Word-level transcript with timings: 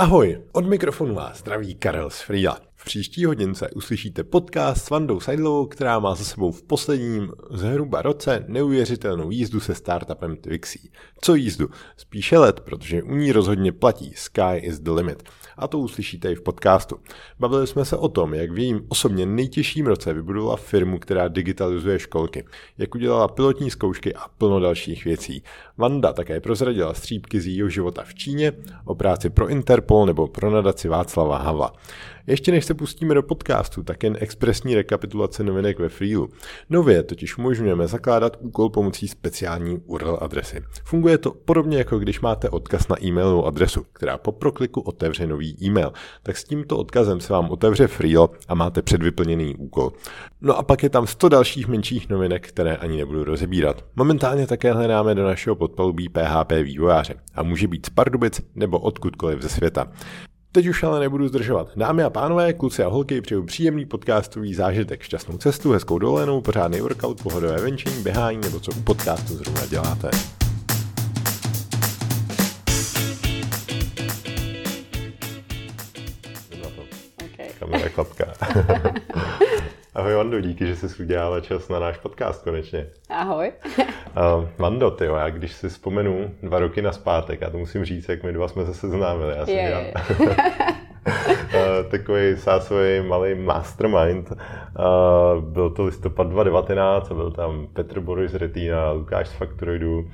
Ahoj, 0.00 0.42
od 0.52 0.66
mikrofonu 0.66 1.14
vás 1.14 1.38
zdraví 1.38 1.74
Karel 1.74 2.10
z 2.10 2.20
Frýla. 2.20 2.69
V 2.80 2.84
příští 2.84 3.24
hodince 3.24 3.70
uslyšíte 3.70 4.24
podcast 4.24 4.84
s 4.84 4.90
Vandou 4.90 5.20
Seidlovou, 5.20 5.66
která 5.66 5.98
má 5.98 6.14
za 6.14 6.24
sebou 6.24 6.52
v 6.52 6.62
posledním 6.62 7.32
zhruba 7.50 8.02
roce 8.02 8.44
neuvěřitelnou 8.48 9.30
jízdu 9.30 9.60
se 9.60 9.74
startupem 9.74 10.36
Twixy. 10.36 10.90
Co 11.20 11.34
jízdu? 11.34 11.68
Spíše 11.96 12.38
let, 12.38 12.60
protože 12.60 13.02
u 13.02 13.14
ní 13.14 13.32
rozhodně 13.32 13.72
platí 13.72 14.12
Sky 14.16 14.56
is 14.56 14.80
the 14.80 14.90
limit. 14.90 15.22
A 15.56 15.68
to 15.68 15.78
uslyšíte 15.78 16.32
i 16.32 16.34
v 16.34 16.42
podcastu. 16.42 16.96
Bavili 17.38 17.66
jsme 17.66 17.84
se 17.84 17.96
o 17.96 18.08
tom, 18.08 18.34
jak 18.34 18.50
v 18.50 18.58
jejím 18.58 18.86
osobně 18.88 19.26
nejtěžším 19.26 19.86
roce 19.86 20.12
vybudovala 20.12 20.56
firmu, 20.56 20.98
která 20.98 21.28
digitalizuje 21.28 21.98
školky, 21.98 22.44
jak 22.78 22.94
udělala 22.94 23.28
pilotní 23.28 23.70
zkoušky 23.70 24.14
a 24.14 24.28
plno 24.38 24.60
dalších 24.60 25.04
věcí. 25.04 25.42
Vanda 25.78 26.12
také 26.12 26.40
prozradila 26.40 26.94
střípky 26.94 27.40
z 27.40 27.46
jejího 27.46 27.68
života 27.68 28.02
v 28.04 28.14
Číně, 28.14 28.52
o 28.84 28.94
práci 28.94 29.30
pro 29.30 29.48
Interpol 29.48 30.06
nebo 30.06 30.28
pro 30.28 30.50
nadaci 30.50 30.88
Václava 30.88 31.38
Havla. 31.38 31.72
Ještě 32.30 32.52
než 32.52 32.64
se 32.64 32.74
pustíme 32.74 33.14
do 33.14 33.22
podcastu, 33.22 33.82
tak 33.82 34.02
jen 34.02 34.16
expresní 34.20 34.74
rekapitulace 34.74 35.44
novinek 35.44 35.78
ve 35.78 35.88
Freelu. 35.88 36.28
Nově 36.70 37.02
totiž 37.02 37.38
umožňujeme 37.38 37.86
zakládat 37.86 38.36
úkol 38.40 38.70
pomocí 38.70 39.08
speciální 39.08 39.78
URL 39.86 40.18
adresy. 40.20 40.62
Funguje 40.84 41.18
to 41.18 41.30
podobně 41.30 41.78
jako 41.78 41.98
když 41.98 42.20
máte 42.20 42.50
odkaz 42.50 42.88
na 42.88 43.04
e-mailovou 43.04 43.46
adresu, 43.46 43.86
která 43.92 44.18
po 44.18 44.32
prokliku 44.32 44.80
otevře 44.80 45.26
nový 45.26 45.56
e-mail. 45.62 45.92
Tak 46.22 46.36
s 46.36 46.44
tímto 46.44 46.78
odkazem 46.78 47.20
se 47.20 47.32
vám 47.32 47.50
otevře 47.50 47.86
Freelo 47.86 48.30
a 48.48 48.54
máte 48.54 48.82
předvyplněný 48.82 49.56
úkol. 49.56 49.92
No 50.40 50.58
a 50.58 50.62
pak 50.62 50.82
je 50.82 50.90
tam 50.90 51.06
100 51.06 51.28
dalších 51.28 51.68
menších 51.68 52.08
novinek, 52.08 52.48
které 52.48 52.76
ani 52.76 52.96
nebudu 52.96 53.24
rozebírat. 53.24 53.84
Momentálně 53.96 54.46
také 54.46 54.72
hledáme 54.72 55.14
do 55.14 55.24
našeho 55.24 55.56
podpalubí 55.56 56.08
PHP 56.08 56.52
vývojáře 56.62 57.14
a 57.34 57.42
může 57.42 57.68
být 57.68 57.86
z 57.86 57.90
Pardubic 57.90 58.40
nebo 58.54 58.78
odkudkoliv 58.78 59.42
ze 59.42 59.48
světa. 59.48 59.86
Teď 60.52 60.66
už 60.66 60.82
ale 60.82 61.00
nebudu 61.00 61.28
zdržovat. 61.28 61.68
Dámy 61.76 62.02
a 62.02 62.10
pánové, 62.10 62.52
kluci 62.52 62.82
a 62.82 62.88
holky, 62.88 63.20
přeju 63.20 63.44
příjemný 63.44 63.86
podcastový 63.86 64.54
zážitek, 64.54 65.02
šťastnou 65.02 65.38
cestu, 65.38 65.72
hezkou 65.72 65.98
dovolenou, 65.98 66.40
pořádný 66.40 66.80
workout, 66.80 67.22
pohodové 67.22 67.60
venčení, 67.60 68.02
běhání 68.02 68.40
nebo 68.40 68.60
co 68.60 68.72
u 68.72 68.80
podcastu 68.80 69.36
zrovna 69.36 69.66
děláte. 69.66 70.10
Okay. 77.24 77.48
Kamera 77.58 77.88
klapka. 77.88 78.24
Ahoj 79.94 80.14
Vando, 80.14 80.40
díky, 80.40 80.66
že 80.66 80.76
jsi 80.76 81.02
udělala 81.02 81.40
čas 81.40 81.68
na 81.68 81.78
náš 81.78 81.96
podcast 81.96 82.44
konečně. 82.44 82.86
Ahoj. 83.08 83.52
Uh, 83.78 84.48
Vando, 84.58 84.90
ty 84.90 85.04
já 85.04 85.30
když 85.30 85.52
si 85.52 85.68
vzpomenu 85.68 86.30
dva 86.42 86.58
roky 86.58 86.82
na 86.82 86.92
zpátek, 86.92 87.40
já 87.40 87.50
to 87.50 87.58
musím 87.58 87.84
říct, 87.84 88.08
jak 88.08 88.22
my 88.22 88.32
dva 88.32 88.48
jsme 88.48 88.66
se 88.66 88.74
seznámili. 88.74 89.36
Já 89.36 89.46
jsem 89.46 89.54
Je, 89.54 89.68
dělal, 89.68 89.82
je. 89.82 89.92
uh, 91.06 91.90
takový 91.90 92.36
sásový 92.36 93.00
malý 93.08 93.34
mastermind. 93.34 94.30
Uh, 94.30 95.44
byl 95.44 95.70
to 95.70 95.84
listopad 95.84 96.26
2019 96.26 97.10
a 97.10 97.14
byl 97.14 97.30
tam 97.30 97.66
Petr 97.72 98.00
Boris 98.00 98.34
Retína, 98.34 98.90
Lukáš 98.90 99.28
z 99.28 99.32
Factoroidu 99.32 100.10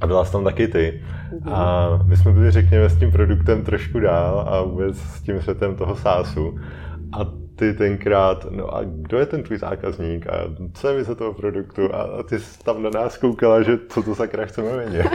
a 0.00 0.06
byla 0.06 0.24
jsi 0.24 0.32
tam 0.32 0.44
taky 0.44 0.68
ty. 0.68 1.02
A 1.50 1.88
my 2.06 2.16
jsme 2.16 2.32
byli, 2.32 2.50
řekněme, 2.50 2.88
s 2.88 2.98
tím 2.98 3.12
produktem 3.12 3.64
trošku 3.64 4.00
dál 4.00 4.44
a 4.48 4.62
vůbec 4.62 4.98
s 4.98 5.22
tím 5.22 5.42
světem 5.42 5.76
toho 5.76 5.96
sásu. 5.96 6.58
A 7.12 7.43
ty 7.56 7.72
tenkrát, 7.72 8.46
no 8.50 8.74
a 8.74 8.84
kdo 8.84 9.18
je 9.18 9.26
ten 9.26 9.42
tvůj 9.42 9.58
zákazník 9.58 10.26
a 10.26 10.32
co 10.74 10.88
je 10.88 10.96
vize 10.96 11.14
toho 11.14 11.34
produktu 11.34 11.94
a 11.94 12.22
ty 12.22 12.38
jsi 12.40 12.58
tam 12.64 12.82
na 12.82 12.90
nás 12.90 13.16
koukala, 13.16 13.62
že 13.62 13.78
co 13.88 14.02
to 14.02 14.14
sakra 14.14 14.46
chceme 14.46 14.76
vědět. 14.76 15.10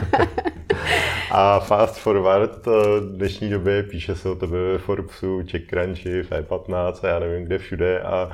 a 1.32 1.60
fast 1.60 1.98
forward, 1.98 2.62
to 2.62 3.02
v 3.02 3.18
dnešní 3.18 3.50
době 3.50 3.84
píše 3.84 4.16
se 4.16 4.30
o 4.30 4.36
tebe 4.36 4.58
ve 4.58 4.78
Forbesu, 4.78 5.44
CheckCrunchy, 5.52 6.24
v 6.24 6.32
E15 6.32 6.94
a 7.04 7.08
já 7.08 7.20
nevím 7.20 7.46
kde 7.46 7.58
všude 7.58 8.02
a 8.02 8.32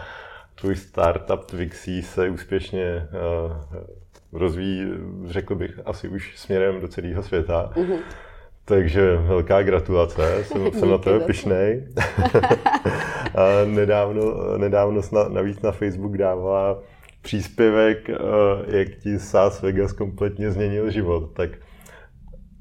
tvůj 0.56 0.76
startup 0.76 1.46
Twixy 1.46 2.02
se 2.02 2.30
úspěšně 2.30 3.08
uh, 3.46 3.76
rozvíjí, 4.34 4.92
řekl 5.28 5.56
bych, 5.56 5.80
asi 5.86 6.08
už 6.08 6.38
směrem 6.38 6.82
do 6.82 6.88
celého 6.88 7.24
světa. 7.24 7.72
Mm-hmm. 7.76 8.00
Takže 8.66 9.18
velká 9.18 9.64
gratulace, 9.64 10.44
jsem, 10.44 10.72
jsem 10.80 10.90
na 10.90 10.98
to. 10.98 11.20
pišnej. 11.20 11.84
a 13.36 13.66
nedávno, 13.66 14.58
nedávno 14.58 15.02
navíc 15.30 15.62
na 15.62 15.72
Facebook 15.72 16.18
dávala 16.18 16.80
příspěvek, 17.22 18.10
eh, 18.10 18.16
jak 18.78 18.88
ti 18.90 19.20
Sas 19.20 19.62
Vegas 19.62 19.94
kompletně 19.94 20.52
změnil 20.52 20.92
život. 20.92 21.30
Tak 21.34 21.50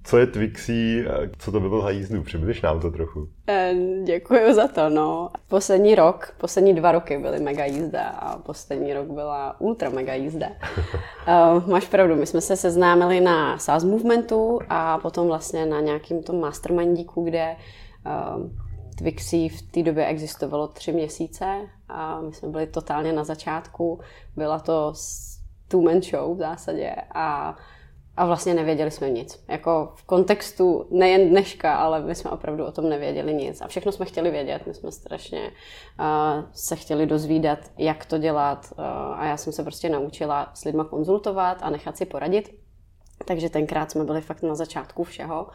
co 0.05 0.19
je 0.19 0.27
Twixy, 0.27 1.09
a 1.09 1.15
co 1.39 1.53
to 1.53 1.61
by 1.61 1.69
bylo 1.69 1.83
za 1.83 1.91
jízdu? 1.91 2.23
Přibliž 2.23 2.63
nám 2.63 2.81
to 2.81 2.91
trochu. 2.91 3.29
Eh, 3.47 3.75
Děkuji 4.05 4.55
za 4.55 4.69
to, 4.69 4.89
no. 4.89 5.31
Poslední 5.49 5.95
rok, 5.95 6.35
poslední 6.39 6.75
dva 6.75 6.93
roky 6.93 7.19
byly 7.19 7.41
mega 7.41 7.65
jízda 7.65 8.03
a 8.09 8.39
poslední 8.39 8.95
rok 8.95 9.07
byla 9.07 9.61
ultra 9.61 9.91
mega 9.91 10.15
jízda. 10.15 10.47
Uh, 10.49 11.69
máš 11.71 11.85
pravdu, 11.89 12.17
my 12.17 12.27
jsme 12.27 12.41
se 12.41 12.57
seznámili 12.57 13.21
na 13.21 13.59
SaaS 13.59 13.85
Movementu 13.85 14.59
a 14.69 14.99
potom 14.99 15.27
vlastně 15.27 15.67
na 15.67 15.81
nějakým 15.81 16.23
tom 16.23 16.41
mastermindíku, 16.41 17.25
kde 17.25 17.57
uh, 18.07 18.51
Twixy 18.99 19.49
v 19.49 19.63
té 19.63 19.83
době 19.83 20.07
existovalo 20.07 20.69
tři 20.69 20.93
měsíce 20.93 21.61
a 21.89 22.21
my 22.21 22.33
jsme 22.33 22.49
byli 22.49 22.67
totálně 22.67 23.13
na 23.13 23.25
začátku. 23.25 24.01
Byla 24.37 24.59
to 24.59 24.93
two-man 25.69 26.03
show 26.03 26.37
v 26.37 26.39
zásadě 26.39 26.95
a 27.15 27.57
a 28.17 28.27
vlastně 28.27 28.55
nevěděli 28.55 28.91
jsme 28.91 29.11
nic. 29.11 29.45
Jako 29.49 29.93
v 29.95 30.05
kontextu 30.07 30.87
nejen 30.91 31.31
dneška, 31.31 31.75
ale 31.75 32.01
my 32.01 32.15
jsme 32.15 32.31
opravdu 32.31 32.65
o 32.65 32.73
tom 32.73 32.89
nevěděli 32.89 33.35
nic. 33.35 33.61
A 33.61 33.67
všechno 33.67 33.93
jsme 33.93 34.07
chtěli 34.07 34.31
vědět. 34.31 34.67
My 34.67 34.75
jsme 34.75 34.93
strašně 34.93 35.41
uh, 35.41 36.45
se 36.53 36.77
chtěli 36.77 37.07
dozvídat, 37.07 37.59
jak 37.79 38.05
to 38.05 38.19
dělat. 38.19 38.73
Uh, 38.79 38.85
a 39.21 39.27
já 39.27 39.37
jsem 39.37 39.53
se 39.53 39.63
prostě 39.63 39.89
naučila 39.89 40.51
s 40.55 40.65
lidma 40.65 40.85
konzultovat 40.85 41.59
a 41.61 41.71
nechat 41.71 41.97
si 41.97 42.07
poradit. 42.07 42.55
Takže 43.25 43.51
tenkrát 43.51 43.91
jsme 43.91 44.05
byli 44.05 44.21
fakt 44.21 44.43
na 44.43 44.55
začátku 44.55 45.05
všeho. 45.05 45.47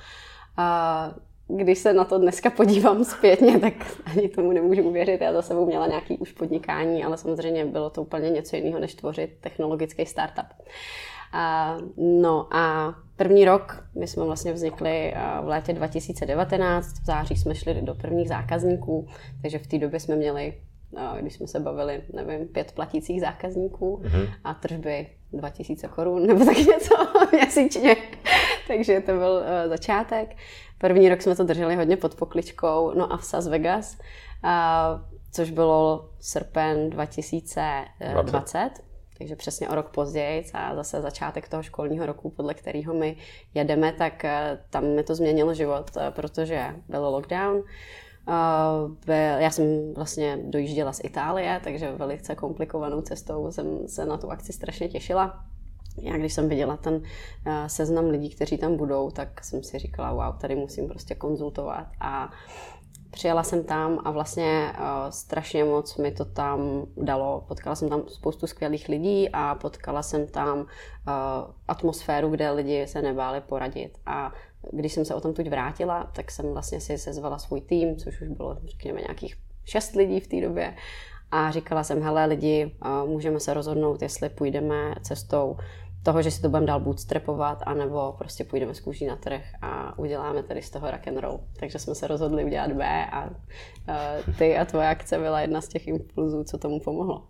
A 0.57 1.11
když 1.47 1.79
se 1.79 1.93
na 1.93 2.05
to 2.05 2.17
dneska 2.17 2.49
podívám 2.49 3.03
zpětně, 3.03 3.59
tak 3.59 3.73
ani 4.05 4.29
tomu 4.29 4.51
nemůžu 4.51 4.83
uvěřit. 4.83 5.21
Já 5.21 5.33
za 5.33 5.41
sebou 5.41 5.65
měla 5.65 5.87
nějaký 5.87 6.17
už 6.17 6.31
podnikání, 6.31 7.03
ale 7.03 7.17
samozřejmě 7.17 7.65
bylo 7.65 7.89
to 7.89 8.01
úplně 8.01 8.29
něco 8.29 8.55
jiného, 8.55 8.79
než 8.79 8.95
tvořit 8.95 9.37
technologický 9.41 10.05
startup. 10.05 10.45
A, 10.45 10.63
no 11.97 12.47
a 12.51 12.95
první 13.15 13.45
rok, 13.45 13.83
my 13.95 14.07
jsme 14.07 14.23
vlastně 14.23 14.53
vznikli 14.53 15.13
v 15.43 15.47
létě 15.47 15.73
2019, 15.73 16.99
v 17.01 17.05
září 17.05 17.35
jsme 17.35 17.55
šli 17.55 17.81
do 17.81 17.95
prvních 17.95 18.29
zákazníků, 18.29 19.07
takže 19.41 19.59
v 19.59 19.67
té 19.67 19.77
době 19.77 19.99
jsme 19.99 20.15
měli, 20.15 20.53
když 21.19 21.33
jsme 21.33 21.47
se 21.47 21.59
bavili, 21.59 22.03
nevím, 22.13 22.47
pět 22.47 22.71
platících 22.71 23.21
zákazníků 23.21 24.01
a 24.43 24.53
tržby 24.53 25.07
2000 25.33 25.87
korun 25.87 26.27
nebo 26.27 26.45
tak 26.45 26.57
něco 26.57 26.95
měsíčně. 27.31 27.95
takže 28.67 29.01
to 29.01 29.11
byl 29.11 29.31
uh, 29.31 29.69
začátek. 29.69 30.35
První 30.77 31.09
rok 31.09 31.21
jsme 31.21 31.35
to 31.35 31.43
drželi 31.43 31.75
hodně 31.75 31.97
pod 31.97 32.15
pokličkou, 32.15 32.93
no 32.97 33.13
a 33.13 33.17
v 33.17 33.25
Sas 33.25 33.47
Vegas, 33.47 33.97
a, 34.43 35.01
což 35.31 35.51
bylo 35.51 36.09
srpen 36.19 36.89
2020 36.89 38.69
takže 39.19 39.35
přesně 39.35 39.69
o 39.69 39.75
rok 39.75 39.89
později 39.89 40.45
a 40.53 40.75
zase 40.75 41.01
začátek 41.01 41.49
toho 41.49 41.63
školního 41.63 42.05
roku, 42.05 42.29
podle 42.29 42.53
kterého 42.53 42.93
my 42.93 43.17
jedeme, 43.53 43.93
tak 43.93 44.25
eh, 44.25 44.59
tam 44.69 44.85
mi 44.85 45.03
to 45.03 45.15
změnilo 45.15 45.53
život, 45.53 45.91
eh, 45.97 46.11
protože 46.11 46.75
byl 46.87 47.09
lockdown. 47.09 47.63
Byl- 49.05 49.39
já 49.39 49.51
jsem 49.51 49.93
vlastně 49.93 50.37
dojížděla 50.43 50.93
z 50.93 51.01
Itálie, 51.03 51.61
takže 51.63 51.91
velice 51.91 52.35
komplikovanou 52.35 53.01
cestou 53.01 53.51
jsem 53.51 53.87
se 53.87 54.05
na 54.05 54.17
tu 54.17 54.31
akci 54.31 54.53
strašně 54.53 54.89
těšila. 54.89 55.45
Já 56.01 56.17
když 56.17 56.33
jsem 56.33 56.49
viděla 56.49 56.77
ten 56.77 57.01
seznam 57.67 58.05
lidí, 58.05 58.29
kteří 58.29 58.57
tam 58.57 58.77
budou, 58.77 59.11
tak 59.11 59.43
jsem 59.43 59.63
si 59.63 59.79
říkala, 59.79 60.13
wow, 60.13 60.39
tady 60.41 60.55
musím 60.55 60.87
prostě 60.87 61.15
konzultovat 61.15 61.87
a 61.99 62.31
Přijela 63.11 63.43
jsem 63.43 63.63
tam 63.63 63.99
a 64.03 64.11
vlastně 64.11 64.73
uh, 64.79 64.85
strašně 65.09 65.63
moc 65.63 65.97
mi 65.97 66.11
to 66.11 66.25
tam 66.25 66.85
dalo. 66.97 67.45
Potkala 67.47 67.75
jsem 67.75 67.89
tam 67.89 68.03
spoustu 68.07 68.47
skvělých 68.47 68.89
lidí 68.89 69.29
a 69.33 69.55
potkala 69.55 70.03
jsem 70.03 70.27
tam 70.27 70.59
uh, 70.59 70.65
atmosféru, 71.67 72.29
kde 72.29 72.51
lidi 72.51 72.87
se 72.87 73.01
nebáli 73.01 73.41
poradit. 73.41 73.97
A 74.05 74.33
když 74.71 74.93
jsem 74.93 75.05
se 75.05 75.15
o 75.15 75.21
tom 75.21 75.33
tuď 75.33 75.49
vrátila, 75.49 76.11
tak 76.15 76.31
jsem 76.31 76.53
vlastně 76.53 76.81
si 76.81 76.97
sezvala 76.97 77.39
svůj 77.39 77.61
tým, 77.61 77.97
což 77.97 78.21
už 78.21 78.27
bylo, 78.27 78.57
řekněme, 78.63 79.01
nějakých 79.01 79.35
šest 79.65 79.95
lidí 79.95 80.19
v 80.19 80.27
té 80.27 80.41
době. 80.41 80.75
A 81.31 81.51
říkala 81.51 81.83
jsem, 81.83 82.01
hele 82.01 82.25
lidi, 82.25 82.75
uh, 82.85 83.09
můžeme 83.09 83.39
se 83.39 83.53
rozhodnout, 83.53 84.01
jestli 84.01 84.29
půjdeme 84.29 84.95
cestou 85.01 85.57
toho, 86.09 86.21
že 86.21 86.31
si 86.31 86.41
to 86.41 86.49
budeme 86.49 86.65
dál 86.65 86.79
bootstrapovat, 86.79 87.63
anebo 87.65 88.15
prostě 88.17 88.43
půjdeme 88.43 88.73
z 88.73 88.79
kůží 88.79 89.05
na 89.05 89.15
trh 89.15 89.41
a 89.61 89.99
uděláme 89.99 90.43
tady 90.43 90.61
z 90.61 90.69
toho 90.69 90.91
rock 90.91 91.07
and 91.07 91.17
roll. 91.17 91.39
Takže 91.59 91.79
jsme 91.79 91.95
se 91.95 92.07
rozhodli 92.07 92.45
udělat 92.45 92.71
B 92.71 93.05
a 93.11 93.29
uh, 93.29 94.35
ty 94.37 94.57
a 94.57 94.65
tvoje 94.65 94.87
akce 94.87 95.17
byla 95.17 95.41
jedna 95.41 95.61
z 95.61 95.67
těch 95.67 95.87
impulzů, 95.87 96.43
co 96.43 96.57
tomu 96.57 96.79
pomohlo. 96.79 97.27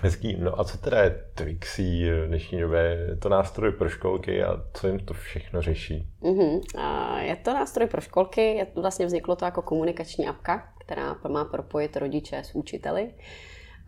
Hezký. 0.00 0.36
No 0.40 0.60
a 0.60 0.64
co 0.64 0.78
teda 0.78 1.02
je 1.02 1.24
Twixy 1.34 2.10
v 2.10 2.26
dnešní 2.28 2.60
době? 2.60 2.80
Je 3.08 3.16
to 3.16 3.28
nástroj 3.28 3.72
pro 3.72 3.88
školky 3.88 4.44
a 4.44 4.62
co 4.74 4.86
jim 4.86 4.98
to 4.98 5.14
všechno 5.14 5.62
řeší? 5.62 6.06
Mm-hmm. 6.22 6.60
Je 7.18 7.36
to 7.36 7.54
nástroj 7.54 7.86
pro 7.88 8.00
školky, 8.00 8.40
je, 8.40 8.66
vlastně 8.74 9.06
vzniklo 9.06 9.36
to 9.36 9.44
jako 9.44 9.62
komunikační 9.62 10.28
apka, 10.28 10.72
která 10.78 11.16
má 11.28 11.44
propojit 11.44 11.96
rodiče 11.96 12.38
s 12.38 12.54
učiteli. 12.54 13.10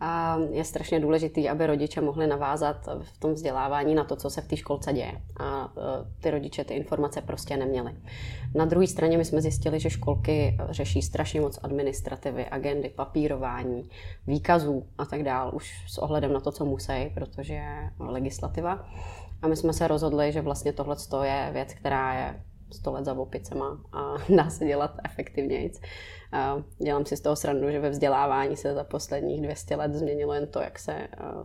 A 0.03 0.37
je 0.51 0.63
strašně 0.63 0.99
důležité, 0.99 1.49
aby 1.49 1.67
rodiče 1.67 2.01
mohli 2.01 2.27
navázat 2.27 2.89
v 3.01 3.17
tom 3.17 3.33
vzdělávání 3.33 3.95
na 3.95 4.03
to, 4.03 4.15
co 4.15 4.29
se 4.29 4.41
v 4.41 4.47
té 4.47 4.57
školce 4.57 4.93
děje. 4.93 5.21
A 5.39 5.73
e, 5.77 6.21
ty 6.21 6.31
rodiče 6.31 6.63
ty 6.63 6.73
informace 6.73 7.21
prostě 7.21 7.57
neměli. 7.57 7.95
Na 8.55 8.65
druhé 8.65 8.87
straně 8.87 9.17
my 9.17 9.25
jsme 9.25 9.41
zjistili, 9.41 9.79
že 9.79 9.89
školky 9.89 10.57
řeší 10.69 11.01
strašně 11.01 11.41
moc 11.41 11.59
administrativy, 11.63 12.45
agendy, 12.45 12.89
papírování, 12.89 13.89
výkazů 14.27 14.85
a 14.97 15.05
tak 15.05 15.23
dál, 15.23 15.51
už 15.53 15.85
s 15.87 15.97
ohledem 15.97 16.33
na 16.33 16.39
to, 16.39 16.51
co 16.51 16.65
musí, 16.65 17.11
protože 17.13 17.53
je 17.53 17.91
legislativa. 17.99 18.85
A 19.41 19.47
my 19.47 19.55
jsme 19.55 19.73
se 19.73 19.87
rozhodli, 19.87 20.31
že 20.31 20.41
vlastně 20.41 20.73
tohle 20.73 20.95
je 21.23 21.49
věc, 21.53 21.73
která 21.73 22.13
je 22.13 22.41
100 22.71 22.91
let 22.91 23.05
za 23.05 23.13
opicema 23.13 23.77
a 23.93 24.13
dá 24.35 24.49
se 24.49 24.65
dělat 24.65 24.95
efektivnějc. 25.05 25.81
Dělám 26.83 27.05
si 27.05 27.17
z 27.17 27.21
toho 27.21 27.35
srandu, 27.35 27.71
že 27.71 27.79
ve 27.79 27.89
vzdělávání 27.89 28.57
se 28.57 28.73
za 28.73 28.83
posledních 28.83 29.41
200 29.41 29.75
let 29.75 29.93
změnilo 29.93 30.33
jen 30.33 30.47
to, 30.47 30.59
jak 30.59 30.79
se 30.79 30.93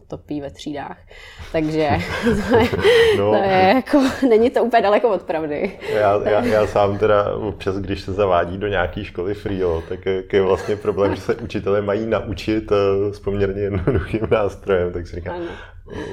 topí 0.08 0.40
ve 0.40 0.50
třídách. 0.50 0.98
Takže 1.52 1.88
to 2.50 2.56
je, 2.56 2.68
no. 3.18 3.30
to 3.30 3.36
je 3.36 3.72
jako, 3.74 4.02
není 4.28 4.50
to 4.50 4.64
úplně 4.64 4.82
daleko 4.82 5.08
od 5.08 5.22
pravdy. 5.22 5.78
Já, 5.94 6.20
já, 6.24 6.44
já 6.44 6.66
sám 6.66 6.98
teda 6.98 7.34
občas, 7.34 7.76
když 7.76 8.00
se 8.00 8.12
zavádí 8.12 8.58
do 8.58 8.66
nějaké 8.66 9.04
školy 9.04 9.34
Frio, 9.34 9.82
tak 9.88 10.06
je 10.32 10.42
vlastně 10.42 10.76
problém, 10.76 11.14
že 11.14 11.20
se 11.20 11.34
učitelé 11.34 11.82
mají 11.82 12.06
naučit 12.06 12.72
eh, 12.72 13.14
s 13.14 13.20
poměrně 13.20 13.62
jednoduchým 13.62 14.28
nástrojem, 14.30 14.92
tak 14.92 15.06
si 15.06 15.16
říkám, 15.16 15.36
ano. 15.36 15.46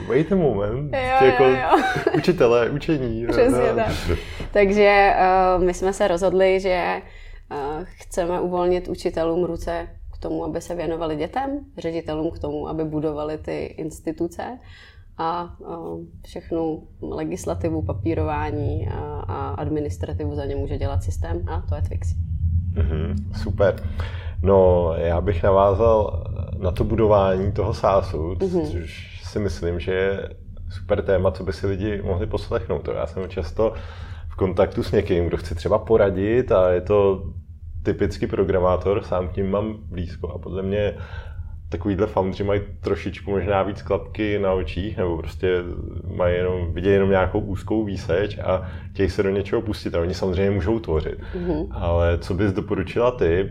Wait 0.08 0.32
a 0.32 0.36
moment. 0.36 0.94
Jo, 0.94 1.26
jako 1.26 1.44
jo, 1.44 1.50
jo. 1.50 1.84
Učitelé, 2.18 2.70
učení. 2.70 3.28
Přesně 3.32 3.70
no. 3.70 3.76
tak. 3.76 4.18
Takže 4.52 5.14
uh, 5.58 5.64
my 5.64 5.74
jsme 5.74 5.94
se 5.94 6.08
rozhodli, 6.08 6.60
že 6.60 7.02
Chceme 7.84 8.42
uvolnit 8.42 8.88
učitelům 8.88 9.44
ruce 9.44 9.88
k 10.14 10.18
tomu, 10.18 10.46
aby 10.46 10.62
se 10.62 10.76
věnovali 10.76 11.16
dětem, 11.16 11.60
ředitelům 11.78 12.32
k 12.32 12.40
tomu, 12.40 12.68
aby 12.68 12.84
budovali 12.84 13.38
ty 13.38 13.66
instituce 13.66 14.60
a 15.18 15.56
všechnu 16.26 16.88
legislativu, 17.02 17.82
papírování 17.82 18.88
a 19.28 19.50
administrativu 19.50 20.36
za 20.36 20.46
ně 20.46 20.56
může 20.56 20.78
dělat 20.78 21.04
systém 21.04 21.46
a 21.48 21.62
to 21.70 21.76
je 21.76 21.82
Twixy. 21.82 22.16
Mm-hmm, 22.74 23.16
super. 23.44 23.76
No, 24.42 24.92
já 24.98 25.22
bych 25.22 25.44
navázal 25.44 26.24
na 26.58 26.72
to 26.72 26.84
budování 26.84 27.52
toho 27.52 27.74
SaaSu, 27.74 28.34
mm-hmm. 28.34 28.72
což 28.72 29.22
si 29.24 29.40
myslím, 29.40 29.80
že 29.80 29.94
je 29.94 30.30
super 30.70 31.02
téma, 31.02 31.32
co 31.32 31.44
by 31.44 31.54
si 31.54 31.68
lidi 31.68 32.02
mohli 32.02 32.28
poslechnout. 32.28 32.90
Já 32.96 33.08
jsem 33.08 33.30
často 33.30 33.74
v 34.30 34.36
kontaktu 34.36 34.84
s 34.84 34.92
někým, 34.92 35.28
kdo 35.28 35.38
chce 35.38 35.56
třeba 35.56 35.78
poradit 35.78 36.52
a 36.52 36.72
je 36.72 36.82
to 36.82 37.24
typický 37.84 38.28
programátor, 38.28 39.04
sám 39.04 39.30
tím 39.30 39.52
mám 39.52 39.78
blízko 39.90 40.30
a 40.30 40.38
podle 40.38 40.64
mě 40.64 40.94
takovýhle 41.70 42.08
foundři 42.08 42.44
mají 42.44 42.62
trošičku 42.82 43.32
možná 43.32 43.64
víc 43.64 43.82
klapky 43.82 44.40
na 44.40 44.52
očích, 44.52 44.98
nebo 44.98 45.18
prostě 45.18 45.48
mají 46.16 46.36
jenom, 46.36 46.74
vidějí 46.74 46.94
jenom 46.94 47.10
nějakou 47.10 47.40
úzkou 47.40 47.84
výseč 47.84 48.38
a 48.38 48.68
chtějí 48.92 49.10
se 49.10 49.24
do 49.24 49.30
něčeho 49.30 49.62
pustit 49.62 49.96
a 49.96 50.02
oni 50.02 50.14
samozřejmě 50.14 50.52
můžou 50.52 50.80
tvořit. 50.80 51.20
Mm-hmm. 51.36 51.68
Ale 51.72 52.18
co 52.18 52.34
bys 52.34 52.54
doporučila 52.54 53.12
ty, 53.12 53.50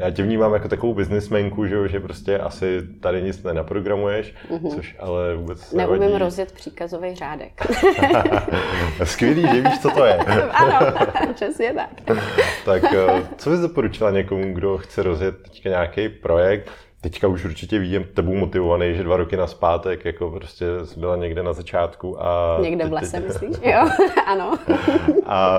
já 0.00 0.10
tě 0.10 0.22
vnímám 0.22 0.52
jako 0.52 0.68
takovou 0.68 0.94
biznismenku, 0.94 1.66
že, 1.66 1.88
že 1.88 2.00
prostě 2.00 2.38
asi 2.38 2.82
tady 3.00 3.22
nic 3.22 3.42
nenaprogramuješ, 3.42 4.34
mm-hmm. 4.50 4.74
což 4.74 4.96
ale 4.98 5.34
vůbec 5.34 5.72
Neumím 5.72 6.00
nevadí. 6.00 6.18
rozjet 6.18 6.52
příkazový 6.52 7.14
řádek. 7.14 7.52
Skvělý, 9.04 9.42
že 9.42 9.60
víš, 9.60 9.78
co 9.80 9.90
to 9.90 10.04
je. 10.04 10.16
ano, 10.50 10.92
přesně 11.34 11.72
tak. 11.72 12.18
tak 12.64 12.84
eh, 12.94 13.22
co 13.36 13.50
bys 13.50 13.60
doporučila 13.60 14.10
někomu, 14.10 14.54
kdo 14.54 14.78
chce 14.78 15.02
rozjet 15.02 15.42
teďka 15.42 15.68
nějaký 15.68 16.08
projekt, 16.08 16.70
teďka 17.00 17.28
už 17.28 17.44
určitě 17.44 17.78
vidím 17.78 18.04
tebou 18.04 18.34
motivovaný, 18.34 18.94
že 18.94 19.02
dva 19.02 19.16
roky 19.16 19.36
na 19.36 19.46
zpátek, 19.46 20.04
jako 20.04 20.30
prostě 20.30 20.66
jsi 20.84 21.00
byla 21.00 21.16
někde 21.16 21.42
na 21.42 21.52
začátku 21.52 22.22
a... 22.22 22.58
Někde 22.62 22.88
v 22.88 22.92
lese, 22.92 23.20
teď... 23.20 23.26
myslíš? 23.26 23.56
Jo, 23.62 23.88
ano. 24.26 24.58
a, 25.26 25.56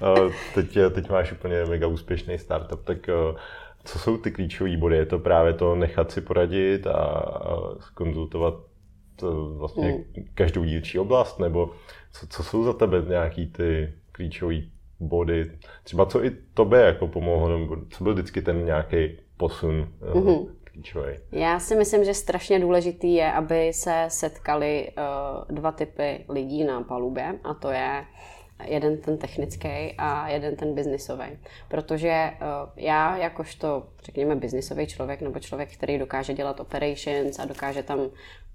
a 0.00 0.14
teď, 0.54 0.78
teď 0.94 1.10
máš 1.10 1.32
úplně 1.32 1.64
mega 1.64 1.86
úspěšný 1.86 2.38
startup, 2.38 2.84
tak 2.84 3.08
eh, 3.08 3.12
co 3.84 3.98
jsou 3.98 4.16
ty 4.16 4.30
klíčové 4.30 4.76
body? 4.76 4.96
Je 4.96 5.06
to 5.06 5.18
právě 5.18 5.52
to 5.52 5.74
nechat 5.74 6.10
si 6.10 6.20
poradit 6.20 6.86
a, 6.86 7.22
konzultovat 7.94 8.54
vlastně 9.56 9.90
hmm. 9.90 10.04
každou 10.34 10.64
dílčí 10.64 10.98
oblast, 10.98 11.38
nebo 11.38 11.70
co, 12.12 12.26
co 12.26 12.42
jsou 12.42 12.64
za 12.64 12.72
tebe 12.72 13.02
nějaký 13.08 13.46
ty 13.46 13.92
klíčové 14.12 14.54
body? 15.00 15.50
Třeba 15.84 16.06
co 16.06 16.24
i 16.24 16.30
tobě 16.54 16.80
jako 16.80 17.08
pomohlo, 17.08 17.58
nebo 17.58 17.76
co 17.90 18.04
byl 18.04 18.12
vždycky 18.12 18.42
ten 18.42 18.64
nějaký 18.64 19.18
posun 19.36 19.88
mm-hmm. 20.00 20.46
klíčový. 20.64 21.12
Já 21.32 21.58
si 21.58 21.76
myslím, 21.76 22.04
že 22.04 22.14
strašně 22.14 22.58
důležitý 22.58 23.14
je, 23.14 23.32
aby 23.32 23.72
se 23.72 24.04
setkali 24.08 24.90
uh, 24.90 25.56
dva 25.56 25.72
typy 25.72 26.24
lidí 26.28 26.64
na 26.64 26.82
palubě 26.82 27.38
a 27.44 27.54
to 27.54 27.70
je 27.70 28.04
jeden 28.64 28.98
ten 28.98 29.18
technický 29.18 29.94
a 29.98 30.28
jeden 30.28 30.56
ten 30.56 30.74
biznisový. 30.74 31.38
Protože 31.68 32.30
uh, 32.30 32.70
já 32.76 33.16
jakožto, 33.16 33.86
řekněme, 34.04 34.36
biznisový 34.36 34.86
člověk 34.86 35.20
nebo 35.20 35.38
člověk, 35.38 35.72
který 35.72 35.98
dokáže 35.98 36.34
dělat 36.34 36.60
operations 36.60 37.38
a 37.38 37.44
dokáže 37.44 37.82
tam 37.82 37.98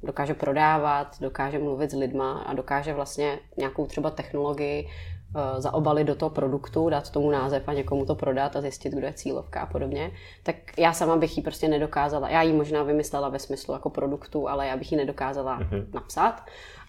dokáže 0.03 0.33
prodávat, 0.33 1.19
dokáže 1.21 1.59
mluvit 1.59 1.91
s 1.91 1.93
lidma 1.93 2.41
a 2.41 2.53
dokáže 2.53 2.93
vlastně 2.93 3.39
nějakou 3.57 3.85
třeba 3.85 4.09
technologii 4.09 4.87
Eh, 4.87 5.20
zaobalit 5.57 6.07
do 6.07 6.15
toho 6.15 6.29
produktu, 6.29 6.89
dát 6.89 7.09
tomu 7.09 7.31
název 7.31 7.63
a 7.67 7.73
někomu 7.73 8.05
to 8.05 8.15
prodat 8.15 8.55
a 8.55 8.61
zjistit, 8.61 8.93
kdo 8.93 9.07
je 9.07 9.13
cílovka 9.13 9.61
a 9.61 9.65
podobně, 9.65 10.11
tak 10.43 10.55
já 10.77 10.93
sama 10.93 11.17
bych 11.17 11.37
ji 11.37 11.43
prostě 11.43 11.67
nedokázala. 11.67 12.29
Já 12.29 12.41
ji 12.41 12.53
možná 12.53 12.83
vymyslela 12.83 13.29
ve 13.29 13.39
smyslu 13.39 13.73
jako 13.73 13.89
produktu, 13.89 14.49
ale 14.49 14.67
já 14.67 14.77
bych 14.77 14.91
ji 14.91 14.97
nedokázala 14.97 15.59
mm-hmm. 15.59 15.85
napsat. 15.93 16.41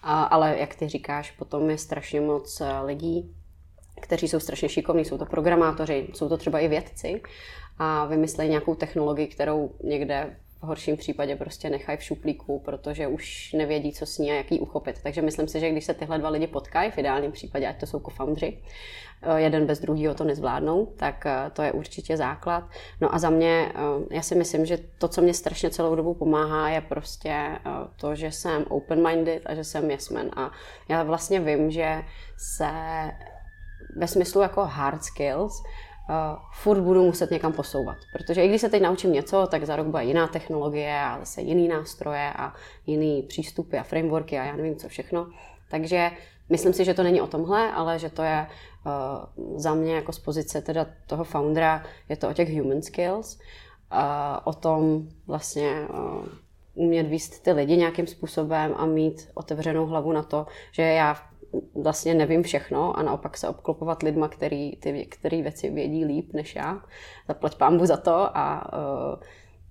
A, 0.03 0.23
ale 0.23 0.57
jak 0.59 0.75
ty 0.75 0.87
říkáš, 0.87 1.31
potom 1.31 1.69
je 1.69 1.77
strašně 1.77 2.21
moc 2.21 2.61
eh, 2.61 2.79
lidí, 2.79 3.35
kteří 4.01 4.27
jsou 4.27 4.39
strašně 4.39 4.69
šikovní, 4.69 5.05
jsou 5.05 5.17
to 5.17 5.25
programátoři, 5.25 6.07
jsou 6.13 6.29
to 6.29 6.37
třeba 6.37 6.59
i 6.59 6.67
vědci 6.67 7.21
a 7.77 8.05
vymyslejí 8.05 8.49
nějakou 8.49 8.75
technologii, 8.75 9.27
kterou 9.27 9.71
někde 9.83 10.37
v 10.63 10.65
horším 10.65 10.97
případě 10.97 11.35
prostě 11.35 11.69
nechají 11.69 11.97
v 11.97 12.03
šuplíku, 12.03 12.59
protože 12.59 13.07
už 13.07 13.53
nevědí, 13.53 13.91
co 13.91 14.05
s 14.05 14.17
ní 14.17 14.31
a 14.31 14.35
jak 14.35 14.51
ji 14.51 14.59
uchopit. 14.59 14.99
Takže 15.03 15.21
myslím 15.21 15.47
si, 15.47 15.59
že 15.59 15.71
když 15.71 15.85
se 15.85 15.93
tyhle 15.93 16.17
dva 16.17 16.29
lidi 16.29 16.47
potkají, 16.47 16.91
v 16.91 16.97
ideálním 16.97 17.31
případě, 17.31 17.67
ať 17.67 17.79
to 17.79 17.85
jsou 17.85 17.99
co-foundři, 17.99 18.57
eh, 19.21 19.41
jeden 19.41 19.65
bez 19.65 19.79
druhého 19.79 20.15
to 20.15 20.23
nezvládnou, 20.23 20.85
tak 20.85 21.25
eh, 21.25 21.51
to 21.53 21.61
je 21.61 21.71
určitě 21.71 22.17
základ. 22.17 22.63
No 23.01 23.15
a 23.15 23.19
za 23.19 23.29
mě, 23.29 23.71
eh, 23.75 24.15
já 24.15 24.21
si 24.21 24.35
myslím, 24.35 24.65
že 24.65 24.77
to, 24.97 25.07
co 25.07 25.21
mě 25.21 25.33
strašně 25.33 25.69
celou 25.69 25.95
dobu 25.95 26.13
pomáhá, 26.13 26.69
je 26.69 26.81
prostě 26.81 27.59
to, 27.95 28.15
že 28.15 28.31
jsem 28.31 28.63
open-minded 28.63 29.41
a 29.45 29.55
že 29.55 29.63
jsem 29.63 29.91
yes 29.91 30.09
man. 30.09 30.29
A 30.35 30.51
já 30.89 31.03
vlastně 31.03 31.39
vím, 31.39 31.71
že 31.71 32.03
se 32.37 32.71
ve 33.97 34.07
smyslu 34.07 34.41
jako 34.41 34.65
hard 34.65 35.03
skills, 35.03 35.63
furt 36.51 36.81
budu 36.81 37.05
muset 37.05 37.31
někam 37.31 37.53
posouvat. 37.53 37.97
Protože 38.13 38.43
i 38.43 38.47
když 38.47 38.61
se 38.61 38.69
teď 38.69 38.81
naučím 38.81 39.13
něco, 39.13 39.47
tak 39.51 39.63
za 39.63 39.75
rok 39.75 39.87
bude 39.87 40.03
jiná 40.03 40.27
technologie 40.27 40.99
a 40.99 41.19
zase 41.19 41.41
jiný 41.41 41.67
nástroje 41.67 42.33
a 42.33 42.53
jiný 42.87 43.21
přístupy 43.21 43.77
a 43.77 43.83
frameworky 43.83 44.39
a 44.39 44.43
já 44.43 44.55
nevím 44.55 44.75
co 44.75 44.89
všechno. 44.89 45.27
Takže 45.71 46.11
myslím 46.49 46.73
si, 46.73 46.85
že 46.85 46.93
to 46.93 47.03
není 47.03 47.21
o 47.21 47.27
tomhle, 47.27 47.71
ale 47.71 47.99
že 47.99 48.09
to 48.09 48.23
je 48.23 48.47
uh, 48.85 49.59
za 49.59 49.73
mě 49.73 49.95
jako 49.95 50.11
z 50.11 50.19
pozice 50.19 50.61
teda 50.61 50.85
toho 51.07 51.23
foundera, 51.23 51.83
je 52.09 52.17
to 52.17 52.29
o 52.29 52.33
těch 52.33 52.59
human 52.59 52.81
skills, 52.81 53.39
uh, 53.91 53.99
o 54.43 54.53
tom 54.53 55.07
vlastně 55.27 55.87
uh, 55.89 56.25
umět 56.75 57.07
výst 57.07 57.43
ty 57.43 57.51
lidi 57.51 57.77
nějakým 57.77 58.07
způsobem 58.07 58.73
a 58.77 58.85
mít 58.85 59.29
otevřenou 59.33 59.85
hlavu 59.85 60.11
na 60.11 60.23
to, 60.23 60.45
že 60.71 60.81
já 60.81 61.17
vlastně 61.75 62.13
nevím 62.13 62.43
všechno 62.43 62.97
a 62.97 63.03
naopak 63.03 63.37
se 63.37 63.49
obklopovat 63.49 64.03
lidma, 64.03 64.27
který 64.27 64.75
ty 64.75 65.05
který 65.05 65.41
věci 65.41 65.69
vědí 65.69 66.05
líp 66.05 66.33
než 66.33 66.55
já. 66.55 66.81
Zaplať 67.27 67.55
pámbu 67.55 67.85
za 67.85 67.97
to 67.97 68.37
a 68.37 68.73
uh, 68.73 69.19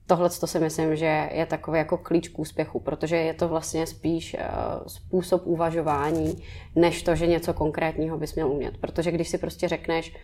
tohle 0.06 0.30
to 0.30 0.46
si 0.46 0.58
myslím, 0.58 0.96
že 0.96 1.28
je 1.32 1.46
takový 1.46 1.78
jako 1.78 1.98
klíč 1.98 2.28
k 2.28 2.38
úspěchu, 2.38 2.80
protože 2.80 3.16
je 3.16 3.34
to 3.34 3.48
vlastně 3.48 3.86
spíš 3.86 4.34
uh, 4.34 4.86
způsob 4.86 5.46
uvažování, 5.46 6.44
než 6.76 7.02
to, 7.02 7.14
že 7.14 7.26
něco 7.26 7.54
konkrétního 7.54 8.18
bys 8.18 8.34
měl 8.34 8.50
umět. 8.50 8.78
Protože 8.78 9.10
když 9.10 9.28
si 9.28 9.38
prostě 9.38 9.68
řekneš, 9.68 10.16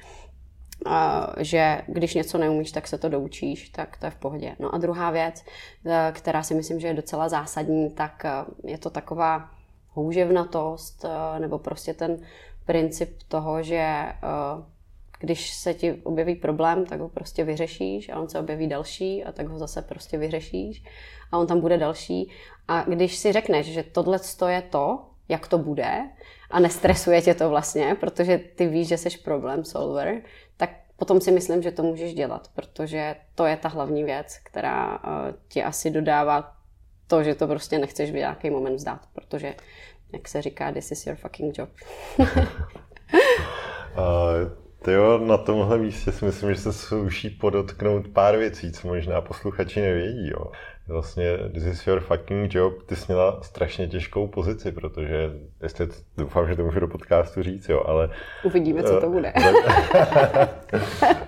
uh, 0.86 0.92
že 1.38 1.82
když 1.86 2.14
něco 2.14 2.38
neumíš, 2.38 2.72
tak 2.72 2.88
se 2.88 2.98
to 2.98 3.08
doučíš, 3.08 3.68
tak 3.68 3.96
to 3.96 4.06
je 4.06 4.10
v 4.10 4.16
pohodě. 4.16 4.56
No 4.58 4.74
a 4.74 4.78
druhá 4.78 5.10
věc, 5.10 5.44
která 6.12 6.42
si 6.42 6.54
myslím, 6.54 6.80
že 6.80 6.88
je 6.88 6.94
docela 6.94 7.28
zásadní, 7.28 7.90
tak 7.90 8.26
je 8.64 8.78
to 8.78 8.90
taková 8.90 9.57
houževnatost, 9.98 11.04
eh, 11.04 11.40
nebo 11.40 11.58
prostě 11.58 11.94
ten 11.94 12.18
princip 12.66 13.22
toho, 13.28 13.62
že 13.62 13.76
eh, 13.76 14.14
když 15.20 15.54
se 15.54 15.74
ti 15.74 15.92
objeví 15.92 16.34
problém, 16.34 16.86
tak 16.86 17.00
ho 17.00 17.08
prostě 17.08 17.44
vyřešíš 17.44 18.08
a 18.08 18.20
on 18.20 18.28
se 18.28 18.38
objeví 18.38 18.66
další 18.66 19.24
a 19.24 19.32
tak 19.32 19.48
ho 19.48 19.58
zase 19.58 19.82
prostě 19.82 20.18
vyřešíš 20.18 20.82
a 21.32 21.38
on 21.38 21.46
tam 21.46 21.60
bude 21.60 21.78
další. 21.78 22.30
A 22.68 22.82
když 22.82 23.16
si 23.16 23.32
řekneš, 23.32 23.66
že 23.66 23.82
tohle 23.82 24.18
je 24.48 24.62
to, 24.62 24.98
jak 25.28 25.48
to 25.48 25.58
bude 25.58 26.10
a 26.50 26.60
nestresuje 26.60 27.22
tě 27.22 27.34
to 27.34 27.50
vlastně, 27.50 27.96
protože 28.00 28.38
ty 28.38 28.66
víš, 28.66 28.88
že 28.88 28.96
jsi 28.96 29.18
problém 29.18 29.64
solver, 29.64 30.22
tak 30.56 30.70
potom 30.96 31.20
si 31.20 31.30
myslím, 31.30 31.62
že 31.62 31.72
to 31.72 31.82
můžeš 31.82 32.14
dělat, 32.14 32.50
protože 32.54 33.16
to 33.34 33.46
je 33.46 33.56
ta 33.56 33.68
hlavní 33.68 34.04
věc, 34.04 34.38
která 34.44 34.98
uh, 34.98 35.02
ti 35.48 35.62
asi 35.62 35.90
dodává 35.90 36.58
to, 37.06 37.22
že 37.22 37.34
to 37.34 37.46
prostě 37.46 37.78
nechceš 37.78 38.10
v 38.10 38.14
nějaký 38.14 38.50
moment 38.50 38.74
vzdát, 38.74 39.00
protože, 39.12 39.54
jak 40.12 40.28
se 40.28 40.42
říká, 40.42 40.72
this 40.72 40.92
is 40.92 41.06
your 41.06 41.16
fucking 41.16 41.58
job. 41.58 41.68
ty 44.84 44.92
jo, 44.92 45.18
na 45.18 45.36
tomhle 45.36 45.78
místě 45.78 46.12
si 46.12 46.24
myslím, 46.24 46.54
že 46.54 46.60
se 46.60 46.72
sluší 46.72 47.30
podotknout 47.30 48.08
pár 48.08 48.36
věcí, 48.36 48.72
co 48.72 48.88
možná 48.88 49.20
posluchači 49.20 49.80
nevědí. 49.80 50.28
Jo 50.28 50.52
vlastně 50.88 51.38
this 51.52 51.64
is 51.64 51.87
your 51.87 52.00
fucking 52.00 52.54
job, 52.54 52.83
ty 52.87 52.97
jsi 52.97 53.12
měla 53.12 53.38
strašně 53.42 53.88
těžkou 53.88 54.26
pozici, 54.26 54.73
protože 54.73 55.33
jestli, 55.62 55.88
doufám, 56.16 56.49
že 56.49 56.57
to 56.57 56.64
můžu 56.64 56.80
do 56.80 56.88
podcastu 56.88 57.42
říct, 57.42 57.68
jo, 57.68 57.83
ale... 57.87 58.11
Uvidíme, 58.45 58.83
co 58.83 59.00
to 59.00 59.07
eh, 59.07 59.11
bude. 59.11 59.33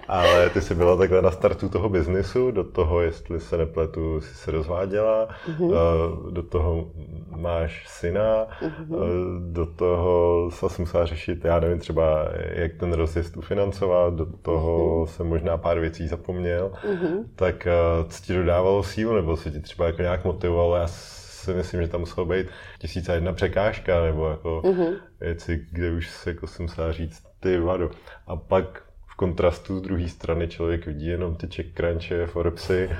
ale 0.08 0.50
ty 0.50 0.60
jsi 0.60 0.74
byla 0.74 0.96
takhle 0.96 1.22
na 1.22 1.30
startu 1.30 1.68
toho 1.68 1.88
biznisu, 1.88 2.50
do 2.50 2.64
toho, 2.64 3.00
jestli 3.00 3.40
se 3.40 3.56
nepletu, 3.56 4.20
jsi 4.20 4.34
se 4.34 4.50
rozváděla, 4.50 5.28
mm-hmm. 5.48 6.30
do 6.30 6.42
toho 6.42 6.90
máš 7.36 7.84
syna, 7.88 8.46
mm-hmm. 8.62 9.52
do 9.52 9.66
toho 9.66 10.50
se 10.50 10.82
musela 10.82 11.06
řešit, 11.06 11.44
já 11.44 11.60
nevím, 11.60 11.78
třeba 11.78 12.28
jak 12.52 12.74
ten 12.74 12.92
rozjezd 12.92 13.36
ufinancovat, 13.36 14.14
do 14.14 14.26
toho 14.26 15.04
mm-hmm. 15.04 15.06
jsem 15.06 15.26
možná 15.26 15.56
pár 15.56 15.80
věcí 15.80 16.08
zapomněl, 16.08 16.72
mm-hmm. 16.84 17.24
tak 17.36 17.68
co 18.08 18.22
ti 18.22 18.34
dodávalo 18.34 18.82
sílu, 18.82 19.14
nebo 19.14 19.36
si 19.36 19.49
ti 19.50 19.60
třeba 19.60 19.86
jako 19.86 20.02
nějak 20.02 20.24
motivovalo, 20.24 20.76
já 20.76 20.86
si 20.86 21.54
myslím, 21.54 21.82
že 21.82 21.88
tam 21.88 22.00
muselo 22.00 22.26
být 22.26 22.46
tisíce 22.78 23.14
jedna 23.14 23.32
překážka, 23.32 24.02
nebo 24.02 24.28
jako 24.28 24.62
mm-hmm. 24.64 24.94
věci, 25.20 25.66
kde 25.72 25.90
už 25.90 26.10
se 26.10 26.30
jako 26.30 26.46
jsem 26.46 26.64
musela 26.64 26.92
říct, 26.92 27.22
ty 27.40 27.58
vado. 27.58 27.90
A 28.26 28.36
pak 28.36 28.82
v 29.06 29.16
kontrastu 29.16 29.78
z 29.78 29.82
druhé 29.82 30.08
strany 30.08 30.48
člověk 30.48 30.86
vidí 30.86 31.06
jenom 31.06 31.34
ty 31.34 31.48
Czech 31.48 31.66
Crunche, 31.74 32.26
Forbesy, 32.26 32.90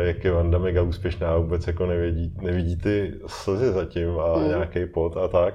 jak 0.00 0.24
je 0.24 0.30
Vanda 0.32 0.58
mega 0.58 0.82
úspěšná, 0.82 1.36
vůbec 1.36 1.66
jako 1.66 1.86
nevidí, 1.86 2.34
nevidí 2.40 2.76
ty 2.76 3.14
slzy 3.26 3.72
zatím 3.72 4.20
a 4.20 4.36
mm. 4.36 4.48
nějaký 4.48 4.86
pot 4.86 5.16
a 5.16 5.28
tak. 5.28 5.54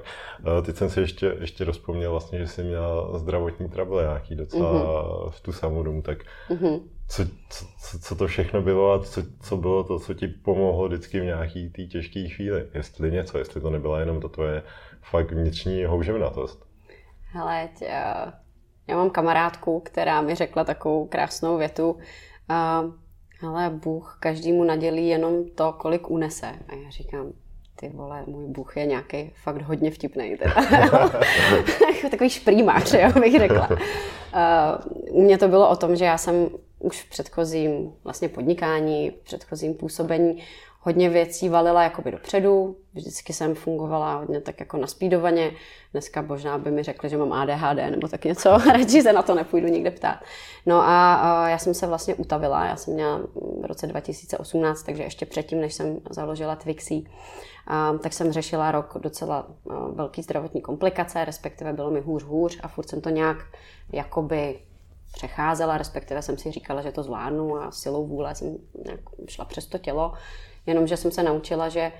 Teď 0.66 0.76
jsem 0.76 0.90
si 0.90 1.00
ještě, 1.00 1.36
ještě 1.40 1.64
rozpomněl 1.64 2.10
vlastně, 2.10 2.38
že 2.38 2.46
jsi 2.46 2.62
měla 2.62 3.18
zdravotní 3.18 3.68
trable 3.68 4.02
nějaký 4.02 4.34
docela 4.34 4.72
mm-hmm. 4.72 5.30
v 5.30 5.40
tu 5.40 5.52
samou 5.52 5.82
domu, 5.82 6.02
tak 6.02 6.18
mm-hmm 6.50 6.80
co, 7.12 7.24
co, 7.48 7.98
co 7.98 8.16
to 8.16 8.26
všechno 8.26 8.62
bylo 8.62 8.92
a 8.92 9.04
co, 9.04 9.22
co 9.40 9.56
bylo 9.56 9.84
to, 9.84 9.98
co 9.98 10.14
ti 10.14 10.28
pomohlo 10.28 10.88
vždycky 10.88 11.20
v 11.20 11.24
nějaký 11.24 11.70
té 11.70 11.82
těžké 11.82 12.28
chvíli. 12.28 12.66
Jestli 12.74 13.10
něco, 13.10 13.38
jestli 13.38 13.60
to 13.60 13.70
nebyla 13.70 14.00
jenom 14.00 14.20
to 14.20 14.28
tvoje 14.28 14.62
fakt 15.02 15.32
vnitřní 15.32 15.84
houževnatost. 15.84 16.66
Hele, 17.32 17.68
tě, 17.78 17.90
já 18.86 18.96
mám 18.96 19.10
kamarádku, 19.10 19.80
která 19.80 20.20
mi 20.20 20.34
řekla 20.34 20.64
takovou 20.64 21.06
krásnou 21.06 21.58
větu, 21.58 21.90
uh, 21.90 23.48
ale 23.48 23.70
Bůh 23.70 24.16
každému 24.20 24.64
nadělí 24.64 25.08
jenom 25.08 25.48
to, 25.48 25.72
kolik 25.72 26.10
unese. 26.10 26.52
A 26.68 26.74
já 26.74 26.90
říkám, 26.90 27.32
ty 27.76 27.88
vole, 27.88 28.24
můj 28.26 28.46
Bůh 28.46 28.76
je 28.76 28.86
nějaký 28.86 29.32
fakt 29.42 29.62
hodně 29.62 29.90
vtipný. 29.90 30.36
Takový 32.10 32.30
šprýmář, 32.30 32.94
jo, 32.94 33.20
bych 33.20 33.38
řekla. 33.38 33.68
Uh, 33.70 33.78
u 35.10 35.22
mě 35.22 35.38
to 35.38 35.48
bylo 35.48 35.70
o 35.70 35.76
tom, 35.76 35.96
že 35.96 36.04
já 36.04 36.18
jsem 36.18 36.48
už 36.82 37.02
v 37.02 37.10
předchozím 37.10 37.92
vlastně 38.04 38.28
podnikání, 38.28 39.10
v 39.10 39.24
předchozím 39.24 39.74
působení 39.74 40.42
hodně 40.82 41.08
věcí 41.10 41.48
valila 41.48 41.82
jakoby 41.82 42.10
dopředu. 42.10 42.76
Vždycky 42.94 43.32
jsem 43.32 43.54
fungovala 43.54 44.14
hodně 44.14 44.40
tak 44.40 44.60
jako 44.60 44.76
naspídovaně. 44.76 45.50
Dneska 45.92 46.22
možná 46.22 46.58
by 46.58 46.70
mi 46.70 46.82
řekli, 46.82 47.08
že 47.08 47.16
mám 47.16 47.32
ADHD 47.32 47.90
nebo 47.90 48.08
tak 48.08 48.24
něco. 48.24 48.58
Radši 48.72 49.02
se 49.02 49.12
na 49.12 49.22
to 49.22 49.34
nepůjdu 49.34 49.68
nikde 49.68 49.90
ptát. 49.90 50.16
No 50.66 50.82
a, 50.82 51.48
já 51.48 51.58
jsem 51.58 51.74
se 51.74 51.86
vlastně 51.86 52.14
utavila. 52.14 52.66
Já 52.66 52.76
jsem 52.76 52.94
měla 52.94 53.20
v 53.60 53.64
roce 53.64 53.86
2018, 53.86 54.82
takže 54.82 55.02
ještě 55.02 55.26
předtím, 55.26 55.60
než 55.60 55.74
jsem 55.74 56.00
založila 56.10 56.56
Twixy, 56.56 57.02
tak 58.02 58.12
jsem 58.12 58.32
řešila 58.32 58.70
rok 58.72 58.96
docela 59.02 59.46
velký 59.94 60.22
zdravotní 60.22 60.60
komplikace, 60.60 61.24
respektive 61.24 61.72
bylo 61.72 61.90
mi 61.90 62.00
hůř 62.00 62.24
hůř 62.24 62.58
a 62.62 62.68
furt 62.68 62.88
jsem 62.88 63.00
to 63.00 63.08
nějak 63.08 63.36
jakoby 63.92 64.58
přecházela, 65.12 65.78
respektive 65.78 66.22
jsem 66.22 66.38
si 66.38 66.50
říkala, 66.50 66.82
že 66.82 66.92
to 66.92 67.02
zvládnu 67.02 67.56
a 67.56 67.70
silou 67.70 68.06
vůle 68.06 68.34
jsem 68.34 68.56
šla 69.28 69.44
přes 69.44 69.66
to 69.66 69.78
tělo, 69.78 70.12
jenomže 70.66 70.96
jsem 70.96 71.10
se 71.10 71.22
naučila, 71.22 71.68
že 71.68 71.80
eh, 71.80 71.92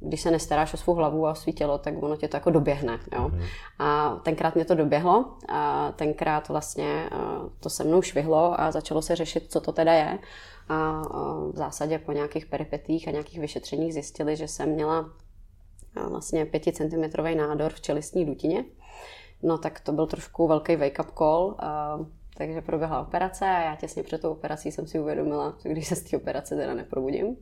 když 0.00 0.20
se 0.20 0.30
nestaráš 0.30 0.74
o 0.74 0.76
svou 0.76 0.94
hlavu 0.94 1.26
a 1.26 1.30
o 1.30 1.34
svý 1.34 1.52
tělo, 1.52 1.78
tak 1.78 2.02
ono 2.02 2.16
tě 2.16 2.28
to 2.28 2.36
jako 2.36 2.50
doběhne. 2.50 2.98
Jo? 3.12 3.28
Mm. 3.28 3.42
A 3.78 4.16
tenkrát 4.22 4.54
mě 4.54 4.64
to 4.64 4.74
doběhlo 4.74 5.36
a 5.48 5.92
tenkrát 5.92 6.48
vlastně 6.48 7.08
eh, 7.12 7.16
to 7.60 7.70
se 7.70 7.84
mnou 7.84 8.02
švihlo 8.02 8.60
a 8.60 8.70
začalo 8.70 9.02
se 9.02 9.16
řešit, 9.16 9.52
co 9.52 9.60
to 9.60 9.72
teda 9.72 9.92
je. 9.92 10.18
A 10.68 11.02
eh, 11.06 11.52
v 11.52 11.56
zásadě 11.56 11.98
po 11.98 12.12
nějakých 12.12 12.46
peripetích 12.46 13.08
a 13.08 13.10
nějakých 13.10 13.40
vyšetřeních 13.40 13.92
zjistili, 13.94 14.36
že 14.36 14.48
jsem 14.48 14.68
měla 14.68 15.10
vlastně 16.08 16.46
5 16.46 16.76
cm 16.76 17.36
nádor 17.36 17.72
v 17.72 17.80
čelistní 17.80 18.24
dutině 18.26 18.64
No 19.42 19.58
tak 19.58 19.80
to 19.80 19.92
byl 19.92 20.06
trošku 20.06 20.48
velký 20.48 20.76
wake-up 20.76 21.18
call, 21.18 21.56
uh, 21.98 22.06
takže 22.36 22.60
proběhla 22.60 23.00
operace 23.00 23.44
a 23.44 23.60
já 23.60 23.76
těsně 23.76 24.02
před 24.02 24.20
tou 24.20 24.30
operací 24.30 24.72
jsem 24.72 24.86
si 24.86 25.00
uvědomila, 25.00 25.54
že 25.62 25.68
když 25.68 25.88
se 25.88 25.96
z 25.96 26.02
té 26.02 26.16
operace 26.16 26.56
teda 26.56 26.74
neprobudím, 26.74 27.36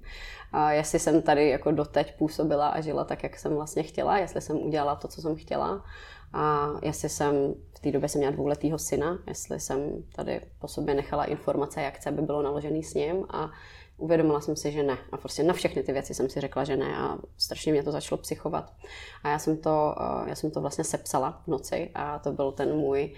a 0.52 0.72
jestli 0.72 0.98
jsem 0.98 1.22
tady 1.22 1.48
jako 1.48 1.70
doteď 1.70 2.18
působila 2.18 2.68
a 2.68 2.80
žila 2.80 3.04
tak, 3.04 3.22
jak 3.22 3.38
jsem 3.38 3.54
vlastně 3.54 3.82
chtěla, 3.82 4.18
jestli 4.18 4.40
jsem 4.40 4.56
udělala 4.56 4.96
to, 4.96 5.08
co 5.08 5.20
jsem 5.22 5.36
chtěla 5.36 5.84
a 6.32 6.68
jestli 6.82 7.08
jsem, 7.08 7.54
v 7.76 7.80
té 7.80 7.92
době 7.92 8.08
jsem 8.08 8.18
měla 8.18 8.32
dvouletýho 8.32 8.78
syna, 8.78 9.18
jestli 9.26 9.60
jsem 9.60 10.02
tady 10.16 10.40
po 10.58 10.68
sobě 10.68 10.94
nechala 10.94 11.24
informace, 11.24 11.82
jak 11.82 11.94
chce, 11.94 12.08
aby 12.08 12.22
bylo 12.22 12.42
naložený 12.42 12.82
s 12.82 12.94
ním 12.94 13.24
a 13.30 13.50
uvědomila 13.98 14.40
jsem 14.40 14.56
si, 14.56 14.72
že 14.72 14.82
ne. 14.82 14.98
A 15.12 15.16
prostě 15.16 15.42
na 15.42 15.54
všechny 15.54 15.82
ty 15.82 15.92
věci 15.92 16.14
jsem 16.14 16.28
si 16.28 16.40
řekla, 16.40 16.64
že 16.64 16.76
ne 16.76 16.96
a 16.96 17.18
strašně 17.38 17.72
mě 17.72 17.82
to 17.82 17.92
začalo 17.92 18.18
psychovat. 18.18 18.72
A 19.22 19.28
já 19.28 19.38
jsem 19.38 19.56
to, 19.56 19.94
eh, 20.00 20.28
já 20.28 20.34
jsem 20.34 20.50
to 20.50 20.60
vlastně 20.60 20.84
sepsala 20.84 21.40
v 21.44 21.48
noci 21.48 21.90
a 21.94 22.18
to 22.18 22.32
byl 22.32 22.52
ten 22.52 22.76
můj 22.76 23.12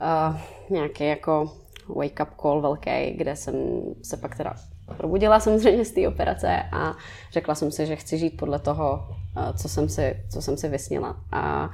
uh, 0.00 0.36
nějaký 0.70 1.04
jako 1.04 1.52
wake-up 1.88 2.28
call 2.42 2.60
velký, 2.60 3.10
kde 3.16 3.36
jsem 3.36 3.54
se 4.02 4.16
pak 4.16 4.36
teda 4.36 4.54
probudila 4.96 5.40
samozřejmě 5.40 5.84
z 5.84 5.92
té 5.92 6.08
operace 6.08 6.62
a 6.72 6.94
řekla 7.32 7.54
jsem 7.54 7.72
si, 7.72 7.86
že 7.86 7.96
chci 7.96 8.18
žít 8.18 8.36
podle 8.36 8.58
toho, 8.58 9.08
eh, 9.36 9.58
co 9.58 9.68
jsem 9.68 9.88
si, 9.88 10.16
co 10.32 10.42
jsem 10.42 10.56
si 10.56 10.68
vysnila. 10.68 11.16
A 11.32 11.70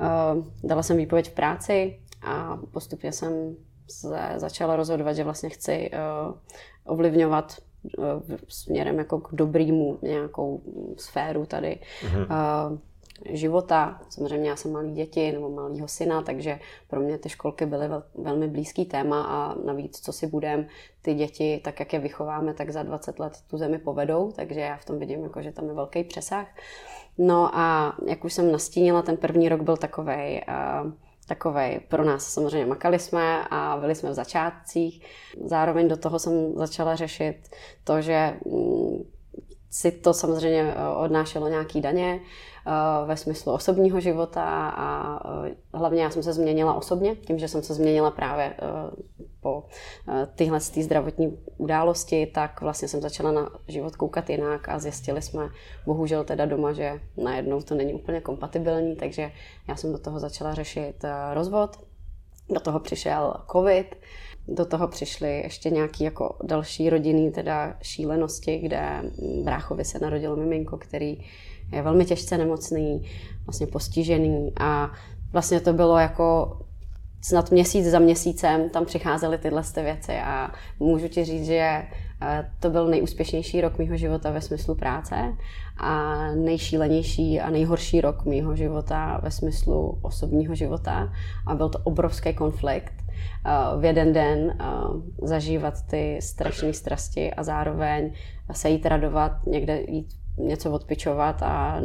uh, 0.00 0.44
dala 0.64 0.82
jsem 0.82 0.96
výpověď 0.96 1.30
v 1.30 1.34
práci 1.34 1.98
a 2.22 2.58
postupně 2.72 3.12
jsem 3.12 3.56
se 3.90 4.32
začala 4.36 4.76
rozhodovat, 4.76 5.12
že 5.12 5.24
vlastně 5.24 5.48
chci 5.48 5.90
uh, 5.90 6.34
ovlivňovat 6.84 7.56
směrem 8.48 8.98
jako 8.98 9.20
k 9.20 9.28
dobrýmu 9.32 9.98
nějakou 10.02 10.62
sféru 10.96 11.46
tady 11.46 11.78
mm-hmm. 12.02 12.78
života. 13.30 14.00
Samozřejmě 14.08 14.50
já 14.50 14.56
jsem 14.56 14.72
malý 14.72 14.92
děti 14.92 15.32
nebo 15.32 15.50
malýho 15.50 15.88
syna, 15.88 16.22
takže 16.22 16.58
pro 16.88 17.00
mě 17.00 17.18
ty 17.18 17.28
školky 17.28 17.66
byly 17.66 17.88
vel, 17.88 18.02
velmi 18.14 18.48
blízký 18.48 18.84
téma 18.84 19.22
a 19.22 19.54
navíc, 19.64 20.00
co 20.00 20.12
si 20.12 20.26
budem, 20.26 20.66
ty 21.02 21.14
děti, 21.14 21.60
tak 21.64 21.80
jak 21.80 21.92
je 21.92 21.98
vychováme, 21.98 22.54
tak 22.54 22.70
za 22.70 22.82
20 22.82 23.18
let 23.18 23.32
tu 23.50 23.58
zemi 23.58 23.78
povedou, 23.78 24.32
takže 24.32 24.60
já 24.60 24.76
v 24.76 24.84
tom 24.84 24.98
vidím, 24.98 25.22
jako, 25.22 25.42
že 25.42 25.52
tam 25.52 25.68
je 25.68 25.74
velký 25.74 26.04
přesah. 26.04 26.46
No 27.18 27.58
a 27.58 27.96
jak 28.06 28.24
už 28.24 28.32
jsem 28.32 28.52
nastínila, 28.52 29.02
ten 29.02 29.16
první 29.16 29.48
rok 29.48 29.60
byl 29.60 29.76
takovej 29.76 30.44
uh, 30.48 30.92
takovej 31.26 31.80
pro 31.88 32.04
nás 32.04 32.32
samozřejmě 32.32 32.66
makali 32.66 32.98
jsme 32.98 33.44
a 33.50 33.76
byli 33.80 33.94
jsme 33.94 34.10
v 34.10 34.14
začátcích. 34.14 35.06
Zároveň 35.44 35.88
do 35.88 35.96
toho 35.96 36.18
jsem 36.18 36.54
začala 36.54 36.96
řešit 36.96 37.36
to, 37.84 38.02
že 38.02 38.38
mm, 38.46 39.02
si 39.72 39.92
to 39.92 40.14
samozřejmě 40.14 40.74
eh, 40.76 40.88
odnášelo 40.88 41.48
nějaký 41.48 41.80
daně 41.80 42.20
eh, 42.20 42.70
ve 43.06 43.16
smyslu 43.16 43.52
osobního 43.52 44.00
života 44.00 44.68
a 44.68 45.20
eh, 45.46 45.54
hlavně 45.74 46.02
já 46.02 46.10
jsem 46.10 46.22
se 46.22 46.32
změnila 46.32 46.74
osobně, 46.74 47.16
tím, 47.16 47.38
že 47.38 47.48
jsem 47.48 47.62
se 47.62 47.74
změnila 47.74 48.10
právě 48.10 48.54
po 49.40 49.64
tyhle 50.34 50.60
ty 50.74 50.82
zdravotní 50.82 51.38
události, 51.56 52.26
tak 52.26 52.60
vlastně 52.60 52.88
jsem 52.88 53.00
začala 53.00 53.32
na 53.32 53.50
život 53.68 53.96
koukat 53.96 54.30
jinak 54.30 54.68
a 54.68 54.78
zjistili 54.78 55.22
jsme 55.22 55.48
bohužel 55.86 56.24
teda 56.24 56.46
doma, 56.46 56.72
že 56.72 57.00
najednou 57.16 57.62
to 57.62 57.74
není 57.74 57.94
úplně 57.94 58.20
kompatibilní, 58.20 58.96
takže 58.96 59.32
já 59.68 59.76
jsem 59.76 59.92
do 59.92 59.98
toho 59.98 60.20
začala 60.20 60.54
řešit 60.54 61.04
rozvod, 61.32 61.76
do 62.48 62.60
toho 62.60 62.80
přišel 62.80 63.34
covid, 63.52 63.96
do 64.48 64.64
toho 64.64 64.88
přišly 64.88 65.40
ještě 65.40 65.70
nějaký 65.70 66.04
jako 66.04 66.36
další 66.44 66.90
rodinný 66.90 67.32
teda 67.32 67.74
šílenosti, 67.82 68.58
kde 68.58 69.02
bráchovi 69.44 69.84
se 69.84 69.98
narodilo 69.98 70.36
miminko, 70.36 70.76
který 70.76 71.24
je 71.72 71.82
velmi 71.82 72.04
těžce 72.04 72.38
nemocný, 72.38 73.10
vlastně 73.46 73.66
postižený 73.66 74.52
a 74.60 74.90
vlastně 75.32 75.60
to 75.60 75.72
bylo 75.72 75.98
jako 75.98 76.58
snad 77.22 77.50
měsíc 77.50 77.86
za 77.86 77.98
měsícem 77.98 78.70
tam 78.70 78.84
přicházely 78.84 79.38
tyhle 79.38 79.62
ty 79.74 79.82
věci 79.82 80.12
a 80.18 80.52
můžu 80.80 81.08
ti 81.08 81.24
říct, 81.24 81.46
že 81.46 81.82
to 82.60 82.70
byl 82.70 82.88
nejúspěšnější 82.88 83.60
rok 83.60 83.78
mého 83.78 83.96
života 83.96 84.30
ve 84.30 84.40
smyslu 84.40 84.74
práce 84.74 85.36
a 85.76 86.16
nejšílenější 86.34 87.40
a 87.40 87.50
nejhorší 87.50 88.00
rok 88.00 88.24
mého 88.24 88.56
života 88.56 89.20
ve 89.22 89.30
smyslu 89.30 89.98
osobního 90.02 90.54
života 90.54 91.12
a 91.46 91.54
byl 91.54 91.68
to 91.68 91.78
obrovský 91.78 92.34
konflikt 92.34 93.01
v 93.78 93.84
jeden 93.84 94.12
den 94.12 94.58
zažívat 95.22 95.74
ty 95.90 96.18
strašné 96.22 96.72
strasti 96.72 97.34
a 97.34 97.42
zároveň 97.42 98.12
se 98.52 98.70
jít 98.70 98.86
radovat, 98.86 99.46
někde 99.46 99.80
jít 99.88 100.08
něco 100.38 100.70
odpičovat 100.70 101.42
a 101.42 101.80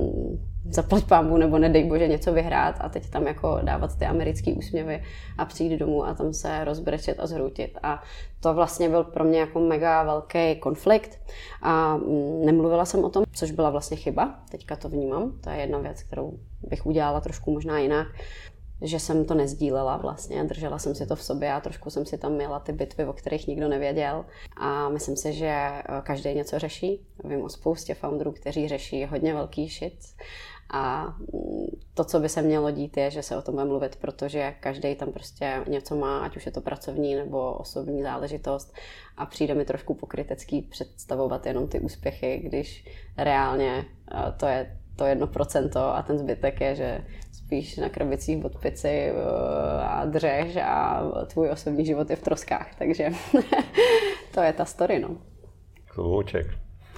zaplať 0.69 1.03
pámbu 1.03 1.37
nebo 1.37 1.59
nedej 1.59 1.83
bože 1.83 2.07
něco 2.07 2.33
vyhrát 2.33 2.75
a 2.79 2.89
teď 2.89 3.09
tam 3.09 3.27
jako 3.27 3.59
dávat 3.63 3.97
ty 3.97 4.05
americké 4.05 4.53
úsměvy 4.53 5.03
a 5.37 5.45
přijít 5.45 5.77
domů 5.77 6.05
a 6.05 6.13
tam 6.13 6.33
se 6.33 6.63
rozbrečet 6.63 7.19
a 7.19 7.27
zhroutit. 7.27 7.77
A 7.83 8.03
to 8.39 8.53
vlastně 8.53 8.89
byl 8.89 9.03
pro 9.03 9.23
mě 9.23 9.39
jako 9.39 9.59
mega 9.59 10.03
velký 10.03 10.55
konflikt 10.55 11.19
a 11.61 11.97
mm, 11.97 12.45
nemluvila 12.45 12.85
jsem 12.85 13.03
o 13.03 13.09
tom, 13.09 13.23
což 13.31 13.51
byla 13.51 13.69
vlastně 13.69 13.97
chyba. 13.97 14.39
Teďka 14.51 14.75
to 14.75 14.89
vnímám. 14.89 15.31
To 15.43 15.49
je 15.49 15.57
jedna 15.57 15.79
věc, 15.79 16.03
kterou 16.03 16.33
bych 16.69 16.85
udělala 16.85 17.21
trošku 17.21 17.51
možná 17.51 17.79
jinak 17.79 18.07
že 18.81 18.99
jsem 18.99 19.25
to 19.25 19.33
nezdílela 19.33 19.97
vlastně, 19.97 20.43
držela 20.43 20.79
jsem 20.79 20.95
si 20.95 21.07
to 21.07 21.15
v 21.15 21.23
sobě 21.23 21.53
a 21.53 21.59
trošku 21.59 21.89
jsem 21.89 22.05
si 22.05 22.17
tam 22.17 22.33
měla 22.33 22.59
ty 22.59 22.71
bitvy, 22.71 23.05
o 23.05 23.13
kterých 23.13 23.47
nikdo 23.47 23.67
nevěděl. 23.67 24.25
A 24.57 24.89
myslím 24.89 25.15
si, 25.15 25.33
že 25.33 25.47
eh, 25.47 25.83
každý 26.03 26.33
něco 26.33 26.59
řeší. 26.59 27.05
Vím 27.23 27.41
o 27.41 27.49
spoustě 27.49 27.93
founderů, 27.93 28.31
kteří 28.31 28.67
řeší 28.67 29.05
hodně 29.05 29.33
velký 29.33 29.67
shit. 29.67 29.99
A 30.69 31.05
mm, 31.05 31.67
to, 31.93 32.03
co 32.03 32.19
by 32.19 32.29
se 32.29 32.41
mělo 32.41 32.71
dít, 32.71 32.97
je, 32.97 33.11
že 33.11 33.23
se 33.23 33.37
o 33.37 33.41
tom 33.41 33.55
bude 33.55 33.65
mluvit, 33.65 33.95
protože 33.95 34.55
každý 34.59 34.95
tam 34.95 35.11
prostě 35.11 35.63
něco 35.67 35.95
má, 35.95 36.19
ať 36.19 36.37
už 36.37 36.45
je 36.45 36.51
to 36.51 36.61
pracovní 36.61 37.15
nebo 37.15 37.53
osobní 37.53 38.03
záležitost. 38.03 38.73
A 39.17 39.25
přijde 39.25 39.53
mi 39.53 39.65
trošku 39.65 39.93
pokrytecký 39.93 40.61
představovat 40.61 41.45
jenom 41.45 41.67
ty 41.67 41.79
úspěchy, 41.79 42.41
když 42.43 42.85
reálně 43.17 43.85
eh, 44.11 44.31
to 44.37 44.45
je 44.45 44.77
to 44.97 45.05
jedno 45.05 45.27
procento 45.27 45.79
a 45.79 46.01
ten 46.01 46.17
zbytek 46.17 46.61
je, 46.61 46.75
že 46.75 47.01
spíš 47.31 47.77
na 47.77 47.89
krabicích 47.89 48.45
od 48.45 48.59
pici 48.59 48.87
eh, 48.87 49.13
a 49.83 50.05
dřeš 50.05 50.55
a 50.55 51.03
tvůj 51.27 51.49
osobní 51.49 51.85
život 51.85 52.09
je 52.09 52.15
v 52.15 52.21
troskách, 52.21 52.75
takže 52.77 53.09
to 54.33 54.41
je 54.41 54.53
ta 54.53 54.65
story, 54.65 54.99
no. 54.99 55.17
Klobouček. 55.87 56.47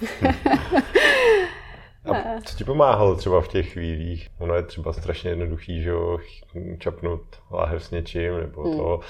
A 2.04 2.40
co 2.44 2.56
ti 2.56 2.64
pomáhalo 2.64 3.14
třeba 3.14 3.40
v 3.40 3.48
těch 3.48 3.72
chvílích? 3.72 4.28
Ono 4.38 4.54
je 4.54 4.62
třeba 4.62 4.92
strašně 4.92 5.30
jednoduchý, 5.30 5.82
že 5.82 5.90
jo, 5.90 6.18
čapnout 6.78 7.22
láhev 7.50 7.84
s 7.84 7.90
něčím, 7.90 8.40
nebo 8.40 8.62
hmm. 8.62 8.78
to, 8.78 9.00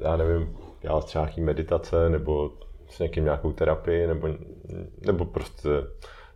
já 0.00 0.16
nevím, 0.16 0.56
dělat 0.82 1.04
třeba 1.04 1.24
nějaký 1.24 1.40
meditace, 1.40 2.08
nebo 2.08 2.50
s 2.88 2.98
někým 2.98 3.24
nějakou 3.24 3.52
terapii, 3.52 4.06
nebo, 4.06 4.28
nebo 5.06 5.24
prostě 5.24 5.68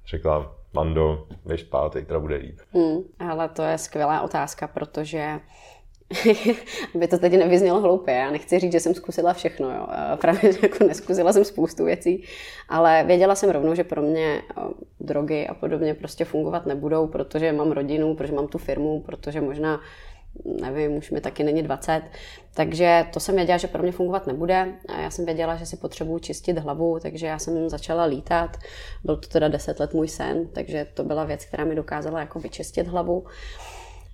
řekla, 0.06 0.56
Mando, 0.74 1.26
běž 1.46 1.60
spát, 1.60 1.92
teda 1.92 2.20
bude 2.20 2.36
líp. 2.36 2.58
Hmm, 2.72 3.02
ale 3.18 3.48
to 3.48 3.62
je 3.62 3.78
skvělá 3.78 4.20
otázka, 4.20 4.68
protože 4.68 5.40
aby 6.94 7.08
to 7.08 7.18
teď 7.18 7.32
nevyznělo 7.32 7.80
hloupě. 7.80 8.14
Já 8.14 8.30
nechci 8.30 8.58
říct, 8.58 8.72
že 8.72 8.80
jsem 8.80 8.94
zkusila 8.94 9.32
všechno. 9.32 9.70
Jo. 9.70 9.86
Právě 10.16 10.52
jako 10.62 10.84
neskusila 10.84 11.32
jsem 11.32 11.44
spoustu 11.44 11.84
věcí, 11.84 12.24
ale 12.68 13.04
věděla 13.06 13.34
jsem 13.34 13.50
rovnou, 13.50 13.74
že 13.74 13.84
pro 13.84 14.02
mě 14.02 14.42
drogy 15.00 15.46
a 15.46 15.54
podobně 15.54 15.94
prostě 15.94 16.24
fungovat 16.24 16.66
nebudou, 16.66 17.06
protože 17.06 17.52
mám 17.52 17.72
rodinu, 17.72 18.14
protože 18.14 18.32
mám 18.32 18.48
tu 18.48 18.58
firmu, 18.58 19.02
protože 19.02 19.40
možná 19.40 19.80
nevím, 20.60 20.92
už 20.96 21.10
mi 21.10 21.20
taky 21.20 21.44
není 21.44 21.62
20. 21.62 22.02
Takže 22.54 23.06
to 23.12 23.20
jsem 23.20 23.36
věděla, 23.36 23.58
že 23.58 23.68
pro 23.68 23.82
mě 23.82 23.92
fungovat 23.92 24.26
nebude. 24.26 24.66
A 24.88 25.00
já 25.00 25.10
jsem 25.10 25.24
věděla, 25.24 25.56
že 25.56 25.66
si 25.66 25.76
potřebuji 25.76 26.18
čistit 26.18 26.58
hlavu, 26.58 26.98
takže 27.02 27.26
já 27.26 27.38
jsem 27.38 27.68
začala 27.68 28.04
lítat. 28.04 28.56
Byl 29.04 29.16
to 29.16 29.28
teda 29.28 29.48
10 29.48 29.80
let 29.80 29.94
můj 29.94 30.08
sen, 30.08 30.46
takže 30.46 30.86
to 30.94 31.04
byla 31.04 31.24
věc, 31.24 31.44
která 31.44 31.64
mi 31.64 31.74
dokázala 31.74 32.20
jako 32.20 32.40
vyčistit 32.40 32.86
hlavu. 32.86 33.24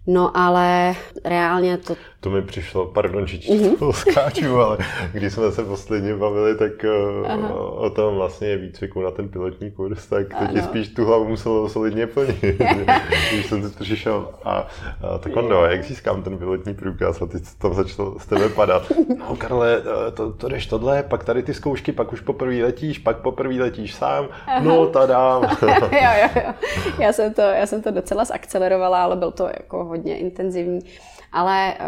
No 0.06 0.36
ale 0.36 0.94
reálně 1.24 1.76
to... 1.76 1.96
To 2.20 2.30
mi 2.30 2.42
přišlo, 2.42 2.86
pardon, 2.86 3.26
že 3.26 3.36
mm-hmm. 3.36 3.92
skáču, 3.92 4.60
ale 4.60 4.78
když 5.12 5.32
jsme 5.32 5.52
se 5.52 5.64
posledně 5.64 6.14
bavili, 6.14 6.56
tak 6.56 6.84
eh, 6.84 7.28
Aha. 7.28 7.54
o 7.54 7.90
tom 7.90 8.14
vlastně 8.14 8.56
výcviku 8.56 9.02
na 9.02 9.10
ten 9.10 9.28
pilotní 9.28 9.71
kurz, 9.71 10.06
tak 10.06 10.26
to 10.38 10.47
ti 10.52 10.62
spíš 10.62 10.88
tu 10.88 11.04
hlavu 11.04 11.28
muselo 11.28 11.68
solidně 11.68 12.06
plnit. 12.06 12.42
když 13.32 13.47
jsem 13.47 13.68
si 13.68 13.76
přišel 13.76 14.28
a, 14.45 14.66
a 15.02 15.18
tak 15.18 15.36
on, 15.36 15.49
no, 15.49 15.64
jak 15.64 15.84
získám 15.84 16.23
ten 16.23 16.38
pilotní 16.38 16.75
průkaz 16.75 17.23
a 17.23 17.26
teď 17.26 17.42
tam 17.58 17.75
začalo 17.75 18.18
z 18.18 18.26
tebe 18.26 18.49
padat. 18.49 18.82
No 19.18 19.36
Karle, 19.36 19.76
eh, 20.08 20.10
to, 20.10 20.32
to 20.32 20.49
jdeš 20.49 20.66
tohle, 20.66 21.02
pak 21.02 21.25
tady 21.25 21.42
ty 21.42 21.54
zkoušky, 21.54 21.92
pak 21.92 22.12
už 22.12 22.21
poprvé 22.21 22.54
letíš, 22.54 22.99
pak 22.99 23.16
poprvé 23.16 23.54
letíš 23.54 23.95
sám, 23.95 24.28
Aha. 24.47 24.60
no 24.60 24.86
tadám. 24.86 25.42
jo, 25.62 26.10
jo, 26.23 26.28
jo. 26.36 26.52
Já 26.99 27.12
jsem, 27.12 27.34
to, 27.34 27.40
já 27.40 27.66
jsem 27.66 27.82
to 27.82 27.90
docela 27.90 28.25
zakcelerovala, 28.25 29.02
ale 29.02 29.16
byl 29.16 29.30
to 29.30 29.47
jako 29.47 29.84
hodně 29.84 30.18
intenzivní. 30.18 30.80
Ale 31.32 31.75
eh, 31.75 31.84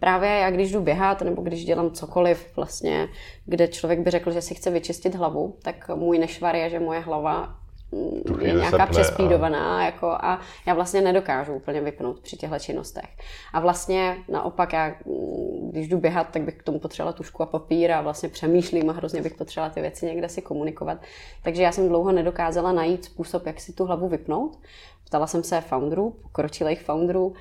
právě 0.00 0.30
já, 0.30 0.50
když 0.50 0.72
jdu 0.72 0.80
běhat 0.80 1.22
nebo 1.22 1.42
když 1.42 1.64
dělám 1.64 1.90
cokoliv 1.90 2.56
vlastně, 2.56 3.08
kde 3.46 3.68
člověk 3.68 4.00
by 4.00 4.10
řekl, 4.10 4.30
že 4.30 4.42
si 4.42 4.54
chce 4.54 4.70
vyčistit 4.70 5.14
hlavu, 5.14 5.56
tak 5.62 5.88
můj 5.94 6.18
nešvar 6.18 6.56
je, 6.56 6.70
že 6.70 6.80
moje 6.80 7.00
hlava 7.00 7.56
mm, 7.92 8.40
je 8.40 8.52
nějaká 8.52 8.86
přespídovaná 8.86 9.78
a... 9.78 9.82
Jako, 9.82 10.06
a 10.06 10.40
já 10.66 10.74
vlastně 10.74 11.00
nedokážu 11.00 11.54
úplně 11.54 11.80
vypnout 11.80 12.20
při 12.20 12.36
těchto 12.36 12.58
činnostech. 12.58 13.08
A 13.52 13.60
vlastně 13.60 14.16
naopak 14.28 14.72
já, 14.72 14.94
mm, 15.06 15.70
když 15.70 15.88
jdu 15.88 15.98
běhat, 15.98 16.28
tak 16.30 16.42
bych 16.42 16.54
k 16.54 16.62
tomu 16.62 16.78
potřebovala 16.78 17.12
tušku 17.12 17.42
a 17.42 17.46
papír 17.46 17.92
a 17.92 18.00
vlastně 18.00 18.28
přemýšlím 18.28 18.90
a 18.90 18.92
hrozně 18.92 19.22
bych 19.22 19.34
potřebovala 19.34 19.74
ty 19.74 19.80
věci 19.80 20.06
někde 20.06 20.28
si 20.28 20.42
komunikovat. 20.42 20.98
Takže 21.42 21.62
já 21.62 21.72
jsem 21.72 21.88
dlouho 21.88 22.12
nedokázala 22.12 22.72
najít 22.72 23.04
způsob, 23.04 23.46
jak 23.46 23.60
si 23.60 23.72
tu 23.72 23.84
hlavu 23.84 24.08
vypnout. 24.08 24.58
Ptala 25.04 25.26
jsem 25.26 25.42
se 25.42 25.60
founderů, 25.60 26.10
pokročilých 26.22 26.82
founderů, 26.82 27.34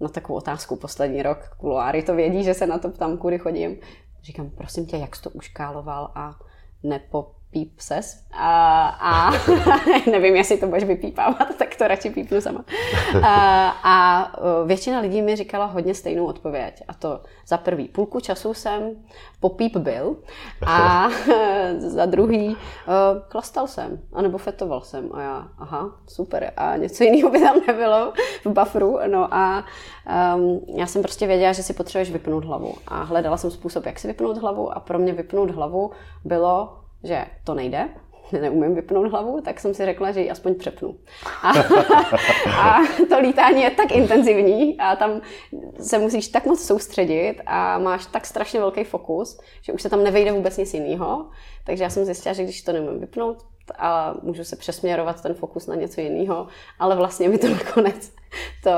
na 0.00 0.08
takovou 0.08 0.38
otázku 0.38 0.76
poslední 0.76 1.22
rok. 1.22 1.48
Kuloáry 1.56 2.02
to 2.02 2.14
vědí, 2.14 2.44
že 2.44 2.54
se 2.54 2.66
na 2.66 2.78
to 2.78 2.88
ptám, 2.88 3.16
kudy 3.16 3.38
chodím. 3.38 3.76
Říkám, 4.22 4.50
prosím 4.50 4.86
tě, 4.86 4.96
jak 4.96 5.16
jsi 5.16 5.22
to 5.22 5.30
uškáloval 5.30 6.10
a 6.14 6.38
nepo, 6.82 7.34
píp 7.50 7.80
ses 7.80 8.24
a, 8.32 8.88
a 9.00 9.30
nevím, 10.10 10.36
jestli 10.36 10.56
to 10.56 10.66
budeš 10.66 10.84
vypípávat, 10.84 11.56
tak 11.58 11.76
to 11.76 11.88
radši 11.88 12.10
pípnu 12.10 12.40
sama. 12.40 12.64
A, 13.22 13.68
a 13.82 14.26
většina 14.64 15.00
lidí 15.00 15.22
mi 15.22 15.36
říkala 15.36 15.66
hodně 15.66 15.94
stejnou 15.94 16.26
odpověď. 16.26 16.82
A 16.88 16.94
to 16.94 17.20
za 17.46 17.58
prvý 17.58 17.88
půlku 17.88 18.20
času 18.20 18.54
jsem 18.54 18.90
po 19.40 19.48
píp 19.48 19.76
byl 19.76 20.16
a 20.66 21.08
za 21.78 22.06
druhý 22.06 22.56
klastal 23.28 23.66
jsem, 23.66 24.00
anebo 24.12 24.38
fetoval 24.38 24.80
jsem. 24.80 25.10
A 25.12 25.22
já, 25.22 25.48
aha, 25.58 25.90
super. 26.08 26.52
A 26.56 26.76
něco 26.76 27.04
jiného 27.04 27.30
by 27.30 27.40
tam 27.40 27.60
nebylo 27.66 28.12
v 28.44 28.46
bufferu, 28.46 28.98
no 29.06 29.34
a 29.34 29.64
um, 30.36 30.60
já 30.76 30.86
jsem 30.86 31.02
prostě 31.02 31.26
věděla, 31.26 31.52
že 31.52 31.62
si 31.62 31.72
potřebuješ 31.72 32.10
vypnout 32.10 32.44
hlavu. 32.44 32.74
A 32.86 33.02
hledala 33.02 33.36
jsem 33.36 33.50
způsob, 33.50 33.86
jak 33.86 33.98
si 33.98 34.08
vypnout 34.08 34.38
hlavu 34.38 34.76
a 34.76 34.80
pro 34.80 34.98
mě 34.98 35.12
vypnout 35.12 35.50
hlavu 35.50 35.90
bylo 36.24 36.78
že 37.04 37.26
to 37.44 37.54
nejde, 37.54 37.88
neumím 38.32 38.74
vypnout 38.74 39.10
hlavu, 39.10 39.40
tak 39.40 39.60
jsem 39.60 39.74
si 39.74 39.84
řekla, 39.84 40.12
že 40.12 40.20
ji 40.20 40.30
aspoň 40.30 40.54
přepnu. 40.54 40.98
A, 41.42 41.50
a 42.60 42.78
to 43.08 43.20
lítání 43.20 43.62
je 43.62 43.70
tak 43.70 43.92
intenzivní 43.92 44.80
a 44.80 44.96
tam 44.96 45.20
se 45.80 45.98
musíš 45.98 46.28
tak 46.28 46.46
moc 46.46 46.66
soustředit 46.66 47.36
a 47.46 47.78
máš 47.78 48.06
tak 48.06 48.26
strašně 48.26 48.60
velký 48.60 48.84
fokus, 48.84 49.40
že 49.62 49.72
už 49.72 49.82
se 49.82 49.90
tam 49.90 50.04
nevejde 50.04 50.32
vůbec 50.32 50.56
nic 50.56 50.74
jiného. 50.74 51.30
Takže 51.64 51.84
já 51.84 51.90
jsem 51.90 52.04
zjistila, 52.04 52.32
že 52.32 52.44
když 52.44 52.62
to 52.62 52.72
nemůžu 52.72 52.98
vypnout, 52.98 53.44
a 53.78 54.14
můžu 54.22 54.44
se 54.44 54.56
přesměrovat 54.56 55.22
ten 55.22 55.34
fokus 55.34 55.66
na 55.66 55.74
něco 55.74 56.00
jiného, 56.00 56.46
ale 56.78 56.96
vlastně 56.96 57.28
mi 57.28 57.38
to 57.38 57.48
nakonec 57.64 58.12
to, 58.62 58.70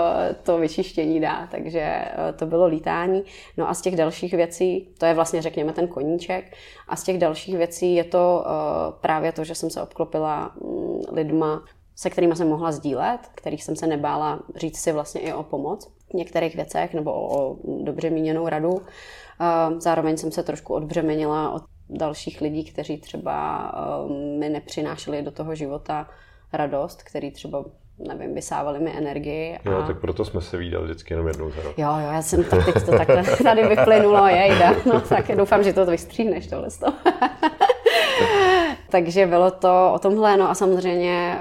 to 0.42 0.59
vyčištění 0.59 1.20
dá, 1.20 1.48
takže 1.50 1.81
eh, 1.81 2.33
to 2.37 2.46
bylo 2.46 2.66
lítání. 2.66 3.22
No 3.57 3.68
a 3.68 3.74
z 3.74 3.81
těch 3.81 3.96
dalších 3.96 4.35
věcí, 4.35 4.88
to 4.98 5.07
je 5.07 5.14
vlastně 5.14 5.42
řekněme 5.42 5.72
ten 5.72 5.88
koníček, 5.88 6.57
a 6.88 6.96
z 6.96 7.03
těch 7.03 7.18
dalších 7.18 7.57
věcí 7.57 7.94
je 7.94 8.05
to 8.05 8.44
uh, 8.46 8.53
právě 9.00 9.33
to, 9.33 9.44
že 9.44 9.55
jsem 9.55 9.70
se 9.70 9.83
obklopila 9.83 10.57
um, 10.57 11.03
lidma, 11.12 11.64
se 11.96 12.11
kterými 12.11 12.37
jsem 12.37 12.48
mohla 12.48 12.72
sdílet, 12.72 13.20
kterých 13.35 13.64
jsem 13.64 13.76
se 13.76 13.87
nebála 13.87 14.40
říct 14.57 14.79
si 14.79 14.92
vlastně 14.92 15.20
i 15.20 15.33
o 15.33 15.42
pomoc 15.42 15.92
v 16.11 16.14
některých 16.14 16.57
věcech 16.57 16.94
nebo 16.94 17.12
o, 17.12 17.50
o 17.50 17.57
dobře 17.83 18.11
míněnou 18.11 18.48
radu. 18.48 18.70
Uh, 18.70 19.79
zároveň 19.79 20.16
jsem 20.16 20.33
se 20.33 20.42
trošku 20.42 20.74
odbřemenila 20.74 21.50
od 21.50 21.62
dalších 21.90 22.40
lidí, 22.40 22.64
kteří 22.64 22.96
třeba 22.96 23.72
um, 24.07 24.38
mi 24.38 24.48
nepřinášeli 24.48 25.22
do 25.22 25.31
toho 25.31 25.55
života 25.55 26.09
radost, 26.53 27.03
který 27.03 27.31
třeba 27.31 27.64
nevím, 28.09 28.35
vysávali 28.35 28.79
mi 28.81 28.96
energii. 28.96 29.59
A... 29.64 29.70
Jo, 29.70 29.83
tak 29.87 30.00
proto 30.00 30.24
jsme 30.24 30.40
se 30.40 30.57
viděli 30.57 30.85
vždycky 30.85 31.14
jenom 31.14 31.29
jednou 31.29 31.50
za 31.50 31.62
rok. 31.62 31.79
Jo, 31.79 31.88
jo, 31.88 32.12
já 32.12 32.22
jsem 32.22 32.44
to 32.44 32.57
teď 32.62 32.85
to 32.85 32.90
takhle 32.90 33.24
tady 33.42 33.68
vyplynulo, 33.68 34.26
jejda. 34.26 34.74
No 34.87 35.00
tak 35.00 35.37
doufám, 35.37 35.62
že 35.62 35.72
to 35.72 35.87
vystříhneš 35.87 36.46
tohle. 36.46 36.68
Takže 38.90 39.26
bylo 39.26 39.50
to 39.50 39.92
o 39.94 39.98
tomhle, 39.98 40.37
no 40.37 40.50
a 40.50 40.55
samozřejmě 40.55 41.38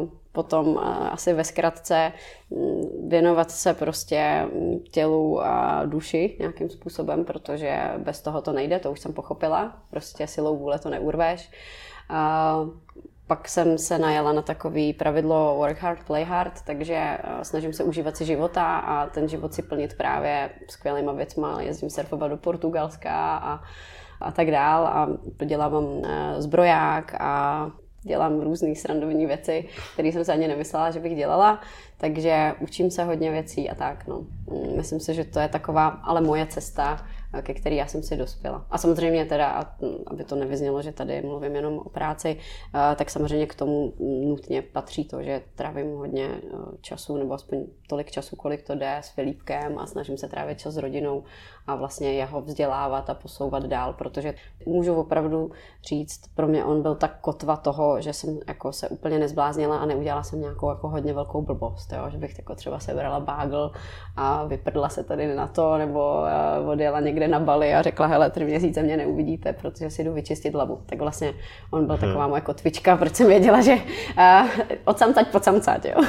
uh, 0.00 0.08
potom 0.32 0.78
asi 1.10 1.32
ve 1.32 1.44
zkratce 1.44 2.12
mm, 2.50 3.08
věnovat 3.08 3.50
se 3.50 3.74
prostě 3.74 4.42
mm, 4.42 4.78
tělu 4.90 5.42
a 5.42 5.84
duši 5.84 6.36
nějakým 6.38 6.70
způsobem, 6.70 7.24
protože 7.24 7.80
bez 7.98 8.20
toho 8.20 8.42
to 8.42 8.52
nejde, 8.52 8.78
to 8.78 8.92
už 8.92 9.00
jsem 9.00 9.12
pochopila, 9.12 9.76
prostě 9.90 10.26
silou 10.26 10.56
vůle 10.58 10.78
to 10.78 10.90
neurveš. 10.90 11.50
A 12.08 12.56
pak 13.26 13.48
jsem 13.48 13.78
se 13.78 13.98
najela 13.98 14.32
na 14.32 14.42
takový 14.42 14.92
pravidlo 14.92 15.54
work 15.56 15.78
hard, 15.78 16.04
play 16.06 16.24
hard, 16.24 16.52
takže 16.66 17.18
snažím 17.42 17.72
se 17.72 17.84
užívat 17.84 18.16
si 18.16 18.24
života 18.24 18.78
a 18.78 19.06
ten 19.06 19.28
život 19.28 19.54
si 19.54 19.62
plnit 19.62 19.96
právě 19.96 20.50
skvělýma 20.68 21.12
věcma. 21.12 21.62
Jezdím 21.62 21.90
surfovat 21.90 22.30
do 22.30 22.36
Portugalska 22.36 23.36
a, 23.36 23.60
a 24.20 24.32
tak 24.32 24.50
dál 24.50 24.86
a 24.86 25.08
dělám 25.44 26.02
zbroják 26.38 27.14
a 27.20 27.70
dělám 28.02 28.40
různé 28.40 28.74
srandovní 28.74 29.26
věci, 29.26 29.64
které 29.92 30.08
jsem 30.08 30.24
se 30.24 30.32
ani 30.32 30.48
nemyslela, 30.48 30.90
že 30.90 31.00
bych 31.00 31.16
dělala, 31.16 31.60
takže 31.96 32.54
učím 32.60 32.90
se 32.90 33.04
hodně 33.04 33.30
věcí 33.30 33.70
a 33.70 33.74
tak. 33.74 34.06
No. 34.06 34.20
Myslím 34.76 35.00
si, 35.00 35.14
že 35.14 35.24
to 35.24 35.40
je 35.40 35.48
taková 35.48 35.86
ale 35.86 36.20
moje 36.20 36.46
cesta, 36.46 37.06
ke 37.42 37.54
který 37.54 37.76
já 37.76 37.86
jsem 37.86 38.02
si 38.02 38.16
dospěla. 38.16 38.66
A 38.70 38.78
samozřejmě 38.78 39.24
teda, 39.24 39.64
aby 40.06 40.24
to 40.24 40.36
nevyznělo, 40.36 40.82
že 40.82 40.92
tady 40.92 41.22
mluvím 41.22 41.56
jenom 41.56 41.78
o 41.78 41.88
práci, 41.88 42.36
tak 42.96 43.10
samozřejmě 43.10 43.46
k 43.46 43.54
tomu 43.54 43.92
nutně 43.98 44.62
patří 44.62 45.04
to, 45.04 45.22
že 45.22 45.42
trávím 45.54 45.96
hodně 45.96 46.28
eh, 46.28 46.56
času, 46.80 47.16
nebo 47.16 47.34
aspoň 47.34 47.64
tolik 47.88 48.10
času, 48.10 48.36
kolik 48.36 48.66
to 48.66 48.74
jde 48.74 48.96
s 48.96 49.08
Filipkem 49.08 49.78
a 49.78 49.86
snažím 49.86 50.18
se 50.18 50.28
trávit 50.28 50.58
čas 50.58 50.74
s 50.74 50.76
rodinou 50.76 51.24
a 51.66 51.74
vlastně 51.74 52.12
jeho 52.12 52.42
vzdělávat 52.42 53.10
a 53.10 53.14
posouvat 53.14 53.64
dál, 53.64 53.92
protože 53.92 54.34
můžu 54.66 54.94
opravdu 54.94 55.50
říct, 55.84 56.20
pro 56.34 56.48
mě 56.48 56.64
on 56.64 56.82
byl 56.82 56.94
tak 56.94 57.20
kotva 57.20 57.56
toho, 57.56 58.00
že 58.00 58.12
jsem 58.12 58.38
jako 58.48 58.72
se 58.72 58.88
úplně 58.88 59.18
nezbláznila 59.18 59.78
a 59.78 59.86
neudělala 59.86 60.22
jsem 60.22 60.40
nějakou 60.40 60.68
jako 60.68 60.88
hodně 60.88 61.14
velkou 61.14 61.42
blbost, 61.42 61.92
jo? 61.92 62.10
že 62.10 62.18
bych 62.18 62.38
jako 62.38 62.54
třeba 62.54 62.78
sebrala 62.78 63.20
bágl 63.20 63.72
a 64.16 64.44
vyprdla 64.44 64.88
se 64.88 65.04
tady 65.04 65.34
na 65.34 65.46
to, 65.46 65.78
nebo 65.78 66.22
uh, 66.62 66.68
odjela 66.68 67.00
někde 67.00 67.21
na 67.28 67.40
Bali 67.40 67.74
a 67.74 67.82
řekla, 67.82 68.06
hele, 68.06 68.30
tři 68.30 68.44
měsíce 68.44 68.82
mě 68.82 68.96
neuvidíte, 68.96 69.52
protože 69.52 69.90
si 69.90 70.04
jdu 70.04 70.12
vyčistit 70.12 70.54
hlavu. 70.54 70.80
Tak 70.86 70.98
vlastně 70.98 71.32
on 71.70 71.86
byl 71.86 71.96
hmm. 71.96 72.08
taková 72.08 72.28
moje 72.28 72.40
kotvička, 72.40 72.96
proč 72.96 73.14
jsem 73.14 73.26
věděla, 73.26 73.60
že 73.60 73.74
uh, 73.74 74.48
od 74.84 74.98
samcať 74.98 75.28
po 75.28 75.40
samcať, 75.40 75.84
jo. 75.84 76.02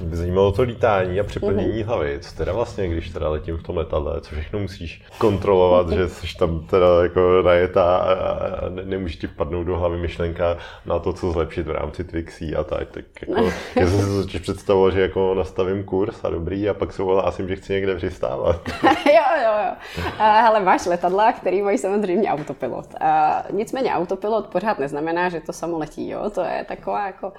Mě 0.00 0.08
by 0.10 0.16
zajímalo 0.16 0.52
to 0.52 0.62
lítání 0.62 1.20
a 1.20 1.24
přeplnění 1.24 1.82
mm-hmm. 1.82 1.86
hlavy. 1.86 2.18
Co 2.20 2.36
teda 2.36 2.52
vlastně, 2.52 2.88
když 2.88 3.10
teda 3.10 3.28
letím 3.28 3.56
v 3.56 3.62
tom 3.62 3.76
letadle, 3.76 4.20
co 4.20 4.34
všechno 4.34 4.58
musíš 4.58 5.02
kontrolovat, 5.18 5.90
že 5.90 6.08
jsi 6.08 6.26
tam 6.38 6.66
teda 6.66 6.86
jako 7.02 7.42
najetá 7.44 7.96
a 7.96 8.68
nemůže 8.68 9.18
ti 9.18 9.26
vpadnout 9.26 9.66
do 9.66 9.76
hlavy 9.76 9.96
myšlenka 9.98 10.56
na 10.86 10.98
to, 10.98 11.12
co 11.12 11.32
zlepšit 11.32 11.66
v 11.66 11.70
rámci 11.70 12.04
Twixí 12.04 12.56
a 12.56 12.64
tak. 12.64 12.90
tak 12.90 13.04
jako, 13.20 13.44
já 13.76 13.86
jsem 13.86 14.00
si 14.00 14.22
totiž 14.22 14.40
představoval, 14.40 14.90
že 14.90 15.00
jako 15.00 15.34
nastavím 15.34 15.84
kurz 15.84 16.24
a 16.24 16.30
dobrý 16.30 16.68
a 16.68 16.74
pak 16.74 16.92
se 16.92 17.02
ohlásím, 17.02 17.48
že 17.48 17.56
chci 17.56 17.72
někde 17.72 17.96
přistávat. 17.96 18.60
jo, 19.06 19.42
jo, 19.42 19.52
jo. 19.64 20.02
hele, 20.18 20.60
máš 20.60 20.86
letadla, 20.86 21.32
který 21.32 21.62
mají 21.62 21.78
samozřejmě 21.78 22.30
autopilot. 22.30 22.86
Uh, 23.00 23.56
nicméně 23.56 23.92
autopilot 23.92 24.46
pořád 24.46 24.78
neznamená, 24.78 25.28
že 25.28 25.40
to 25.40 25.52
samo 25.52 25.78
letí, 25.78 26.08
jo. 26.08 26.30
To 26.30 26.40
je 26.40 26.64
taková 26.68 27.06
jako 27.06 27.32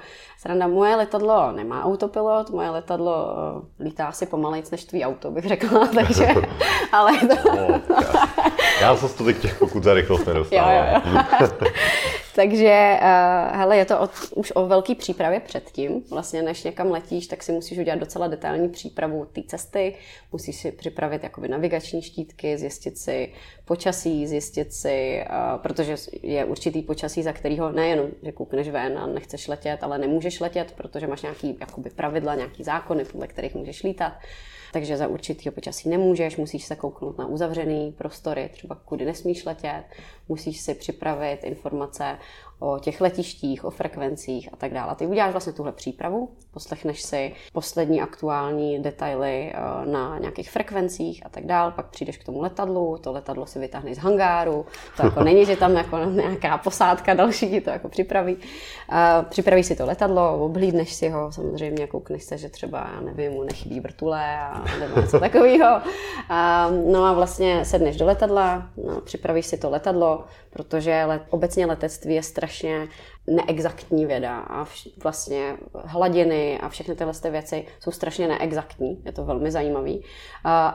sranda. 0.46 0.68
Moje 0.68 0.96
letadlo 0.96 1.52
nemá 1.52 1.84
autopilot, 1.84 2.14
pilot, 2.14 2.50
moje 2.50 2.70
letadlo 2.70 3.36
eh, 3.80 3.84
lítá 3.84 4.08
asi 4.08 4.26
pomalejc 4.26 4.72
než 4.72 4.86
tvý 4.86 5.06
auto, 5.06 5.32
bych 5.32 5.46
řekla, 5.46 5.88
takže, 5.96 6.28
ale 6.92 7.18
to... 7.18 7.56
no, 7.56 7.82
já, 8.82 8.82
já 8.82 8.96
se 8.96 9.18
tolik 9.18 9.40
těch 9.40 9.60
pokud 9.60 9.84
za 9.84 9.94
rychlost 9.94 10.26
nedostávám. 10.26 10.74
Jo, 10.74 10.82
jo, 10.82 11.02
jo. 11.42 11.68
takže, 12.36 13.00
uh, 13.02 13.58
hele, 13.58 13.78
je 13.78 13.86
to 13.86 14.02
o, 14.02 14.10
už 14.36 14.52
o 14.56 14.68
velký 14.68 14.96
přípravě 14.96 15.40
předtím. 15.40 16.04
Vlastně, 16.10 16.42
než 16.42 16.64
někam 16.64 16.92
letíš, 16.92 17.28
tak 17.28 17.44
si 17.44 17.52
musíš 17.52 17.78
udělat 17.78 18.00
docela 18.00 18.28
detailní 18.28 18.70
přípravu 18.70 19.26
té 19.26 19.42
cesty. 19.48 19.96
Musíš 20.32 20.56
si 20.56 20.72
připravit 20.72 21.24
jakoby 21.24 21.48
navigační 21.48 22.02
štítky, 22.02 22.58
zjistit 22.58 22.98
si 22.98 23.34
počasí, 23.66 24.28
zjistit 24.28 24.74
si, 24.74 25.26
uh, 25.30 25.62
protože 25.62 25.96
je 26.24 26.46
určitý 26.46 26.82
počasí, 26.82 27.24
za 27.24 27.34
kterého 27.34 27.72
nejenom, 27.72 28.08
že 28.24 28.32
koukneš 28.32 28.70
ven 28.70 28.98
a 28.98 29.08
nechceš 29.08 29.48
letět, 29.48 29.84
ale 29.84 29.98
nemůžeš 29.98 30.40
letět, 30.40 30.72
protože 30.72 31.08
máš 31.08 31.22
nějaký 31.22 31.58
jakoby 31.60 31.90
pravidla, 31.90 32.36
nějaký 32.36 32.64
zákony, 32.64 33.06
podle 33.06 33.28
kterých 33.28 33.56
můžeš 33.56 33.84
lítat 33.84 34.14
takže 34.76 34.98
za 34.98 35.08
určitýho 35.08 35.52
počasí 35.52 35.90
nemůžeš, 35.90 36.38
musíš 36.38 36.66
se 36.66 36.76
kouknout 36.76 37.18
na 37.18 37.28
uzavřený 37.28 37.92
prostory, 37.98 38.50
třeba 38.54 38.76
kudy 38.76 39.06
nesmíš 39.06 39.46
letět, 39.46 39.84
musíš 40.30 40.62
si 40.62 40.74
připravit 40.74 41.44
informace 41.44 42.18
o 42.66 42.80
těch 42.80 43.02
letištích, 43.02 43.66
o 43.66 43.70
frekvencích 43.70 44.50
a 44.54 44.56
tak 44.56 44.74
dále. 44.74 44.96
Ty 44.96 45.06
uděláš 45.06 45.32
vlastně 45.32 45.54
tuhle 45.54 45.72
přípravu, 45.72 46.30
poslechneš 46.54 47.02
si 47.02 47.34
poslední 47.54 48.02
aktuální 48.02 48.80
detaily 48.80 49.52
eh, 49.54 49.86
na 49.86 50.20
nějakých 50.20 50.52
frekvencích 50.52 51.26
a 51.26 51.30
tak 51.30 51.46
dále, 51.46 51.72
pak 51.72 51.90
přijdeš 51.90 52.18
k 52.18 52.24
tomu 52.24 52.42
letadlu, 52.42 52.98
to 52.98 53.12
letadlo 53.12 53.46
si 53.46 53.60
vytáhneš 53.60 53.96
z 53.96 54.00
hangáru, 54.00 54.66
to 54.98 55.06
jako 55.06 55.24
není, 55.24 55.46
že 55.46 55.56
tam 55.56 55.76
jako 55.76 55.98
nějaká 56.12 56.58
posádka 56.58 57.14
další 57.14 57.62
to 57.62 57.70
jako 57.70 57.90
připraví. 57.90 58.38
Eh, 58.92 59.26
připravíš 59.30 59.66
si 59.66 59.76
to 59.76 59.86
letadlo, 59.86 60.46
oblídneš 60.46 60.94
si 60.94 61.10
ho, 61.10 61.32
samozřejmě 61.32 61.88
koukneš 61.88 62.24
se, 62.24 62.38
že 62.38 62.50
třeba, 62.50 62.90
já 62.96 63.02
nevím, 63.02 63.32
mu 63.32 63.44
nechybí 63.44 63.80
vrtule 63.80 64.40
a 64.40 64.64
nebo 64.80 65.02
něco 65.02 65.20
takového. 65.20 65.82
No 66.86 67.06
a 67.06 67.14
vlastně 67.14 67.66
sedneš 67.66 67.98
do 67.98 68.06
letadla, 68.06 68.70
no, 68.88 69.02
připravíš 69.02 69.46
si 69.46 69.58
to 69.58 69.70
letadlo, 69.70 70.24
protože 70.50 71.06
let, 71.06 71.22
obecně 71.30 71.66
letectví 71.66 72.16
je 72.16 72.24
strašně 72.24 72.55
neexaktní 73.28 74.06
věda 74.06 74.40
a 74.40 74.64
vš, 74.64 74.90
vlastně 75.04 75.58
hladiny 75.74 76.60
a 76.60 76.70
všechny 76.70 76.96
tyhle 76.96 77.14
věci 77.32 77.66
jsou 77.80 77.92
strašně 77.92 78.28
neexaktní, 78.28 79.02
je 79.06 79.12
to 79.12 79.26
velmi 79.26 79.52
zajímavý, 79.52 80.04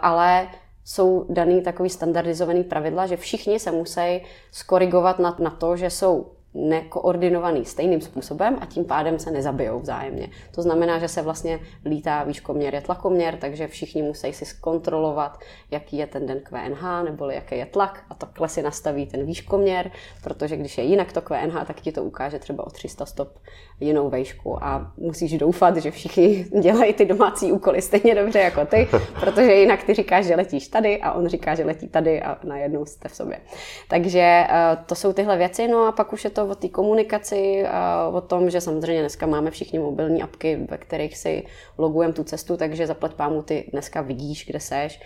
ale 0.02 0.48
jsou 0.84 1.26
daný 1.28 1.62
takový 1.62 1.90
standardizovaný 1.90 2.64
pravidla, 2.64 3.06
že 3.06 3.16
všichni 3.16 3.58
se 3.58 3.70
musí 3.70 4.22
skorigovat 4.50 5.18
na, 5.18 5.36
na 5.38 5.50
to, 5.50 5.76
že 5.76 5.90
jsou 5.90 6.32
nekoordinovaný 6.54 7.64
stejným 7.64 8.00
způsobem 8.00 8.58
a 8.60 8.66
tím 8.66 8.84
pádem 8.84 9.18
se 9.18 9.30
nezabijou 9.30 9.80
vzájemně. 9.80 10.28
To 10.54 10.62
znamená, 10.62 10.98
že 10.98 11.08
se 11.08 11.22
vlastně 11.22 11.58
lítá 11.84 12.24
výškoměr 12.24 12.74
je 12.74 12.80
tlakoměr, 12.80 13.36
takže 13.36 13.66
všichni 13.66 14.02
musí 14.02 14.32
si 14.32 14.44
zkontrolovat, 14.44 15.38
jaký 15.70 15.96
je 15.96 16.06
ten 16.06 16.26
den 16.26 16.40
QNH 16.40 17.04
nebo 17.04 17.30
jaký 17.30 17.56
je 17.56 17.66
tlak 17.66 18.04
a 18.10 18.14
takhle 18.14 18.48
si 18.48 18.62
nastaví 18.62 19.06
ten 19.06 19.26
výškoměr, 19.26 19.90
protože 20.22 20.56
když 20.56 20.78
je 20.78 20.84
jinak 20.84 21.12
to 21.12 21.22
QNH, 21.22 21.66
tak 21.66 21.80
ti 21.80 21.92
to 21.92 22.04
ukáže 22.04 22.38
třeba 22.38 22.66
o 22.66 22.70
300 22.70 23.06
stop 23.06 23.38
jinou 23.80 24.10
vejšku 24.10 24.64
a 24.64 24.92
musíš 24.96 25.38
doufat, 25.38 25.76
že 25.76 25.90
všichni 25.90 26.44
dělají 26.60 26.92
ty 26.92 27.04
domácí 27.04 27.52
úkoly 27.52 27.82
stejně 27.82 28.14
dobře 28.14 28.38
jako 28.38 28.66
ty, 28.66 28.88
protože 29.20 29.52
jinak 29.52 29.82
ty 29.82 29.94
říkáš, 29.94 30.26
že 30.26 30.36
letíš 30.36 30.68
tady 30.68 31.00
a 31.00 31.12
on 31.12 31.28
říká, 31.28 31.54
že 31.54 31.64
letí 31.64 31.88
tady 31.88 32.22
a 32.22 32.38
najednou 32.44 32.86
jste 32.86 33.08
v 33.08 33.14
sobě. 33.14 33.40
Takže 33.88 34.20
eh, 34.20 34.76
to 34.86 34.94
jsou 34.94 35.12
tyhle 35.12 35.36
věci, 35.36 35.68
no 35.68 35.86
a 35.86 35.92
pak 35.92 36.12
už 36.12 36.24
je 36.24 36.30
to 36.30 36.39
o 36.48 36.54
té 36.54 36.68
komunikaci, 36.68 37.66
a 37.66 38.08
o 38.08 38.20
tom, 38.20 38.50
že 38.50 38.60
samozřejmě 38.60 39.00
dneska 39.00 39.26
máme 39.26 39.50
všichni 39.50 39.78
mobilní 39.78 40.22
apky, 40.22 40.66
ve 40.70 40.78
kterých 40.78 41.18
si 41.18 41.46
logujeme 41.78 42.14
tu 42.14 42.24
cestu, 42.24 42.56
takže 42.56 42.86
zaplať 42.86 43.14
pámu 43.14 43.42
ty 43.42 43.68
dneska 43.72 44.00
vidíš, 44.00 44.46
kde 44.46 44.60
seš. 44.60 45.00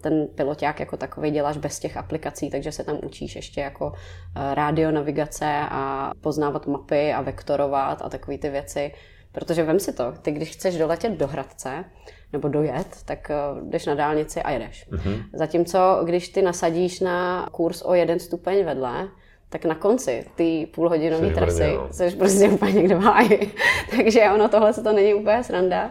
Ten 0.00 0.26
piloták 0.34 0.80
jako 0.80 0.96
takový 0.96 1.30
děláš 1.30 1.56
bez 1.56 1.78
těch 1.78 1.96
aplikací, 1.96 2.50
takže 2.50 2.72
se 2.72 2.84
tam 2.84 2.98
učíš 3.02 3.36
ještě 3.36 3.60
jako 3.60 3.92
rádio 4.34 4.90
navigace 4.90 5.60
a 5.70 6.12
poznávat 6.20 6.66
mapy 6.66 7.12
a 7.12 7.20
vektorovat 7.20 8.02
a 8.02 8.08
takové 8.08 8.38
ty 8.38 8.50
věci. 8.50 8.92
Protože 9.32 9.62
vem 9.62 9.80
si 9.80 9.92
to, 9.92 10.12
ty 10.22 10.32
když 10.32 10.50
chceš 10.50 10.76
doletět 10.76 11.12
do 11.12 11.26
Hradce, 11.26 11.84
nebo 12.32 12.48
dojet, 12.48 12.86
tak 13.04 13.30
jdeš 13.62 13.86
na 13.86 13.94
dálnici 13.94 14.42
a 14.42 14.50
jedeš. 14.50 14.90
Mm-hmm. 14.90 15.24
Zatímco, 15.32 16.00
když 16.04 16.28
ty 16.28 16.42
nasadíš 16.42 17.00
na 17.00 17.48
kurz 17.52 17.82
o 17.82 17.94
jeden 17.94 18.18
stupeň 18.18 18.64
vedle, 18.64 19.08
tak 19.48 19.64
na 19.64 19.74
konci 19.74 20.24
ty 20.34 20.68
půlhodinové 20.74 21.30
trasy 21.30 21.72
no. 21.74 21.88
jsi 21.90 22.16
prostě 22.16 22.48
úplně 22.48 22.72
někde 22.72 22.94
v 22.94 23.00
háji. 23.00 23.52
Takže 23.96 24.30
ono 24.34 24.48
tohle 24.48 24.72
se 24.72 24.82
to 24.82 24.92
není 24.92 25.14
úplně 25.14 25.44
sranda. 25.44 25.90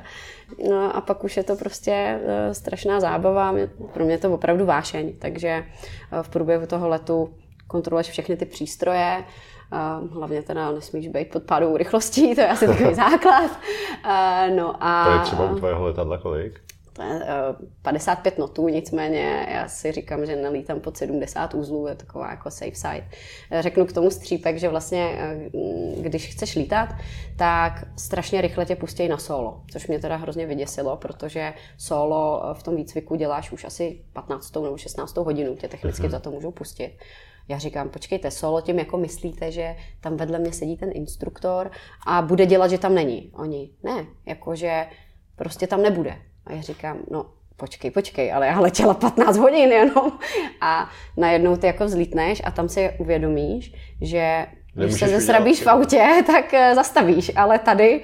No 0.69 0.95
a 0.95 1.01
pak 1.01 1.23
už 1.23 1.37
je 1.37 1.43
to 1.43 1.55
prostě 1.55 2.19
uh, 2.21 2.53
strašná 2.53 2.99
zábava, 2.99 3.55
pro 3.93 4.05
mě 4.05 4.13
je 4.13 4.17
to 4.17 4.33
opravdu 4.33 4.65
vášeň, 4.65 5.13
takže 5.19 5.65
uh, 6.13 6.23
v 6.23 6.29
průběhu 6.29 6.65
toho 6.65 6.87
letu 6.87 7.33
kontroluješ 7.67 8.09
všechny 8.09 8.37
ty 8.37 8.45
přístroje, 8.45 9.23
uh, 9.73 10.13
hlavně 10.13 10.41
teda 10.41 10.71
nesmíš 10.71 11.07
být 11.07 11.29
pod 11.29 11.43
pádovou 11.43 11.77
rychlostí, 11.77 12.35
to 12.35 12.41
je 12.41 12.47
asi 12.47 12.67
takový 12.67 12.93
základ. 12.95 13.51
No 14.55 14.75
a... 14.79 15.05
To 15.05 15.11
je 15.11 15.19
třeba 15.19 15.51
u 15.51 15.55
tvého 15.55 15.83
letadla 15.83 16.17
kolik? 16.17 16.62
To 16.93 17.01
je 17.01 17.21
55 17.81 18.37
notů, 18.37 18.67
nicméně 18.67 19.47
já 19.49 19.67
si 19.67 19.91
říkám, 19.91 20.25
že 20.25 20.35
nelítám 20.35 20.79
pod 20.79 20.97
70 20.97 21.53
uzlů, 21.53 21.87
je 21.87 21.95
taková 21.95 22.29
jako 22.29 22.51
safe 22.51 22.75
side. 22.75 23.07
Řeknu 23.59 23.85
k 23.85 23.93
tomu 23.93 24.11
střípek, 24.11 24.57
že 24.57 24.69
vlastně, 24.69 25.17
když 26.01 26.27
chceš 26.27 26.55
lítat, 26.55 26.89
tak 27.37 27.85
strašně 27.97 28.41
rychle 28.41 28.65
tě 28.65 28.75
pustí 28.75 29.07
na 29.07 29.17
solo, 29.17 29.61
což 29.71 29.87
mě 29.87 29.99
teda 29.99 30.15
hrozně 30.15 30.45
vyděsilo, 30.45 30.97
protože 30.97 31.53
solo 31.77 32.43
v 32.53 32.63
tom 32.63 32.75
výcviku 32.75 33.15
děláš 33.15 33.51
už 33.51 33.63
asi 33.63 34.01
15 34.13 34.55
nebo 34.55 34.77
16 34.77 35.17
hodinu, 35.17 35.55
tě 35.55 35.67
technicky 35.67 36.03
mm-hmm. 36.03 36.11
za 36.11 36.19
to 36.19 36.31
můžou 36.31 36.51
pustit. 36.51 36.97
Já 37.47 37.57
říkám, 37.57 37.89
počkejte, 37.89 38.31
solo 38.31 38.61
tím 38.61 38.79
jako 38.79 38.97
myslíte, 38.97 39.51
že 39.51 39.75
tam 40.01 40.17
vedle 40.17 40.39
mě 40.39 40.53
sedí 40.53 40.77
ten 40.77 40.89
instruktor 40.93 41.71
a 42.07 42.21
bude 42.21 42.45
dělat, 42.45 42.67
že 42.67 42.77
tam 42.77 42.95
není. 42.95 43.31
Oni, 43.33 43.69
ne, 43.83 44.05
jakože 44.25 44.85
prostě 45.35 45.67
tam 45.67 45.81
nebude. 45.81 46.15
A 46.45 46.53
já 46.53 46.61
říkám, 46.61 46.97
no 47.11 47.25
počkej, 47.57 47.91
počkej, 47.91 48.33
ale 48.33 48.47
já 48.47 48.59
letěla 48.59 48.93
15 48.93 49.37
hodin 49.37 49.71
jenom. 49.71 50.11
A 50.61 50.89
najednou 51.17 51.57
ty 51.57 51.67
jako 51.67 51.85
vzlítneš 51.85 52.41
a 52.45 52.51
tam 52.51 52.69
si 52.69 52.89
uvědomíš, 52.99 53.73
že 54.01 54.45
když 54.73 54.99
se 54.99 55.07
zesrabíš 55.07 55.63
v 55.63 55.67
autě, 55.67 56.23
tak 56.27 56.53
eh, 56.53 56.75
zastavíš, 56.75 57.31
ale 57.35 57.59
tady 57.59 58.01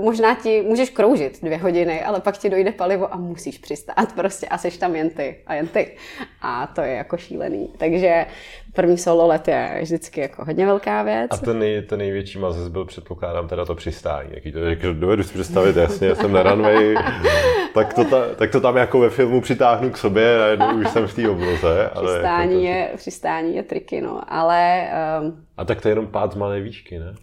možná 0.00 0.34
ti 0.34 0.62
můžeš 0.62 0.90
kroužit 0.90 1.42
dvě 1.42 1.58
hodiny, 1.58 2.04
ale 2.04 2.20
pak 2.20 2.38
ti 2.38 2.50
dojde 2.50 2.72
palivo 2.72 3.14
a 3.14 3.16
musíš 3.16 3.58
přistát 3.58 4.12
prostě 4.16 4.46
a 4.46 4.58
seš 4.58 4.76
tam 4.78 4.96
jen 4.96 5.10
ty 5.10 5.36
a 5.46 5.54
jen 5.54 5.68
ty. 5.68 5.96
A 6.42 6.66
to 6.66 6.80
je 6.80 6.92
jako 6.92 7.16
šílený. 7.16 7.70
Takže 7.78 8.26
první 8.72 8.98
solo 8.98 9.26
let 9.26 9.48
je 9.48 9.78
vždycky 9.82 10.20
jako 10.20 10.44
hodně 10.44 10.66
velká 10.66 11.02
věc. 11.02 11.30
A 11.30 11.36
ten, 11.36 11.58
nej, 11.58 11.82
ten 11.82 11.98
největší 11.98 12.38
mazec 12.38 12.68
byl, 12.68 12.84
předpokládám, 12.84 13.48
teda 13.48 13.64
to 13.64 13.74
přistání. 13.74 14.28
Jaký 14.32 14.52
to, 14.52 14.58
jak 14.58 14.78
dovedu 14.78 15.22
si 15.22 15.34
představit, 15.34 15.76
jasně, 15.76 16.08
já 16.08 16.14
jsem 16.14 16.32
na 16.32 16.42
runway, 16.42 16.94
tak 17.74 17.94
to, 17.94 18.04
ta, 18.04 18.34
tak 18.34 18.50
to 18.50 18.60
tam 18.60 18.76
jako 18.76 18.98
ve 18.98 19.10
filmu 19.10 19.40
přitáhnu 19.40 19.90
k 19.90 19.96
sobě 19.96 20.42
a 20.42 20.46
jednou 20.46 20.80
už 20.80 20.88
jsem 20.88 21.06
v 21.06 21.14
té 21.14 21.28
obloze. 21.28 21.90
Ale 21.94 22.12
přistání, 22.12 22.64
jako 22.64 22.74
to... 22.74 22.78
je, 22.78 22.96
přistání 22.96 23.56
je 23.56 23.62
triky, 23.62 24.00
no, 24.00 24.20
ale... 24.28 24.88
Um... 25.20 25.44
A 25.56 25.64
tak 25.64 25.80
to 25.80 25.88
je 25.88 25.92
jenom 25.92 26.06
pád 26.06 26.32
z 26.32 26.36
malé 26.36 26.60
výšky, 26.60 26.98
ne? 26.98 27.14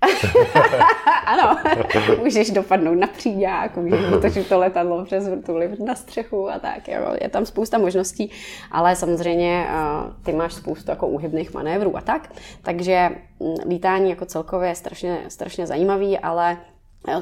ano, 1.26 1.58
můžeš 2.18 2.50
dopadnout 2.50 2.94
na 2.94 3.06
příďák, 3.06 3.76
můžeš 3.76 4.12
otočit 4.12 4.48
to 4.48 4.58
letadlo 4.58 5.04
přes 5.04 5.28
vrtuli 5.28 5.70
na 5.84 5.94
střechu 5.94 6.50
a 6.50 6.58
tak. 6.58 6.88
Jo. 6.88 7.16
Je 7.22 7.28
tam 7.28 7.46
spousta 7.46 7.78
možností, 7.78 8.30
ale 8.70 8.96
samozřejmě 8.96 9.66
uh, 9.68 10.24
ty 10.24 10.32
máš 10.32 10.54
spoustu 10.54 10.90
jako 10.90 11.06
úhybných 11.06 11.54
manévrů 11.54 11.96
a 11.96 12.00
tak. 12.00 12.28
Takže 12.62 13.10
mm, 13.40 13.54
lítání 13.68 14.10
jako 14.10 14.24
celkově 14.24 14.68
je 14.68 14.74
strašně, 14.74 15.18
strašně 15.28 15.66
zajímavý, 15.66 16.18
ale 16.18 16.58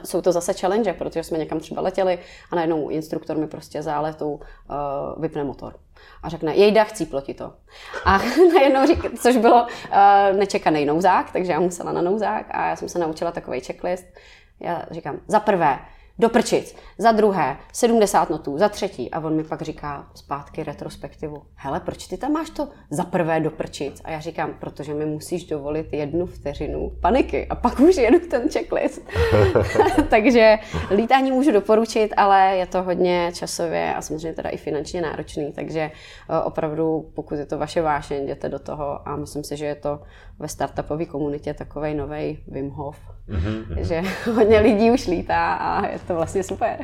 jsou 0.05 0.23
to 0.23 0.33
zase 0.33 0.53
challenge, 0.53 0.93
protože 0.93 1.23
jsme 1.23 1.39
někam 1.39 1.61
třeba 1.61 1.83
letěli 1.83 2.19
a 2.51 2.57
najednou 2.57 2.89
instruktor 2.89 3.37
mi 3.37 3.47
prostě 3.47 3.83
záletu 3.83 4.31
uh, 4.31 5.23
vypne 5.23 5.45
motor 5.45 5.75
a 6.23 6.29
řekne, 6.29 6.55
jejda, 6.55 6.85
chcíplo 6.85 7.21
ti 7.21 7.35
to. 7.35 7.53
A 8.05 8.19
najednou 8.55 8.87
řík, 8.87 9.21
což 9.21 9.37
bylo 9.37 9.63
uh, 9.63 10.37
nečekaný 10.37 10.85
nouzák, 10.85 11.31
takže 11.33 11.53
já 11.53 11.61
musela 11.61 11.93
na 11.93 12.03
nouzák 12.03 12.47
a 12.51 12.69
já 12.69 12.77
jsem 12.77 12.89
se 12.89 12.99
naučila 12.99 13.33
takový 13.33 13.61
checklist. 13.61 14.07
Já 14.61 14.83
říkám, 14.91 15.21
za 15.27 15.41
prvé, 15.41 15.79
do 16.19 16.29
prčic, 16.29 16.77
za 16.99 17.13
druhé 17.13 17.57
70 17.73 18.31
notů, 18.31 18.59
za 18.59 18.69
třetí. 18.69 19.11
A 19.11 19.21
on 19.21 19.37
mi 19.37 19.45
pak 19.45 19.63
říká 19.63 20.07
zpátky 20.15 20.65
retrospektivu, 20.65 21.43
hele, 21.55 21.81
proč 21.81 22.07
ty 22.07 22.17
tam 22.17 22.33
máš 22.33 22.51
to 22.51 22.69
za 22.91 23.05
prvé 23.05 23.41
do 23.41 23.51
prčic? 23.51 24.01
A 24.05 24.11
já 24.11 24.21
říkám, 24.21 24.55
protože 24.61 24.95
mi 24.95 25.07
musíš 25.07 25.45
dovolit 25.45 25.93
jednu 25.93 26.27
vteřinu 26.27 26.93
paniky 27.01 27.47
a 27.47 27.55
pak 27.55 27.81
už 27.81 27.97
jedu 27.97 28.19
ten 28.19 28.49
checklist. 28.49 29.03
Takže 30.11 30.59
lítání 30.91 31.33
můžu 31.33 31.53
doporučit, 31.53 32.15
ale 32.17 32.57
je 32.57 32.67
to 32.67 32.83
hodně 32.83 33.31
časově 33.35 33.95
a 33.95 34.03
samozřejmě 34.03 34.33
teda 34.33 34.51
i 34.51 34.57
finančně 34.57 35.01
náročný, 35.01 35.53
takže 35.53 35.81
eh, 35.81 36.41
opravdu, 36.45 37.11
pokud 37.15 37.35
je 37.35 37.47
to 37.47 37.59
vaše 37.59 37.83
vášeň, 37.83 38.23
jděte 38.23 38.49
do 38.49 38.59
toho 38.59 39.09
a 39.09 39.17
myslím 39.17 39.45
si, 39.45 39.57
že 39.57 39.67
je 39.67 39.75
to 39.75 40.01
ve 40.39 40.49
startupové 40.49 41.05
komunitě 41.05 41.55
takový 41.55 41.95
nový 41.95 42.39
Wim 42.49 42.71
Hof, 42.71 42.97
mm-hmm. 43.29 43.81
že 43.81 44.03
hodně 44.33 44.61
lidí 44.61 44.91
už 44.91 45.07
lítá 45.07 45.53
a 45.53 45.87
je 45.87 45.99
to 46.07 46.15
vlastně 46.15 46.43
super. 46.43 46.77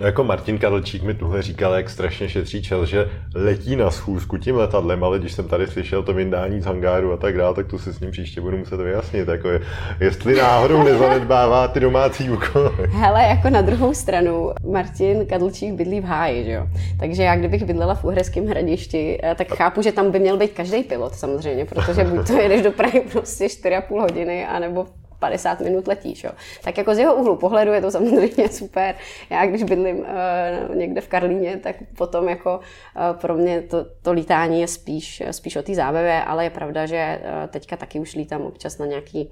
No 0.00 0.06
jako 0.06 0.24
Martin 0.24 0.58
Kadlčík 0.58 1.02
mi 1.02 1.14
tuhle 1.14 1.42
říkal, 1.42 1.74
jak 1.74 1.90
strašně 1.90 2.28
šetří 2.28 2.62
čel, 2.62 2.86
že 2.86 3.10
letí 3.34 3.76
na 3.76 3.90
schůzku 3.90 4.38
tím 4.38 4.56
letadlem, 4.56 5.04
ale 5.04 5.18
když 5.18 5.32
jsem 5.32 5.48
tady 5.48 5.66
slyšel 5.66 6.02
to 6.02 6.12
vyndání 6.12 6.60
z 6.60 6.64
hangáru 6.64 7.12
a 7.12 7.16
tak 7.16 7.36
dále, 7.36 7.54
tak 7.54 7.66
to 7.66 7.78
si 7.78 7.92
s 7.92 8.00
ním 8.00 8.10
příště 8.10 8.40
budu 8.40 8.58
muset 8.58 8.80
vyjasnit, 8.80 9.28
jako 9.28 9.48
je, 9.48 9.60
jestli 10.00 10.36
náhodou 10.36 10.82
nezanedbává 10.82 11.68
ty 11.68 11.80
domácí 11.80 12.30
úkoly. 12.30 12.70
Hele, 12.88 13.22
jako 13.22 13.50
na 13.50 13.62
druhou 13.62 13.94
stranu, 13.94 14.50
Martin 14.72 15.26
Kadlčík 15.26 15.74
bydlí 15.74 16.00
v 16.00 16.04
háji, 16.04 16.44
že 16.44 16.52
jo? 16.52 16.66
Takže 17.00 17.22
já 17.22 17.36
kdybych 17.36 17.64
bydlela 17.64 17.94
v 17.94 18.04
Uherském 18.04 18.46
hradišti, 18.46 19.18
eh, 19.22 19.34
tak 19.34 19.48
chápu, 19.48 19.82
že 19.82 19.92
tam 19.92 20.10
by 20.10 20.18
měl 20.18 20.36
být 20.36 20.52
každý 20.52 20.82
pilot 20.82 21.14
samozřejmě, 21.14 21.64
protože 21.64 22.04
buď 22.04 22.26
to 22.26 22.32
jedeš 22.32 22.62
do 22.62 22.72
Prahy 22.72 23.00
prostě 23.12 23.48
4,5 23.48 24.00
hodiny, 24.00 24.46
anebo 24.46 24.86
50 25.26 25.60
minut 25.60 25.88
letíš. 25.88 26.24
Jo. 26.24 26.30
Tak 26.64 26.78
jako 26.78 26.94
z 26.94 26.98
jeho 26.98 27.14
úhlu 27.14 27.36
pohledu 27.36 27.72
je 27.72 27.80
to 27.80 27.90
samozřejmě 27.90 28.48
super. 28.50 28.94
Já 29.30 29.46
když 29.46 29.62
bydlím 29.62 29.98
uh, 29.98 30.76
někde 30.76 31.00
v 31.00 31.08
Karlíně, 31.08 31.56
tak 31.56 31.76
potom 31.96 32.28
jako 32.28 32.56
uh, 32.58 33.20
pro 33.20 33.34
mě 33.34 33.62
to, 33.62 33.86
to 34.02 34.12
lítání 34.12 34.60
je 34.60 34.68
spíš, 34.68 35.22
spíš 35.30 35.56
o 35.56 35.62
té 35.62 35.74
zábavě, 35.74 36.22
ale 36.22 36.44
je 36.44 36.50
pravda, 36.50 36.86
že 36.86 37.20
uh, 37.22 37.50
teďka 37.50 37.76
taky 37.76 38.00
už 38.00 38.14
lítám 38.14 38.42
občas 38.42 38.78
na 38.78 38.86
nějaký 38.86 39.30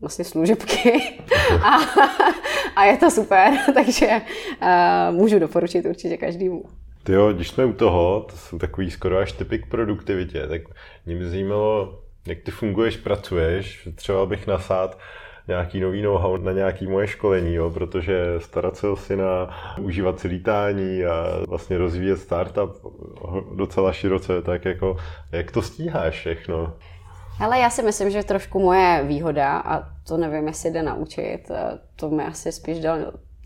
vlastně 0.00 0.24
služebky 0.24 0.92
a, 1.62 1.76
a 2.76 2.84
je 2.84 2.96
to 2.96 3.10
super, 3.10 3.52
takže 3.74 4.08
uh, 4.62 5.16
můžu 5.16 5.38
doporučit 5.38 5.86
určitě 5.86 6.16
každému. 6.16 6.64
Ty 7.04 7.12
jo, 7.12 7.32
když 7.32 7.48
jsme 7.48 7.64
u 7.64 7.72
toho, 7.72 8.26
to 8.30 8.36
jsou 8.36 8.58
takový 8.58 8.90
skoro 8.90 9.18
až 9.18 9.32
typy 9.32 9.58
k 9.58 9.66
produktivitě, 9.66 10.46
tak 10.46 10.62
mě 11.06 11.16
by 11.16 11.28
zajímalo, 11.28 12.02
jak 12.26 12.38
ty 12.40 12.50
funguješ, 12.50 12.96
pracuješ, 12.96 13.88
třeba 13.94 14.26
bych 14.26 14.46
nasát 14.46 14.98
nějaký 15.48 15.80
nový 15.80 16.02
know-how 16.02 16.36
na 16.36 16.52
nějaký 16.52 16.86
moje 16.86 17.06
školení, 17.06 17.54
jo, 17.54 17.70
protože 17.70 18.34
starat 18.38 18.76
se 18.76 18.88
o 18.88 18.96
syna, 18.96 19.50
užívat 19.80 20.20
si 20.20 20.28
lítání 20.28 21.04
a 21.04 21.40
vlastně 21.48 21.78
rozvíjet 21.78 22.16
startup 22.16 22.70
docela 23.56 23.92
široce, 23.92 24.42
tak 24.42 24.64
jako, 24.64 24.96
jak 25.32 25.50
to 25.50 25.62
stíháš 25.62 26.14
všechno? 26.14 26.72
Ale 27.40 27.58
já 27.58 27.70
si 27.70 27.82
myslím, 27.82 28.10
že 28.10 28.24
trošku 28.24 28.58
moje 28.60 29.04
výhoda, 29.04 29.58
a 29.58 29.88
to 30.08 30.16
nevím, 30.16 30.46
jestli 30.46 30.70
jde 30.70 30.82
naučit, 30.82 31.38
to 31.96 32.10
mi 32.10 32.24
asi 32.24 32.52
spíš 32.52 32.80
dal 32.80 32.98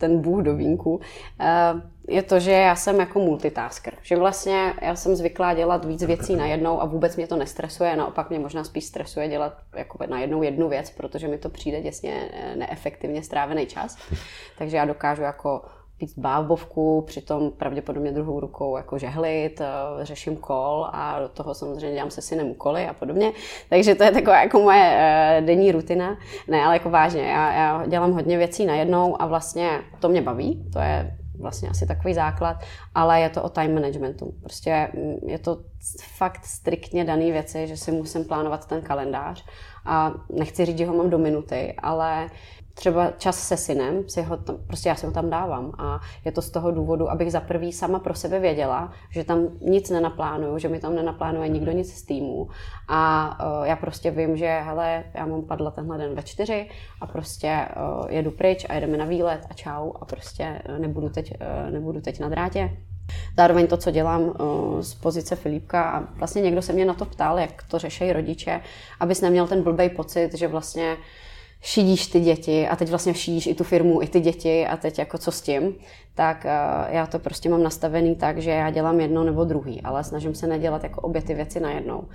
ten 0.03 0.21
bůh 0.21 0.43
do 0.43 0.57
vínku, 0.57 1.01
eh, 1.41 1.73
je 2.09 2.23
to, 2.23 2.41
že 2.41 2.51
já 2.51 2.77
jsem 2.77 3.01
jako 3.01 3.19
multitasker. 3.19 3.95
Že 4.03 4.17
vlastně 4.17 4.75
já 4.83 4.97
jsem 4.97 5.17
zvyklá 5.17 5.55
dělat 5.55 5.85
víc 5.85 6.03
věcí 6.03 6.37
najednou 6.37 6.83
a 6.83 6.85
vůbec 6.85 7.17
mě 7.17 7.27
to 7.27 7.37
nestresuje, 7.37 7.97
naopak 7.97 8.31
mě 8.31 8.39
možná 8.39 8.65
spíš 8.65 8.85
stresuje 8.85 9.29
dělat 9.29 9.59
jako 9.77 9.99
najednou 10.11 10.43
jednu 10.43 10.69
věc, 10.69 10.91
protože 10.91 11.29
mi 11.29 11.39
to 11.39 11.49
přijde 11.49 11.83
děsně 11.83 12.31
eh, 12.33 12.57
neefektivně 12.57 13.23
strávený 13.23 13.67
čas. 13.67 13.97
Takže 14.59 14.77
já 14.77 14.85
dokážu 14.85 15.23
jako 15.23 15.63
pít 15.99 16.13
bávbovku, 16.17 17.05
přitom 17.07 17.51
pravděpodobně 17.51 18.13
druhou 18.13 18.41
rukou 18.41 18.77
jako 18.77 18.99
žehlit, 18.99 19.61
eh, 19.61 19.67
řeším 20.05 20.37
kol 20.37 20.87
a 20.93 21.21
do 21.21 21.29
toho 21.29 21.55
samozřejmě 21.55 21.93
dělám 21.93 22.11
se 22.11 22.23
synem 22.23 22.47
úkoly 22.47 22.87
a 22.87 22.95
podobně. 22.95 23.33
Takže 23.69 23.95
to 23.95 24.05
je 24.05 24.11
taková 24.11 24.43
jako 24.43 24.61
moje 24.61 24.97
eh, 24.97 25.43
denní 25.47 25.73
rutina. 25.73 26.19
Ne, 26.49 26.65
ale 26.65 26.75
jako 26.75 26.91
vážně, 26.91 27.23
já, 27.23 27.53
já 27.53 27.87
dělám 27.87 28.13
hodně 28.13 28.39
věcí 28.39 28.67
najednou 28.67 29.23
a 29.23 29.27
vlastně 29.27 29.81
to 30.01 30.09
mě 30.09 30.23
baví, 30.23 30.71
to 30.73 30.79
je 30.79 31.17
vlastně 31.43 31.69
asi 31.69 31.87
takový 31.87 32.15
základ, 32.15 32.57
ale 32.95 33.21
je 33.21 33.29
to 33.29 33.43
o 33.43 33.49
time 33.49 33.75
managementu. 33.75 34.35
Prostě 34.41 34.89
mm, 34.95 35.29
je 35.29 35.39
to 35.39 35.59
fakt 36.03 36.45
striktně 36.45 37.05
daný 37.05 37.33
věci, 37.33 37.67
že 37.67 37.77
si 37.77 37.93
musím 37.93 38.25
plánovat 38.25 38.67
ten 38.67 38.83
kalendář 38.83 39.45
a 39.85 40.15
nechci 40.31 40.65
říct, 40.65 40.79
že 40.79 40.87
ho 40.87 40.95
mám 40.95 41.11
do 41.11 41.19
minuty, 41.19 41.75
ale 41.79 42.31
třeba 42.75 43.11
čas 43.11 43.49
se 43.49 43.57
synem, 43.57 44.09
si 44.09 44.23
ho 44.23 44.37
tam, 44.37 44.57
prostě 44.67 44.89
já 44.89 44.95
si 44.95 45.07
ho 45.07 45.13
tam 45.13 45.31
dávám 45.31 45.73
a 45.79 46.01
je 46.25 46.33
to 46.33 46.43
z 46.43 46.51
toho 46.51 46.71
důvodu, 46.71 47.11
abych 47.11 47.33
za 47.33 47.41
prvý 47.41 47.73
sama 47.73 47.99
pro 47.99 48.15
sebe 48.15 48.41
věděla, 48.41 48.93
že 49.11 49.25
tam 49.25 49.49
nic 49.61 49.91
nenaplánuju, 49.91 50.59
že 50.59 50.69
mi 50.69 50.81
tam 50.81 50.95
nenaplánuje 50.95 51.49
nikdo 51.49 51.73
nic 51.73 51.95
z 51.95 52.03
týmu 52.03 52.49
a 52.89 53.31
uh, 53.41 53.67
já 53.67 53.77
prostě 53.77 54.11
vím, 54.11 54.37
že 54.37 54.61
hele, 54.65 55.05
já 55.15 55.27
mám 55.27 55.43
padla 55.43 55.71
tenhle 55.71 55.99
den 55.99 56.15
ve 56.15 56.23
čtyři 56.23 56.69
a 57.01 57.07
prostě 57.07 57.69
uh, 58.01 58.11
jedu 58.11 58.31
pryč 58.31 58.67
a 58.69 58.75
jedeme 58.75 58.97
na 58.97 59.05
výlet 59.05 59.47
a 59.51 59.55
čau 59.55 59.93
a 60.01 60.05
prostě 60.05 60.63
nebudu 60.79 61.09
teď, 61.09 61.35
uh, 61.41 61.73
nebudu 61.73 62.01
teď 62.01 62.21
na 62.21 62.29
drátě. 62.29 62.71
Zároveň 63.37 63.67
to, 63.67 63.77
co 63.77 63.91
dělám 63.91 64.23
uh, 64.23 64.81
z 64.81 64.95
pozice 64.95 65.37
Filipka 65.37 65.83
a 65.83 66.01
vlastně 66.01 66.43
někdo 66.43 66.63
se 66.63 66.73
mě 66.73 66.85
na 66.85 66.95
to 66.95 67.05
ptal, 67.05 67.39
jak 67.39 67.63
to 67.63 67.79
řeší 67.79 68.13
rodiče, 68.13 68.61
abys 69.01 69.21
neměl 69.21 69.47
ten 69.47 69.63
blbej 69.63 69.89
pocit, 69.89 70.35
že 70.35 70.49
vlastně 70.49 70.97
šidíš 71.63 72.07
ty 72.07 72.21
děti 72.21 72.69
a 72.69 72.77
teď 72.77 72.91
vlastně 72.91 73.15
šidíš 73.15 73.47
i 73.47 73.55
tu 73.55 73.65
firmu, 73.65 74.03
i 74.03 74.07
ty 74.07 74.21
děti 74.21 74.67
a 74.67 74.77
teď 74.77 74.99
jako 74.99 75.19
co 75.19 75.33
s 75.33 75.41
tím, 75.41 75.75
tak 76.15 76.45
uh, 76.45 76.95
já 76.95 77.07
to 77.07 77.19
prostě 77.19 77.49
mám 77.49 77.63
nastavený 77.63 78.17
tak, 78.17 78.39
že 78.39 78.51
já 78.51 78.71
dělám 78.71 79.01
jedno 79.01 79.25
nebo 79.25 79.45
druhý, 79.45 79.83
ale 79.83 80.05
snažím 80.05 80.35
se 80.35 80.47
nedělat 80.47 80.83
jako 80.83 81.01
obě 81.01 81.23
ty 81.23 81.35
věci 81.35 81.61
najednou. 81.61 81.99
Uh, 81.99 82.07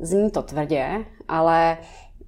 zní 0.00 0.30
to 0.30 0.42
tvrdě, 0.42 1.04
ale 1.28 1.78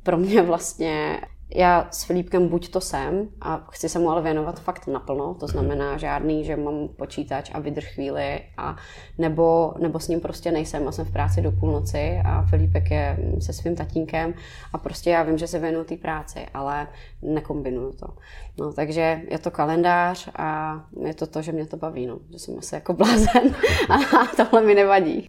pro 0.02 0.16
mě 0.16 0.42
vlastně 0.42 1.20
já 1.54 1.88
s 1.90 2.04
Filipkem 2.04 2.48
buď 2.48 2.68
to 2.68 2.80
jsem 2.80 3.28
a 3.40 3.66
chci 3.70 3.88
se 3.88 3.98
mu 3.98 4.10
ale 4.10 4.22
věnovat 4.22 4.60
fakt 4.60 4.86
naplno, 4.86 5.34
to 5.34 5.46
znamená 5.46 5.96
žádný, 5.96 6.44
že 6.44 6.56
mám 6.56 6.88
počítač 6.88 7.50
a 7.54 7.60
vydrž 7.60 7.84
chvíli, 7.84 8.40
a 8.56 8.76
nebo, 9.18 9.74
nebo 9.78 9.98
s 9.98 10.08
ním 10.08 10.20
prostě 10.20 10.52
nejsem 10.52 10.88
a 10.88 10.92
jsem 10.92 11.04
v 11.04 11.12
práci 11.12 11.42
do 11.42 11.52
půlnoci 11.52 12.20
a 12.24 12.42
Filipek 12.42 12.90
je 12.90 13.18
se 13.40 13.52
svým 13.52 13.76
tatínkem 13.76 14.34
a 14.72 14.78
prostě 14.78 15.10
já 15.10 15.22
vím, 15.22 15.38
že 15.38 15.46
se 15.46 15.58
věnuju 15.58 15.84
té 15.84 15.96
práci, 15.96 16.46
ale 16.54 16.88
nekombinuju 17.22 17.92
to. 17.92 18.06
No, 18.58 18.72
takže 18.72 19.20
je 19.28 19.38
to 19.38 19.50
kalendář 19.50 20.28
a 20.36 20.80
je 21.06 21.14
to 21.14 21.26
to, 21.26 21.42
že 21.42 21.52
mě 21.52 21.66
to 21.66 21.76
baví, 21.76 22.06
no, 22.06 22.18
že 22.32 22.38
jsem 22.38 22.58
asi 22.58 22.74
jako 22.74 22.92
blázen 22.92 23.54
a 23.90 24.26
tohle 24.36 24.62
mi 24.62 24.74
nevadí. 24.74 25.26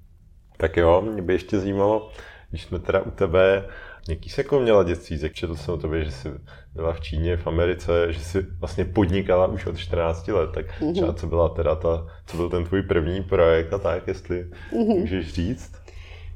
Tak 0.58 0.78
jo, 0.78 1.02
mě 1.02 1.22
by 1.22 1.34
ještě 1.34 1.60
zajímalo, 1.60 2.12
když 2.50 2.64
jsme 2.64 2.80
teda 2.80 3.02
u 3.02 3.12
tebe, 3.12 3.66
Jaký 4.10 4.30
jsi 4.30 4.40
jako 4.40 4.60
měla 4.60 4.84
dětství? 4.84 5.20
Četl 5.34 5.56
jsem 5.56 5.74
o 5.74 5.78
tobě, 5.78 6.06
že 6.06 6.12
jsi 6.12 6.30
byla 6.74 6.94
v 6.94 7.02
Číně, 7.02 7.38
v 7.38 7.48
Americe, 7.48 8.14
že 8.14 8.20
jsi 8.20 8.46
vlastně 8.60 8.86
podnikala 8.86 9.48
už 9.48 9.66
od 9.66 9.78
14 9.78 10.28
let, 10.28 10.50
tak 10.54 10.66
mm-hmm. 10.66 10.94
třeba 10.94 11.14
co 11.14 11.28
byla 11.28 11.50
teda 11.50 11.76
ta, 11.76 12.08
co 12.26 12.38
byl 12.38 12.50
ten 12.50 12.64
tvůj 12.66 12.82
první 12.82 13.24
projekt 13.24 13.74
a 13.74 13.78
tak, 13.78 14.08
jestli 14.08 14.44
mm-hmm. 14.44 15.00
můžeš 15.00 15.34
říct? 15.34 15.72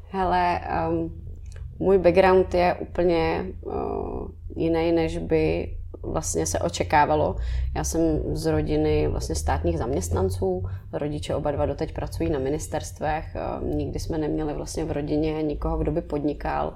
Hele, 0.10 0.62
um, 0.90 1.22
můj 1.80 1.98
background 1.98 2.54
je 2.54 2.76
úplně 2.80 3.46
uh, 3.62 4.28
jiný, 4.56 4.92
než 4.92 5.18
by 5.18 5.76
vlastně 6.04 6.46
se 6.46 6.60
očekávalo. 6.60 7.36
Já 7.76 7.84
jsem 7.84 8.02
z 8.36 8.46
rodiny 8.46 9.08
vlastně 9.08 9.36
státních 9.36 9.78
zaměstnanců, 9.78 10.64
rodiče 10.94 11.36
oba 11.36 11.52
dva 11.52 11.66
doteď 11.66 11.94
pracují 11.94 12.30
na 12.30 12.40
ministerstvech, 12.40 13.36
uh, 13.62 13.68
nikdy 13.76 14.00
jsme 14.00 14.18
neměli 14.18 14.54
vlastně 14.54 14.86
v 14.86 14.92
rodině 14.92 15.44
nikoho, 15.44 15.78
kdo 15.78 15.92
by 15.92 16.02
podnikal 16.02 16.74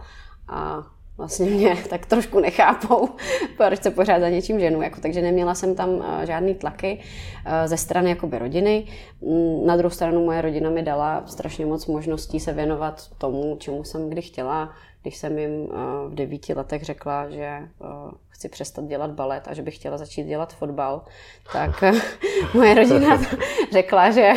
a 0.50 0.84
vlastně 1.20 1.46
mě 1.46 1.76
tak 1.90 2.06
trošku 2.06 2.40
nechápou, 2.40 3.10
proč 3.58 3.84
se 3.84 3.92
pořád 3.92 4.20
za 4.20 4.30
něčím 4.30 4.60
ženu. 4.60 4.82
Jako, 4.82 5.02
takže 5.02 5.22
neměla 5.22 5.56
jsem 5.56 5.76
tam 5.76 5.90
eh, 6.04 6.26
žádný 6.26 6.56
tlaky 6.56 7.00
eh, 7.46 7.68
ze 7.68 7.78
strany 7.78 8.10
jakoby 8.10 8.40
rodiny. 8.40 8.86
Mm, 9.22 9.66
na 9.66 9.78
druhou 9.78 9.90
stranu 9.90 10.26
moje 10.26 10.42
rodina 10.42 10.70
mi 10.70 10.84
dala 10.84 11.24
strašně 11.26 11.66
moc 11.66 11.86
možností 11.86 12.40
se 12.40 12.54
věnovat 12.54 13.08
tomu, 13.18 13.56
čemu 13.60 13.84
jsem 13.84 14.10
kdy 14.10 14.22
chtěla. 14.22 14.74
Když 15.02 15.18
jsem 15.18 15.38
jim 15.40 15.52
eh, 15.52 15.76
v 16.08 16.16
devíti 16.16 16.54
letech 16.54 16.84
řekla, 16.84 17.30
že 17.30 17.60
chci 18.30 18.50
přestat 18.50 18.86
dělat 18.86 19.12
balet 19.12 19.48
a 19.48 19.54
že 19.54 19.62
bych 19.62 19.76
chtěla 19.76 19.98
začít 19.98 20.24
dělat 20.24 20.54
fotbal, 20.54 21.02
tak 21.54 21.84
moje 22.54 22.74
rodina 22.74 23.22
řekla, 23.72 24.12
že 24.12 24.34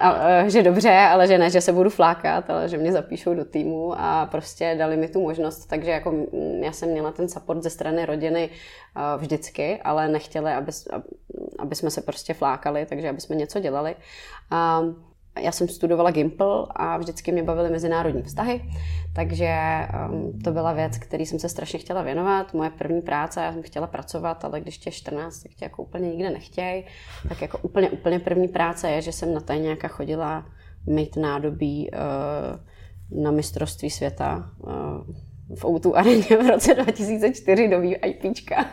a, 0.00 0.48
že 0.48 0.62
dobře, 0.62 0.90
ale 0.90 1.26
že 1.26 1.38
ne, 1.38 1.50
že 1.50 1.60
se 1.60 1.72
budu 1.72 1.90
flákat, 1.90 2.50
ale 2.50 2.68
že 2.68 2.78
mě 2.78 2.92
zapíšou 2.92 3.34
do 3.34 3.44
týmu 3.44 3.92
a 3.96 4.26
prostě 4.30 4.74
dali 4.78 4.96
mi 4.96 5.08
tu 5.08 5.22
možnost, 5.22 5.66
takže 5.66 5.90
jako 5.90 6.14
já 6.60 6.72
jsem 6.72 6.88
měla 6.88 7.12
ten 7.12 7.28
support 7.28 7.62
ze 7.62 7.70
strany 7.70 8.06
rodiny 8.06 8.50
vždycky, 9.16 9.80
ale 9.84 10.08
nechtěli, 10.08 10.52
aby, 10.52 10.72
aby 11.58 11.74
jsme 11.74 11.90
se 11.90 12.00
prostě 12.00 12.34
flákali, 12.34 12.86
takže 12.86 13.08
aby 13.08 13.20
jsme 13.20 13.36
něco 13.36 13.60
dělali. 13.60 13.96
A 14.50 14.82
já 15.40 15.52
jsem 15.52 15.68
studovala 15.68 16.10
Gimple 16.10 16.66
a 16.70 16.96
vždycky 16.96 17.32
mě 17.32 17.42
bavily 17.42 17.70
mezinárodní 17.70 18.22
vztahy, 18.22 18.64
takže 19.14 19.54
um, 20.10 20.38
to 20.38 20.52
byla 20.52 20.72
věc, 20.72 20.98
který 20.98 21.26
jsem 21.26 21.38
se 21.38 21.48
strašně 21.48 21.78
chtěla 21.78 22.02
věnovat. 22.02 22.54
Moje 22.54 22.70
první 22.70 23.02
práce, 23.02 23.40
já 23.40 23.52
jsem 23.52 23.62
chtěla 23.62 23.86
pracovat, 23.86 24.44
ale 24.44 24.60
když 24.60 24.78
tě 24.78 24.90
14, 24.90 25.42
tak 25.42 25.52
tě 25.52 25.64
jako 25.64 25.82
úplně 25.82 26.08
nikde 26.08 26.30
nechtěj. 26.30 26.84
Tak 27.28 27.42
jako 27.42 27.58
úplně, 27.58 27.90
úplně 27.90 28.18
první 28.18 28.48
práce 28.48 28.90
je, 28.90 29.02
že 29.02 29.12
jsem 29.12 29.34
na 29.34 29.40
tajňáka 29.40 29.88
chodila 29.88 30.46
mít 30.86 31.16
nádobí 31.16 31.90
uh, 31.90 33.22
na 33.22 33.30
mistrovství 33.30 33.90
světa. 33.90 34.50
Uh, 34.66 35.14
v 35.54 35.64
Outu 35.64 35.96
areně 35.96 36.22
v 36.22 36.50
roce 36.50 36.74
2004 36.74 37.68
do 37.68 37.82
IPčka. 37.82 38.66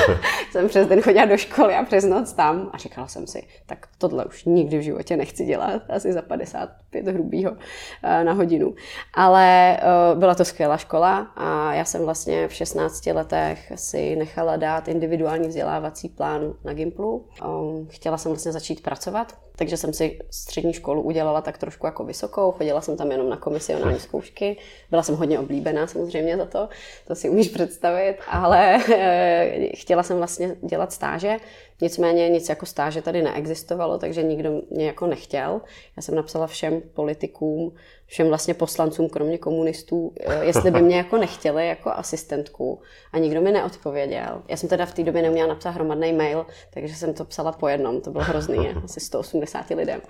jsem 0.50 0.68
přes 0.68 0.86
den 0.86 1.00
chodila 1.00 1.24
do 1.24 1.36
školy 1.36 1.74
a 1.74 1.82
přes 1.82 2.04
noc 2.04 2.32
tam 2.32 2.70
a 2.72 2.78
říkala 2.78 3.08
jsem 3.08 3.26
si, 3.26 3.42
tak 3.66 3.86
tohle 3.98 4.24
už 4.24 4.44
nikdy 4.44 4.78
v 4.78 4.82
životě 4.82 5.16
nechci 5.16 5.44
dělat, 5.44 5.82
asi 5.88 6.12
za 6.12 6.22
55 6.22 7.08
hrubýho 7.08 7.56
eh, 8.02 8.24
na 8.24 8.32
hodinu. 8.32 8.74
Ale 9.14 9.76
eh, 9.76 9.80
byla 10.14 10.34
to 10.34 10.44
skvělá 10.44 10.76
škola 10.76 11.18
a 11.36 11.74
já 11.74 11.84
jsem 11.84 12.04
vlastně 12.04 12.48
v 12.48 12.52
16 12.52 13.06
letech 13.06 13.72
si 13.74 14.16
nechala 14.16 14.56
dát 14.56 14.88
individuální 14.88 15.48
vzdělávací 15.48 16.08
plán 16.08 16.54
na 16.64 16.72
Gimplu. 16.72 17.26
Ehm, 17.42 17.86
chtěla 17.90 18.18
jsem 18.18 18.32
vlastně 18.32 18.52
začít 18.52 18.82
pracovat, 18.82 19.32
takže 19.56 19.76
jsem 19.76 19.92
si 19.92 20.18
střední 20.30 20.72
školu 20.72 21.02
udělala 21.02 21.40
tak 21.40 21.58
trošku 21.58 21.86
jako 21.86 22.04
vysokou, 22.04 22.52
chodila 22.52 22.80
jsem 22.80 22.96
tam 22.96 23.10
jenom 23.10 23.28
na 23.28 23.36
komisionální 23.36 24.00
zkoušky, 24.00 24.56
byla 24.90 25.02
jsem 25.02 25.14
hodně 25.14 25.38
oblíbená 25.38 25.86
samozřejmě 25.86 26.36
za 26.36 26.46
to, 26.46 26.68
to 27.06 27.14
si 27.14 27.28
umíš 27.28 27.48
představit, 27.48 28.16
ale 28.28 28.78
eh, 28.94 29.68
chtěla 29.76 30.02
jsem 30.02 30.16
vlastně 30.16 30.56
dělat 30.62 30.92
stáže, 30.92 31.36
nicméně 31.80 32.28
nic 32.28 32.48
jako 32.48 32.66
stáže 32.66 33.02
tady 33.02 33.22
neexistovalo, 33.22 33.98
takže 33.98 34.22
nikdo 34.22 34.62
mě 34.70 34.86
jako 34.86 35.06
nechtěl. 35.06 35.60
Já 35.96 36.02
jsem 36.02 36.14
napsala 36.14 36.46
všem 36.46 36.82
politikům, 36.94 37.74
všem 38.06 38.28
vlastně 38.28 38.54
poslancům, 38.54 39.08
kromě 39.08 39.38
komunistů, 39.38 40.12
eh, 40.20 40.44
jestli 40.44 40.70
by 40.70 40.82
mě 40.82 40.96
jako 41.04 41.16
nechtěli 41.16 41.68
jako 41.68 41.90
asistentku 41.90 42.80
a 43.12 43.18
nikdo 43.18 43.40
mi 43.40 43.52
neodpověděl. 43.52 44.42
Já 44.48 44.56
jsem 44.56 44.68
teda 44.68 44.86
v 44.86 44.94
té 44.94 45.02
době 45.02 45.22
neměla 45.22 45.48
napsat 45.48 45.70
hromadný 45.70 46.12
mail, 46.12 46.46
takže 46.70 46.94
jsem 46.94 47.14
to 47.14 47.24
psala 47.24 47.52
po 47.52 47.68
jednom, 47.68 48.00
to 48.00 48.10
bylo 48.10 48.24
hrozný, 48.24 48.68
asi 48.84 49.00
180 49.00 49.70
lidem. 49.70 50.00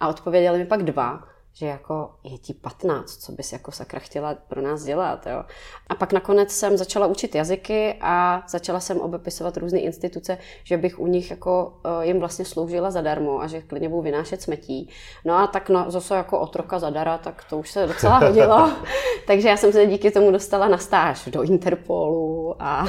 A 0.00 0.08
odpověděli 0.08 0.58
mi 0.58 0.66
pak 0.66 0.82
dva 0.82 1.24
že 1.54 1.66
jako 1.66 2.10
je 2.24 2.38
ti 2.38 2.54
15, 2.54 3.16
co 3.16 3.32
bys 3.32 3.52
jako 3.52 3.72
sakra 3.72 4.00
chtěla 4.00 4.34
pro 4.48 4.62
nás 4.62 4.84
dělat. 4.84 5.26
Jo? 5.26 5.44
A 5.88 5.94
pak 5.94 6.12
nakonec 6.12 6.52
jsem 6.52 6.76
začala 6.76 7.06
učit 7.06 7.34
jazyky 7.34 7.94
a 8.00 8.42
začala 8.48 8.80
jsem 8.80 9.00
obepisovat 9.00 9.56
různé 9.56 9.78
instituce, 9.78 10.38
že 10.64 10.76
bych 10.76 10.98
u 10.98 11.06
nich 11.06 11.30
jako 11.30 11.74
uh, 11.84 12.02
jim 12.02 12.20
vlastně 12.20 12.44
sloužila 12.44 12.90
zadarmo 12.90 13.42
a 13.42 13.46
že 13.46 13.62
klidně 13.62 13.88
budu 13.88 14.02
vynášet 14.02 14.42
smetí. 14.42 14.88
No 15.24 15.34
a 15.34 15.46
tak 15.46 15.68
no, 15.68 15.84
zase 15.88 16.14
jako 16.14 16.40
otroka 16.40 16.78
zadara, 16.78 17.18
tak 17.18 17.44
to 17.50 17.58
už 17.58 17.70
se 17.70 17.86
docela 17.86 18.18
hodilo. 18.18 18.70
Takže 19.26 19.48
já 19.48 19.56
jsem 19.56 19.72
se 19.72 19.86
díky 19.86 20.10
tomu 20.10 20.30
dostala 20.30 20.68
na 20.68 20.78
stáž 20.78 21.28
do 21.32 21.42
Interpolu 21.42 22.56
a, 22.58 22.86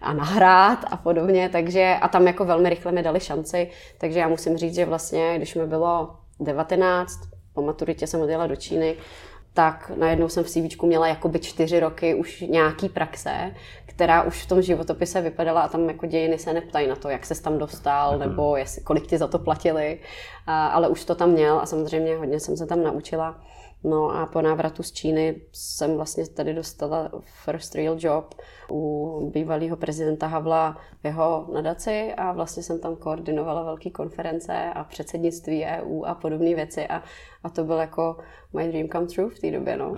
a 0.00 0.12
na 0.12 0.24
hrad 0.24 0.78
a 0.90 0.96
podobně, 0.96 1.48
takže 1.48 1.96
a 2.00 2.08
tam 2.08 2.26
jako 2.26 2.44
velmi 2.44 2.70
rychle 2.70 2.92
mi 2.92 3.02
dali 3.02 3.20
šanci, 3.20 3.70
takže 3.98 4.18
já 4.18 4.28
musím 4.28 4.56
říct, 4.56 4.74
že 4.74 4.84
vlastně, 4.84 5.34
když 5.36 5.54
mi 5.54 5.66
bylo 5.66 6.16
19, 6.40 7.18
po 7.58 7.62
maturitě 7.62 8.06
jsem 8.06 8.20
odjela 8.20 8.46
do 8.46 8.56
Číny, 8.56 8.96
tak 9.54 9.92
najednou 9.96 10.28
jsem 10.28 10.44
v 10.44 10.48
CV 10.48 10.82
měla 10.82 11.08
jakoby 11.08 11.38
čtyři 11.38 11.80
roky 11.80 12.14
už 12.14 12.40
nějaký 12.40 12.88
praxe, 12.88 13.54
která 13.86 14.22
už 14.22 14.42
v 14.42 14.48
tom 14.48 14.62
životopise 14.62 15.20
vypadala 15.20 15.60
a 15.60 15.68
tam 15.68 15.88
jako 15.88 16.06
dějiny 16.06 16.38
se 16.38 16.52
neptají 16.52 16.88
na 16.88 16.96
to, 16.96 17.08
jak 17.08 17.26
se 17.26 17.42
tam 17.42 17.58
dostal, 17.58 18.12
mm. 18.12 18.20
nebo 18.20 18.56
jestli, 18.56 18.82
kolik 18.82 19.06
ti 19.06 19.18
za 19.18 19.26
to 19.26 19.38
platili, 19.38 20.00
a, 20.46 20.66
ale 20.66 20.88
už 20.88 21.04
to 21.04 21.14
tam 21.14 21.30
měl 21.30 21.58
a 21.58 21.66
samozřejmě 21.66 22.16
hodně 22.16 22.40
jsem 22.40 22.56
se 22.56 22.66
tam 22.66 22.82
naučila. 22.82 23.40
No 23.84 24.10
a 24.10 24.26
po 24.26 24.42
návratu 24.42 24.82
z 24.82 24.92
Číny 24.92 25.40
jsem 25.52 25.96
vlastně 25.96 26.28
tady 26.28 26.54
dostala 26.54 27.10
first 27.44 27.74
real 27.74 27.96
job 27.98 28.34
u 28.70 29.30
bývalého 29.34 29.76
prezidenta 29.76 30.26
Havla 30.26 30.76
v 31.02 31.04
jeho 31.04 31.46
nadaci 31.52 32.14
a 32.16 32.32
vlastně 32.32 32.62
jsem 32.62 32.80
tam 32.80 32.96
koordinovala 32.96 33.62
velké 33.62 33.90
konference 33.90 34.72
a 34.74 34.84
předsednictví 34.84 35.64
EU 35.64 36.04
a 36.04 36.14
podobné 36.14 36.54
věci 36.54 36.86
a, 36.86 37.02
a 37.44 37.48
to 37.48 37.64
byl 37.64 37.76
jako 37.76 38.16
my 38.52 38.68
dream 38.68 38.88
come 38.88 39.06
true 39.06 39.30
v 39.30 39.38
té 39.38 39.50
době, 39.50 39.76
no. 39.76 39.94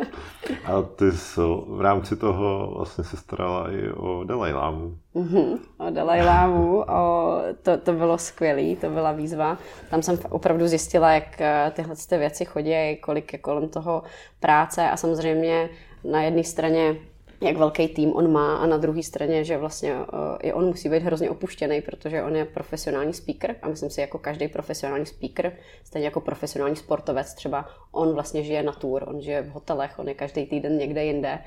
a 0.64 0.82
ty 0.82 1.12
jsi 1.12 1.40
v 1.66 1.80
rámci 1.80 2.16
toho 2.16 2.74
vlastně 2.76 3.04
se 3.04 3.16
starala 3.16 3.72
i 3.72 3.92
o 3.92 4.24
Dalai 4.24 4.52
Lámu. 4.52 4.96
Mm-hmm, 5.14 5.58
o 5.78 5.90
Dalai 5.90 6.22
Lámu, 6.22 6.80
o, 6.80 7.38
to, 7.62 7.76
to 7.76 7.92
bylo 7.92 8.18
skvělé, 8.18 8.76
to 8.76 8.90
byla 8.90 9.12
výzva. 9.12 9.58
Tam 9.90 10.02
jsem 10.02 10.18
opravdu 10.30 10.68
zjistila, 10.68 11.12
jak 11.12 11.40
eh, 11.40 11.72
tyhle 11.74 11.94
ty 12.08 12.18
věci 12.18 12.44
chodí, 12.44 12.96
kolik 13.00 13.32
je 13.32 13.38
kolem 13.38 13.68
toho 13.68 14.02
práce 14.40 14.90
a 14.90 14.96
samozřejmě 14.96 15.68
na 16.04 16.22
jedné 16.22 16.44
straně 16.44 16.96
jak 17.40 17.56
velký 17.56 17.88
tým 17.88 18.12
on 18.12 18.32
má 18.32 18.56
a 18.56 18.66
na 18.66 18.76
druhé 18.76 19.02
straně, 19.02 19.44
že 19.44 19.58
vlastně 19.58 19.94
uh, 19.94 20.04
i 20.42 20.52
on 20.52 20.66
musí 20.66 20.88
být 20.88 21.02
hrozně 21.02 21.30
opuštěný, 21.30 21.80
protože 21.80 22.22
on 22.22 22.36
je 22.36 22.44
profesionální 22.44 23.12
speaker 23.12 23.56
a 23.62 23.68
myslím 23.68 23.90
si, 23.90 24.00
jako 24.00 24.18
každý 24.18 24.48
profesionální 24.48 25.06
speaker, 25.06 25.52
stejně 25.84 26.06
jako 26.06 26.20
profesionální 26.20 26.76
sportovec 26.76 27.34
třeba, 27.34 27.68
on 27.92 28.14
vlastně 28.14 28.42
žije 28.42 28.62
na 28.62 28.72
tour, 28.72 29.04
on 29.08 29.20
žije 29.20 29.42
v 29.42 29.50
hotelech, 29.50 29.98
on 29.98 30.08
je 30.08 30.14
každý 30.14 30.46
týden 30.46 30.78
někde 30.78 31.04
jinde, 31.04 31.38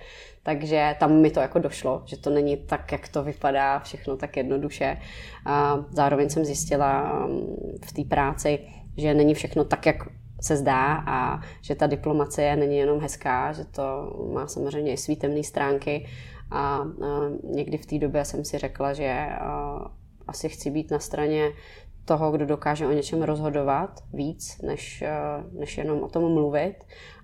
takže 0.44 0.96
tam 1.00 1.22
mi 1.22 1.32
to 1.32 1.40
jako 1.40 1.60
došlo, 1.60 2.02
že 2.06 2.18
to 2.18 2.30
není 2.30 2.58
tak, 2.58 2.92
jak 2.92 3.08
to 3.08 3.24
vypadá, 3.24 3.80
všechno 3.80 4.18
tak 4.18 4.38
jednoduše. 4.38 4.98
A 5.46 5.86
zároveň 5.90 6.30
jsem 6.30 6.46
zjistila 6.46 7.24
um, 7.26 7.58
v 7.86 7.94
té 7.94 8.04
práci, 8.04 8.60
že 8.98 9.14
není 9.14 9.34
všechno 9.34 9.64
tak, 9.64 9.86
jak 9.86 9.98
se 10.44 10.58
zdá 10.58 11.04
a 11.08 11.42
že 11.62 11.76
ta 11.76 11.88
diplomacie 11.88 12.56
není 12.56 12.78
jenom 12.78 13.00
hezká, 13.00 13.52
že 13.52 13.66
to 13.66 14.16
má 14.34 14.48
samozřejmě 14.48 14.94
i 14.94 14.98
svý 14.98 15.16
temné 15.16 15.44
stránky 15.44 16.08
a, 16.52 16.86
někdy 17.44 17.78
v 17.78 17.86
té 17.86 18.00
době 18.00 18.26
jsem 18.26 18.46
si 18.46 18.58
řekla, 18.58 18.94
že 18.94 19.30
asi 20.28 20.50
chci 20.50 20.72
být 20.72 20.92
na 20.92 21.00
straně 21.00 21.52
toho, 22.06 22.32
kdo 22.32 22.46
dokáže 22.46 22.88
o 22.88 22.92
něčem 22.92 23.24
rozhodovat 23.24 24.04
víc, 24.14 24.62
než, 24.62 25.04
než 25.52 25.78
jenom 25.78 26.04
o 26.04 26.10
tom 26.10 26.34
mluvit. 26.34 26.76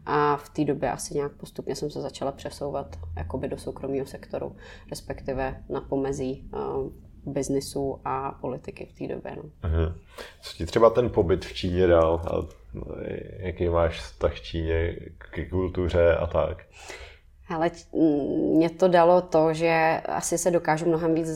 A 0.05 0.37
v 0.37 0.49
té 0.49 0.65
době 0.65 0.91
asi 0.91 1.13
nějak 1.13 1.31
postupně 1.31 1.75
jsem 1.75 1.89
se 1.89 2.01
začala 2.01 2.31
přesouvat 2.31 2.95
jakoby 3.17 3.47
do 3.47 3.57
soukromého 3.57 4.05
sektoru, 4.05 4.55
respektive 4.89 5.63
na 5.69 5.81
pomezí 5.81 6.49
uh, 6.53 6.91
biznisu 7.33 7.99
a 8.05 8.31
politiky 8.31 8.85
v 8.85 8.93
té 8.93 9.13
době. 9.15 9.35
No. 9.35 9.69
Mhm. 9.69 9.95
Co 10.41 10.57
ti 10.57 10.65
třeba 10.65 10.89
ten 10.89 11.09
pobyt 11.09 11.45
v 11.45 11.53
Číně 11.53 11.87
dal? 11.87 12.21
A 12.27 12.58
jaký 13.37 13.69
máš 13.69 13.99
vztah 13.99 14.33
k 14.33 14.41
Číně, 14.41 14.95
k 15.17 15.49
kultuře 15.49 16.15
a 16.15 16.27
tak? 16.27 16.65
Ale 17.49 17.71
mě 18.55 18.69
to 18.69 18.87
dalo 18.87 19.21
to, 19.21 19.53
že 19.53 20.01
asi 20.05 20.37
se 20.37 20.51
dokážu 20.51 20.85
mnohem 20.85 21.15
víc 21.15 21.27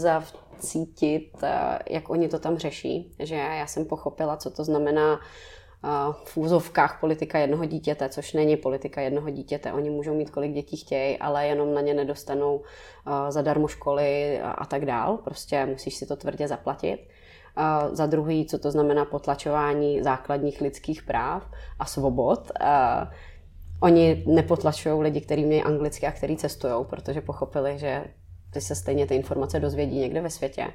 cítit, 0.59 1.31
eh, 1.43 1.79
jak 1.89 2.09
oni 2.09 2.29
to 2.29 2.39
tam 2.39 2.57
řeší. 2.57 3.15
Že 3.19 3.35
já 3.35 3.67
jsem 3.67 3.85
pochopila, 3.85 4.37
co 4.37 4.51
to 4.51 4.63
znamená 4.63 5.19
eh, 5.19 5.89
v 6.25 6.37
úzovkách 6.37 6.99
politika 6.99 7.39
jednoho 7.39 7.65
dítěte, 7.65 8.09
což 8.09 8.33
není 8.33 8.57
politika 8.57 9.01
jednoho 9.01 9.29
dítěte. 9.29 9.73
Oni 9.73 9.89
můžou 9.89 10.13
mít 10.15 10.29
kolik 10.29 10.53
dětí 10.53 10.77
chtějí, 10.77 11.17
ale 11.17 11.47
jenom 11.47 11.73
na 11.73 11.81
ně 11.81 11.93
nedostanou 11.93 12.61
eh, 13.07 13.31
zadarmo 13.31 13.67
školy 13.67 14.41
a 14.41 14.65
tak 14.65 14.85
dál. 14.85 15.17
Prostě 15.17 15.65
musíš 15.65 15.95
si 15.95 16.05
to 16.05 16.15
tvrdě 16.15 16.47
zaplatit. 16.47 17.07
Za 17.91 18.05
druhý, 18.05 18.45
co 18.45 18.59
to 18.59 18.71
znamená 18.71 19.05
potlačování 19.05 20.03
základních 20.03 20.61
lidských 20.61 21.03
práv 21.03 21.43
a 21.79 21.85
svobod. 21.85 22.51
Oni 23.81 24.23
nepotlačují 24.27 25.01
lidi, 25.01 25.21
kteří 25.21 25.45
mějí 25.45 25.63
anglicky 25.63 26.07
a 26.07 26.11
kteří 26.11 26.37
cestují, 26.37 26.73
protože 26.89 27.21
pochopili, 27.21 27.79
že 27.79 28.03
ty 28.53 28.61
se 28.61 28.75
stejně 28.75 29.07
ty 29.07 29.15
informace 29.15 29.59
dozvědí 29.59 29.99
někde 29.99 30.21
ve 30.21 30.29
světě, 30.29 30.67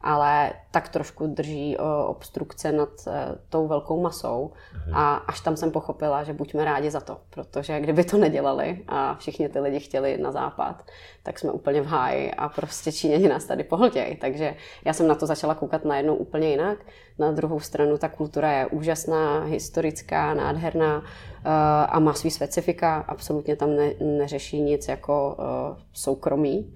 ale 0.00 0.52
tak 0.70 0.88
trošku 0.88 1.26
drží 1.26 1.76
obstrukce 2.06 2.72
nad 2.72 2.88
e, 3.06 3.38
tou 3.48 3.68
velkou 3.68 4.02
masou 4.02 4.52
a 4.92 5.14
až 5.14 5.40
tam 5.40 5.56
jsem 5.56 5.70
pochopila, 5.70 6.24
že 6.24 6.32
buďme 6.32 6.64
rádi 6.64 6.90
za 6.90 7.00
to, 7.00 7.16
protože 7.30 7.80
kdyby 7.80 8.04
to 8.04 8.16
nedělali 8.16 8.84
a 8.88 9.14
všichni 9.14 9.48
ty 9.48 9.60
lidi 9.60 9.80
chtěli 9.80 10.18
na 10.18 10.32
západ, 10.32 10.84
tak 11.22 11.38
jsme 11.38 11.52
úplně 11.52 11.82
v 11.82 11.86
háji 11.86 12.30
a 12.30 12.48
prostě 12.48 12.92
Číňani 12.92 13.28
nás 13.28 13.44
tady 13.44 13.64
pohltějí. 13.64 14.16
Takže 14.16 14.54
já 14.84 14.92
jsem 14.92 15.08
na 15.08 15.14
to 15.14 15.26
začala 15.26 15.54
koukat 15.54 15.84
najednou 15.84 16.14
úplně 16.14 16.50
jinak. 16.50 16.78
Na 17.18 17.32
druhou 17.32 17.60
stranu 17.60 17.98
ta 17.98 18.08
kultura 18.08 18.52
je 18.52 18.66
úžasná, 18.66 19.44
historická, 19.44 20.34
nádherná 20.34 21.02
eh, 21.04 21.48
a 21.88 21.98
má 21.98 22.14
svý 22.14 22.30
specifika. 22.30 23.04
Absolutně 23.08 23.56
tam 23.56 23.76
ne, 23.76 23.92
neřeší 24.00 24.60
nic 24.60 24.88
jako 24.88 25.36
eh, 25.38 25.82
soukromí 25.92 26.74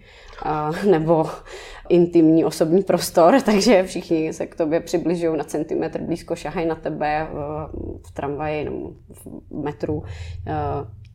nebo 0.90 1.30
intimní 1.88 2.44
osobní 2.44 2.82
prostor, 2.82 3.13
takže 3.44 3.82
všichni 3.82 4.32
se 4.32 4.46
k 4.46 4.54
tobě 4.54 4.80
přibližují 4.80 5.38
na 5.38 5.44
centimetr 5.44 6.00
blízko, 6.00 6.36
šahají 6.36 6.66
na 6.66 6.74
tebe 6.74 7.28
v 8.06 8.12
tramvaji 8.12 8.64
nebo 8.64 8.90
v 9.10 9.62
metru 9.62 10.02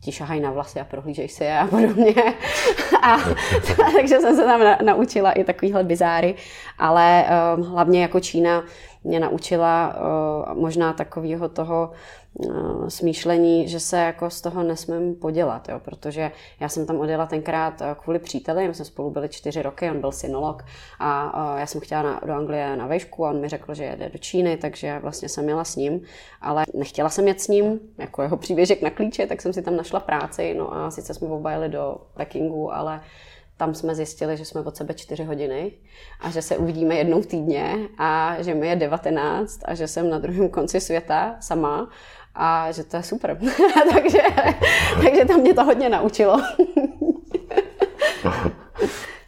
ti 0.02 0.12
šahají 0.12 0.41
na 0.41 0.52
vlasy 0.52 0.80
a 0.80 0.84
prohlížej 0.84 1.28
si 1.28 1.43
je 1.43 1.60
a 1.60 1.68
podobně. 1.68 2.14
A, 3.04 3.18
takže 3.95 4.20
jsem 4.20 4.36
se 4.36 4.43
tam 4.45 4.64
na, 4.64 4.78
naučila 4.84 5.32
i 5.32 5.43
takovýhle 5.43 5.84
bizáry, 5.84 6.36
ale 6.78 7.26
uh, 7.58 7.68
hlavně 7.68 8.02
jako 8.02 8.20
Čína 8.20 8.64
mě 9.04 9.20
naučila 9.20 9.95
uh, 9.95 10.62
možná 10.62 10.93
takového 10.93 11.50
toho 11.50 11.91
uh, 12.34 12.88
smýšlení, 12.88 13.68
že 13.68 13.80
se 13.80 13.97
jako 13.97 14.30
z 14.30 14.41
toho 14.41 14.64
nesmím 14.64 15.16
podělat, 15.16 15.70
jo, 15.70 15.80
protože 15.80 16.32
já 16.60 16.70
jsem 16.70 16.86
tam 16.86 17.00
odjela 17.00 17.26
tenkrát 17.26 17.82
uh, 17.82 17.88
kvůli 18.04 18.20
příteli, 18.20 18.68
my 18.68 18.74
jsme 18.74 18.86
spolu 18.86 19.10
byli 19.10 19.30
čtyři 19.30 19.62
roky, 19.62 19.91
on 19.91 20.02
byl 20.02 20.12
synolog 20.12 20.64
a 21.00 21.56
já 21.60 21.66
jsem 21.66 21.82
chtěla 21.82 22.02
na, 22.02 22.22
do 22.26 22.34
Anglie 22.34 22.76
na 22.76 22.88
vejšku 22.88 23.26
a 23.26 23.30
on 23.30 23.41
mi 23.41 23.50
řekl, 23.50 23.74
že 23.74 23.84
jede 23.84 24.10
do 24.10 24.18
Číny, 24.18 24.58
takže 24.58 25.00
vlastně 25.00 25.30
jsem 25.30 25.50
jela 25.50 25.64
s 25.64 25.76
ním, 25.76 26.02
ale 26.41 26.64
nechtěla 26.74 27.10
jsem 27.10 27.28
jet 27.28 27.41
s 27.41 27.47
ním, 27.47 27.80
jako 27.97 28.22
jeho 28.22 28.38
příběžek 28.38 28.82
na 28.82 28.89
klíče, 28.89 29.28
tak 29.28 29.41
jsem 29.41 29.54
si 29.54 29.62
tam 29.62 29.76
našla 29.76 30.00
práci, 30.00 30.56
no 30.58 30.74
a 30.74 30.91
sice 30.91 31.14
jsme 31.14 31.28
oba 31.28 31.52
jeli 31.52 31.70
do 31.70 31.97
Pekingu, 32.14 32.74
ale 32.74 33.02
tam 33.60 33.76
jsme 33.76 33.95
zjistili, 33.95 34.38
že 34.38 34.45
jsme 34.45 34.62
od 34.62 34.76
sebe 34.76 34.93
čtyři 34.93 35.24
hodiny 35.24 35.72
a 36.20 36.30
že 36.30 36.41
se 36.41 36.57
uvidíme 36.57 36.95
jednou 36.95 37.24
týdně 37.24 37.76
a 37.97 38.36
že 38.39 38.53
mi 38.55 38.68
je 38.68 38.76
19 38.76 39.60
a 39.66 39.76
že 39.76 39.88
jsem 39.88 40.10
na 40.10 40.20
druhém 40.20 40.49
konci 40.49 40.82
světa 40.82 41.36
sama 41.39 41.89
a 42.36 42.72
že 42.72 42.84
to 42.84 42.97
je 42.97 43.03
super. 43.03 43.39
takže, 43.93 44.20
takže 45.03 45.26
tam 45.26 45.39
mě 45.39 45.53
to 45.53 45.64
hodně 45.64 45.89
naučilo. 45.89 46.41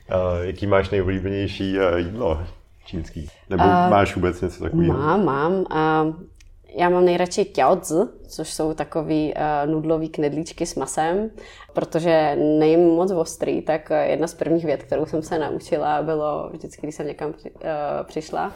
a 0.10 0.38
jaký 0.42 0.68
máš 0.68 0.90
nejoblíbenější 0.90 1.80
eh, 1.80 2.00
jídlo 2.00 2.44
čínský? 2.86 3.30
Nebo 3.50 3.64
uh, 3.64 3.90
máš 3.90 4.16
vůbec 4.16 4.42
něco 4.42 4.64
takového? 4.64 4.98
Mám, 4.98 5.26
mám. 5.26 5.54
Uh, 5.54 5.66
já 6.76 6.90
mám 6.90 7.06
nejradši 7.06 7.46
tiaozi, 7.46 7.96
což 8.28 8.54
jsou 8.54 8.74
takový 8.74 9.34
uh, 9.34 9.72
nudlový 9.72 10.10
knedlíčky 10.10 10.66
s 10.66 10.76
masem, 10.76 11.30
protože 11.74 12.36
nejím 12.36 12.80
moc 12.80 13.12
ostrý, 13.12 13.62
tak 13.62 13.92
eh, 13.92 14.08
jedna 14.08 14.28
z 14.28 14.34
prvních 14.34 14.66
věd, 14.66 14.84
kterou 14.84 15.06
jsem 15.06 15.22
se 15.22 15.40
naučila, 15.40 16.02
bylo 16.02 16.50
vždycky, 16.54 16.82
když 16.82 16.96
jsem 16.96 17.08
někam 17.08 17.34
při, 17.34 17.52
uh, 17.52 17.60
přišla, 18.04 18.48
uh, 18.48 18.52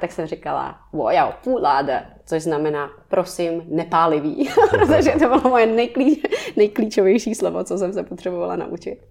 tak 0.00 0.12
jsem 0.12 0.26
říkala 0.26 0.78
wo 0.92 1.10
yao 1.10 1.32
pu 1.44 1.58
láde, 1.62 2.06
což 2.26 2.42
znamená 2.42 2.90
prosím 3.08 3.62
nepálivý, 3.68 4.48
protože 4.70 5.10
to 5.10 5.18
bylo 5.18 5.40
moje 5.40 5.66
nejklí, 5.66 6.22
nejklíčovější 6.56 7.34
slovo, 7.34 7.64
co 7.64 7.78
jsem 7.78 7.92
se 7.92 8.02
potřebovala 8.02 8.56
naučit. 8.56 8.98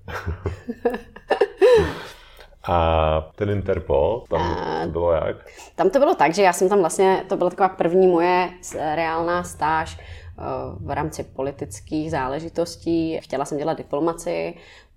A 2.67 3.31
ten 3.35 3.49
Interpol, 3.49 4.23
tam 4.29 4.55
to 4.83 4.89
bylo 4.89 5.11
jak? 5.11 5.35
Tam 5.75 5.89
to 5.89 5.99
bylo 5.99 6.15
tak, 6.15 6.33
že 6.33 6.43
já 6.43 6.53
jsem 6.53 6.69
tam 6.69 6.79
vlastně, 6.79 7.23
to 7.29 7.37
byla 7.37 7.49
taková 7.49 7.69
první 7.69 8.07
moje 8.07 8.49
reálná 8.95 9.43
stáž 9.43 9.97
eh, 9.99 10.41
v 10.79 10.91
rámci 10.91 11.23
politických 11.23 12.11
záležitostí. 12.11 13.19
Chtěla 13.21 13.45
jsem 13.45 13.57
dělat 13.57 13.77
diplomaci, 13.77 14.53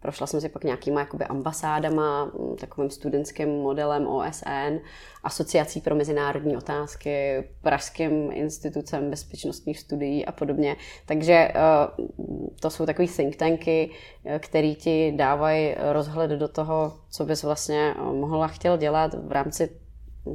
Prošla 0.07 0.26
jsem 0.26 0.40
si 0.40 0.48
pak 0.48 0.64
nějakýma 0.64 1.00
jakoby 1.00 1.24
ambasádama, 1.24 2.24
mm, 2.24 2.57
takovým 2.57 2.90
studentským 2.90 3.48
modelem 3.48 4.07
OSN, 4.07 4.78
asociací 5.24 5.80
pro 5.80 5.94
mezinárodní 5.94 6.57
otázky, 6.57 7.44
Pražským 7.62 8.30
institucem 8.32 9.11
bezpečnostních 9.11 9.78
studií 9.78 10.26
a 10.26 10.32
podobně. 10.32 10.76
Takže 11.07 11.32
eh, 11.32 11.52
to 12.61 12.70
jsou 12.70 12.86
takové 12.86 13.09
think 13.09 13.36
tanky, 13.36 13.90
eh, 14.24 14.38
které 14.38 14.74
ti 14.74 15.12
dávají 15.16 15.74
rozhled 15.92 16.30
do 16.30 16.48
toho, 16.48 16.92
co 17.11 17.24
bys 17.24 17.42
vlastně 17.42 17.94
eh, 17.98 18.02
mohla 18.02 18.48
chtěl 18.48 18.76
dělat 18.76 19.14
v 19.14 19.32
rámci 19.32 19.86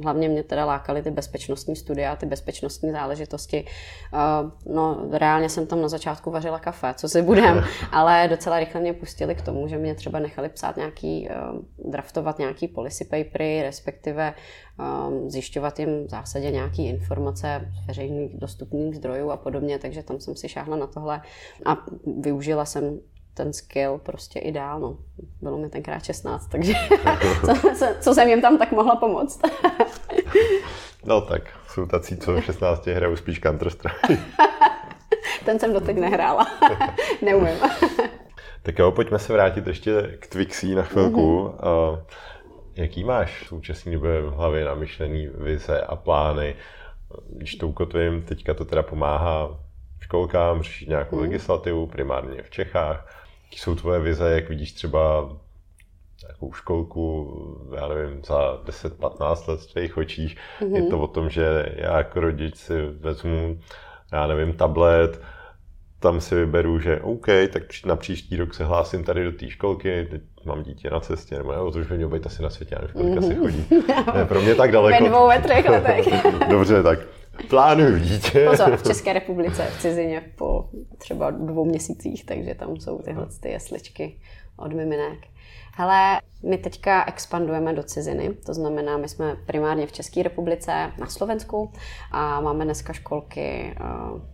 hlavně 0.02 0.28
mě 0.28 0.42
teda 0.42 0.64
lákaly 0.64 1.02
ty 1.02 1.10
bezpečnostní 1.10 1.76
studia, 1.76 2.16
ty 2.16 2.26
bezpečnostní 2.26 2.92
záležitosti. 2.92 3.64
Uh, 4.12 4.74
no, 4.74 5.08
reálně 5.10 5.48
jsem 5.48 5.66
tam 5.66 5.82
na 5.82 5.88
začátku 5.88 6.30
vařila 6.30 6.58
kafe, 6.58 6.94
co 6.94 7.08
si 7.08 7.22
budem, 7.22 7.64
ale 7.92 8.28
docela 8.28 8.58
rychle 8.58 8.80
mě 8.80 8.92
pustili 8.92 9.34
k 9.34 9.42
tomu, 9.42 9.68
že 9.68 9.78
mě 9.78 9.94
třeba 9.94 10.18
nechali 10.18 10.48
psát 10.48 10.76
nějaký, 10.76 11.28
uh, 11.28 11.90
draftovat 11.90 12.38
nějaký 12.38 12.68
policy 12.68 13.04
papery, 13.04 13.62
respektive 13.62 14.34
um, 14.78 15.30
zjišťovat 15.30 15.78
jim 15.78 16.06
v 16.06 16.10
zásadě 16.10 16.50
nějaké 16.50 16.82
informace 16.82 17.70
z 17.82 17.86
veřejných 17.86 18.38
dostupných 18.38 18.96
zdrojů 18.96 19.30
a 19.30 19.36
podobně, 19.36 19.78
takže 19.78 20.02
tam 20.02 20.20
jsem 20.20 20.36
si 20.36 20.48
šáhla 20.48 20.76
na 20.76 20.86
tohle 20.86 21.20
a 21.66 21.76
využila 22.20 22.64
jsem 22.64 23.00
ten 23.34 23.52
skill 23.52 23.98
prostě 23.98 24.38
i 24.38 24.52
dál. 24.52 24.80
No. 24.80 24.98
Bylo 25.40 25.58
mi 25.58 25.68
tenkrát 25.68 26.04
16, 26.04 26.46
takže 26.46 26.72
co, 27.78 27.86
co 28.00 28.14
jsem 28.14 28.28
jim 28.28 28.40
tam 28.42 28.58
tak 28.58 28.72
mohla 28.72 28.96
pomoct. 28.96 29.40
no 31.04 31.20
tak, 31.20 31.42
jsou 31.68 31.86
tací, 31.86 32.16
co 32.16 32.34
v 32.34 32.44
16 32.44 32.86
hrajou 32.86 33.16
spíš 33.16 33.42
Counter-Strike. 33.42 34.18
ten 35.44 35.58
jsem 35.58 35.72
dotek 35.72 35.96
nehrála. 35.96 36.46
Neumím. 37.22 37.56
tak 38.62 38.78
jo, 38.78 38.92
pojďme 38.92 39.18
se 39.18 39.32
vrátit 39.32 39.66
ještě 39.66 40.16
k 40.20 40.26
Twixí 40.26 40.74
na 40.74 40.82
chvilku. 40.82 41.20
Mm-hmm. 41.20 41.92
Uh, 41.92 41.98
jaký 42.74 43.04
máš 43.04 43.42
v 43.42 43.46
současné 43.46 43.92
době 43.92 44.22
v 44.22 44.32
hlavě 44.32 44.64
namyšlený 44.64 45.26
vize 45.34 45.80
a 45.80 45.96
plány? 45.96 46.54
Když 47.28 47.54
to 47.54 47.68
ukotvím, 47.68 48.22
teďka 48.22 48.54
to 48.54 48.64
teda 48.64 48.82
pomáhá 48.82 49.58
školkám 50.00 50.62
řešit 50.62 50.88
nějakou 50.88 51.16
mm. 51.16 51.22
legislativu, 51.22 51.86
primárně 51.86 52.42
v 52.42 52.50
Čechách 52.50 53.21
jsou 53.60 53.74
tvoje 53.74 54.00
vize, 54.00 54.30
jak 54.30 54.48
vidíš 54.48 54.72
třeba 54.72 55.30
nějakou 56.22 56.52
školku, 56.52 57.30
já 57.76 57.88
nevím, 57.88 58.22
za 58.24 58.62
10-15 58.64 59.50
let 59.50 59.60
v 59.60 59.72
tvých 59.72 59.96
očích. 59.96 60.36
Mm-hmm. 60.60 60.76
Je 60.76 60.82
to 60.82 61.00
o 61.00 61.06
tom, 61.06 61.30
že 61.30 61.66
já 61.76 61.98
jako 61.98 62.20
rodič 62.20 62.56
si 62.56 62.74
vezmu, 63.00 63.58
já 64.12 64.26
nevím, 64.26 64.52
tablet, 64.52 65.20
tam 65.98 66.20
si 66.20 66.34
vyberu, 66.34 66.78
že 66.78 67.00
OK, 67.00 67.26
tak 67.52 67.62
na 67.86 67.96
příští 67.96 68.36
rok 68.36 68.54
se 68.54 68.64
hlásím 68.64 69.04
tady 69.04 69.24
do 69.24 69.32
té 69.32 69.50
školky, 69.50 70.08
teď 70.10 70.22
mám 70.44 70.62
dítě 70.62 70.90
na 70.90 71.00
cestě, 71.00 71.38
nebo 71.38 71.52
jo, 71.52 71.70
to 71.70 71.78
už 71.78 71.86
by 71.86 71.96
mělo 71.96 72.10
být 72.10 72.26
asi 72.26 72.42
na 72.42 72.50
světě, 72.50 72.74
já 72.74 72.80
nevím, 72.80 72.94
kolika 72.94 73.20
mm-hmm. 73.20 73.28
si 73.28 73.34
chodí. 73.34 73.66
Ne, 74.14 74.24
pro 74.24 74.42
mě 74.42 74.54
tak 74.54 74.72
daleko. 74.72 75.04
Ve 75.04 75.10
dvou, 75.10 75.28
ve 75.28 75.38
třech 75.38 75.68
letech. 75.68 76.06
Dobře, 76.48 76.82
tak 76.82 76.98
Plánuju 77.48 77.98
dítě. 77.98 78.46
Pozor, 78.50 78.76
v 78.76 78.82
České 78.82 79.12
republice, 79.12 79.66
v 79.66 79.80
cizině 79.80 80.32
po 80.36 80.68
třeba 80.98 81.30
dvou 81.30 81.64
měsících, 81.64 82.26
takže 82.26 82.54
tam 82.54 82.76
jsou 82.76 82.98
tyhle 82.98 83.26
ty 83.40 83.48
jesličky 83.48 84.20
od 84.56 84.72
miminek. 84.72 85.18
Hele, 85.74 86.20
my 86.42 86.58
teďka 86.58 87.04
expandujeme 87.04 87.72
do 87.72 87.82
ciziny, 87.82 88.30
to 88.46 88.54
znamená, 88.54 88.96
my 88.96 89.08
jsme 89.08 89.36
primárně 89.46 89.86
v 89.86 89.92
České 89.92 90.22
republice, 90.22 90.92
na 90.98 91.06
Slovensku 91.06 91.72
a 92.10 92.40
máme 92.40 92.64
dneska 92.64 92.92
školky 92.92 93.40
eh, 93.40 93.84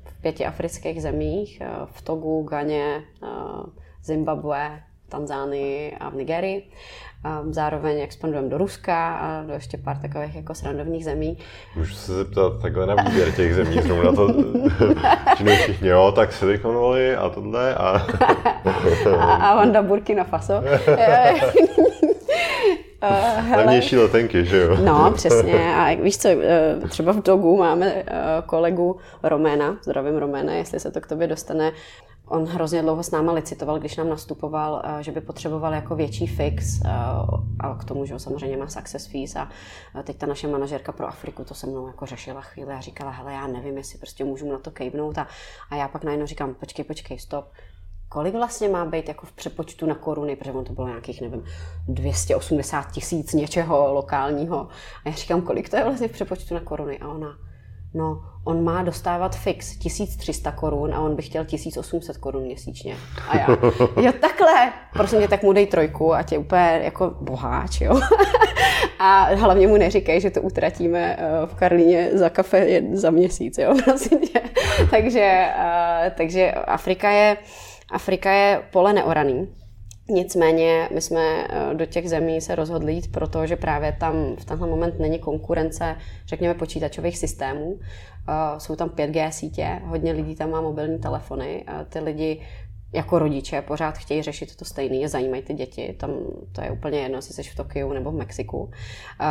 v 0.04 0.22
pěti 0.22 0.46
afrických 0.46 1.02
zemích, 1.02 1.60
eh, 1.60 1.68
v 1.84 2.02
Togu, 2.02 2.42
Ganě, 2.42 3.02
eh, 3.22 3.28
Zimbabwe, 4.04 4.82
Tanzánii 5.08 5.96
a 6.00 6.08
v 6.08 6.14
Nigerii. 6.14 6.70
Zároveň 7.50 8.00
expandujeme 8.00 8.48
do 8.48 8.58
Ruska 8.58 9.16
a 9.16 9.42
do 9.42 9.52
ještě 9.52 9.78
pár 9.78 9.96
takových 9.96 10.34
jako 10.34 10.54
srandovních 10.54 11.04
zemí. 11.04 11.38
Můžu 11.76 11.94
se 11.94 12.12
zeptat 12.12 12.62
takhle 12.62 12.86
na 12.86 12.94
výběr 12.94 13.32
těch 13.32 13.54
zemí, 13.54 13.80
zrovna 13.82 14.12
to, 14.12 14.28
že 15.38 15.56
všichni, 15.56 15.88
jo, 15.88 16.12
tak 16.16 16.32
Silicon 16.32 16.74
Valley 16.74 17.16
a 17.16 17.28
tohle 17.28 17.74
a... 17.74 18.06
a, 19.20 19.34
a 19.34 19.54
Honda 19.54 19.82
Burkina 19.82 20.24
Faso. 20.24 20.54
Uh, 23.02 23.56
Levnější 23.56 23.96
letenky, 23.96 24.44
že 24.44 24.58
jo? 24.58 24.76
No, 24.84 25.12
přesně. 25.14 25.74
A 25.74 25.94
víš 25.94 26.18
co, 26.18 26.28
eh, 26.28 26.76
třeba 26.88 27.12
v 27.12 27.22
Dogu 27.22 27.56
máme 27.56 27.92
eh, 27.96 28.04
kolegu 28.46 28.96
Roména, 29.22 29.76
zdravím 29.82 30.16
Roména, 30.16 30.54
jestli 30.54 30.80
se 30.80 30.90
to 30.90 31.00
k 31.00 31.06
tobě 31.06 31.26
dostane, 31.26 31.72
On 32.28 32.46
hrozně 32.46 32.82
dlouho 32.82 33.02
s 33.02 33.10
náma 33.10 33.32
licitoval, 33.32 33.78
když 33.78 33.96
nám 33.96 34.08
nastupoval, 34.08 34.82
eh, 34.84 35.02
že 35.02 35.12
by 35.12 35.20
potřeboval 35.20 35.72
jako 35.74 35.96
větší 35.96 36.26
fix 36.26 36.80
eh, 36.84 36.88
a 37.60 37.74
k 37.74 37.84
tomu, 37.84 38.04
že 38.04 38.18
samozřejmě 38.18 38.56
má 38.56 38.68
success 38.68 39.06
fees 39.06 39.36
a 39.36 39.48
teď 40.04 40.16
ta 40.16 40.26
naše 40.26 40.48
manažerka 40.48 40.92
pro 40.92 41.06
Afriku 41.06 41.44
to 41.44 41.54
se 41.54 41.66
mnou 41.66 41.86
jako 41.86 42.06
řešila 42.06 42.40
chvíli 42.40 42.74
a 42.74 42.80
říkala, 42.80 43.10
hele, 43.10 43.32
já 43.32 43.46
nevím, 43.46 43.76
jestli 43.76 43.98
prostě 43.98 44.24
můžu 44.24 44.52
na 44.52 44.58
to 44.58 44.70
kejvnout 44.70 45.18
a, 45.18 45.26
a 45.70 45.76
já 45.76 45.88
pak 45.88 46.04
najednou 46.04 46.26
říkám, 46.26 46.54
počkej, 46.54 46.84
počkej, 46.84 47.18
stop, 47.18 47.44
kolik 48.08 48.34
vlastně 48.34 48.68
má 48.68 48.84
být 48.84 49.08
jako 49.08 49.26
v 49.26 49.32
přepočtu 49.32 49.86
na 49.86 49.94
koruny, 49.94 50.36
protože 50.36 50.52
on 50.52 50.64
to 50.64 50.72
bylo 50.72 50.88
nějakých, 50.88 51.20
nevím, 51.20 51.44
280 51.88 52.92
tisíc 52.92 53.32
něčeho 53.32 53.92
lokálního. 53.92 54.68
A 55.04 55.08
já 55.08 55.12
říkám, 55.12 55.42
kolik 55.42 55.68
to 55.68 55.76
je 55.76 55.84
vlastně 55.84 56.08
v 56.08 56.12
přepočtu 56.12 56.54
na 56.54 56.60
koruny? 56.60 56.98
A 56.98 57.08
ona, 57.08 57.38
no, 57.94 58.22
on 58.44 58.64
má 58.64 58.82
dostávat 58.82 59.36
fix 59.36 59.76
1300 59.76 60.52
korun 60.52 60.94
a 60.94 61.00
on 61.00 61.16
by 61.16 61.22
chtěl 61.22 61.44
1800 61.44 62.16
korun 62.16 62.42
měsíčně. 62.42 62.96
A 63.28 63.36
já, 63.36 63.46
jo 64.00 64.12
takhle, 64.20 64.72
prosím 64.92 65.20
tě, 65.20 65.28
tak 65.28 65.42
mu 65.42 65.52
dej 65.52 65.66
trojku 65.66 66.14
a 66.14 66.22
tě 66.22 66.38
úplně 66.38 66.80
jako 66.84 67.16
boháč, 67.20 67.80
jo. 67.80 68.00
a 68.98 69.24
hlavně 69.34 69.66
mu 69.66 69.76
neříkej, 69.76 70.20
že 70.20 70.30
to 70.30 70.42
utratíme 70.42 71.16
eh, 71.18 71.46
v 71.46 71.54
Karlíně 71.54 72.10
za 72.12 72.28
kafe 72.28 72.82
za 72.92 73.10
měsíc, 73.10 73.58
jo, 73.58 73.74
prosím 73.84 74.18
tě. 74.20 74.40
takže, 74.90 75.48
eh, 75.58 76.12
takže 76.16 76.52
Afrika 76.52 77.10
je, 77.10 77.36
Afrika 77.92 78.30
je 78.30 78.62
pole 78.70 78.92
neoraný. 78.92 79.48
Nicméně 80.10 80.88
my 80.94 81.00
jsme 81.00 81.46
eh, 81.50 81.74
do 81.74 81.86
těch 81.86 82.08
zemí 82.08 82.40
se 82.40 82.54
rozhodli 82.54 82.92
jít, 82.92 83.12
protože 83.12 83.56
právě 83.56 83.96
tam 84.00 84.36
v 84.36 84.44
tenhle 84.44 84.68
moment 84.68 84.98
není 84.98 85.18
konkurence, 85.18 85.96
řekněme, 86.26 86.54
počítačových 86.54 87.18
systémů. 87.18 87.78
Eh, 87.80 88.60
jsou 88.60 88.76
tam 88.76 88.88
5G 88.88 89.30
sítě, 89.30 89.80
hodně 89.84 90.12
lidí 90.12 90.36
tam 90.36 90.50
má 90.50 90.60
mobilní 90.60 90.98
telefony. 90.98 91.64
Ty 91.88 91.98
lidi 91.98 92.40
jako 92.92 93.18
rodiče 93.18 93.62
pořád 93.62 93.98
chtějí 93.98 94.22
řešit 94.22 94.56
to 94.56 94.64
stejné, 94.64 94.96
je 94.96 95.08
zajímají 95.08 95.42
ty 95.42 95.54
děti, 95.54 95.96
tam 96.00 96.10
to 96.52 96.60
je 96.60 96.70
úplně 96.70 96.98
jedno, 96.98 97.18
jestli 97.18 97.34
jsi 97.34 97.42
v 97.42 97.54
Tokiu 97.54 97.92
nebo 97.92 98.10
v 98.10 98.14
Mexiku. 98.14 98.70
Eh, 99.20 99.24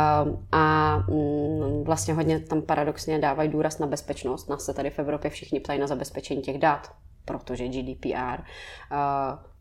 a 0.52 0.96
mm, 0.96 1.84
vlastně 1.84 2.14
hodně 2.14 2.40
tam 2.40 2.62
paradoxně 2.62 3.18
dávají 3.18 3.48
důraz 3.48 3.78
na 3.78 3.86
bezpečnost. 3.86 4.48
Nás 4.48 4.64
se 4.64 4.74
tady 4.74 4.90
v 4.90 4.98
Evropě 4.98 5.30
všichni 5.30 5.60
ptají 5.60 5.80
na 5.80 5.86
zabezpečení 5.86 6.42
těch 6.42 6.58
dat, 6.58 6.92
protože 7.24 7.68
GDPR. 7.68 8.42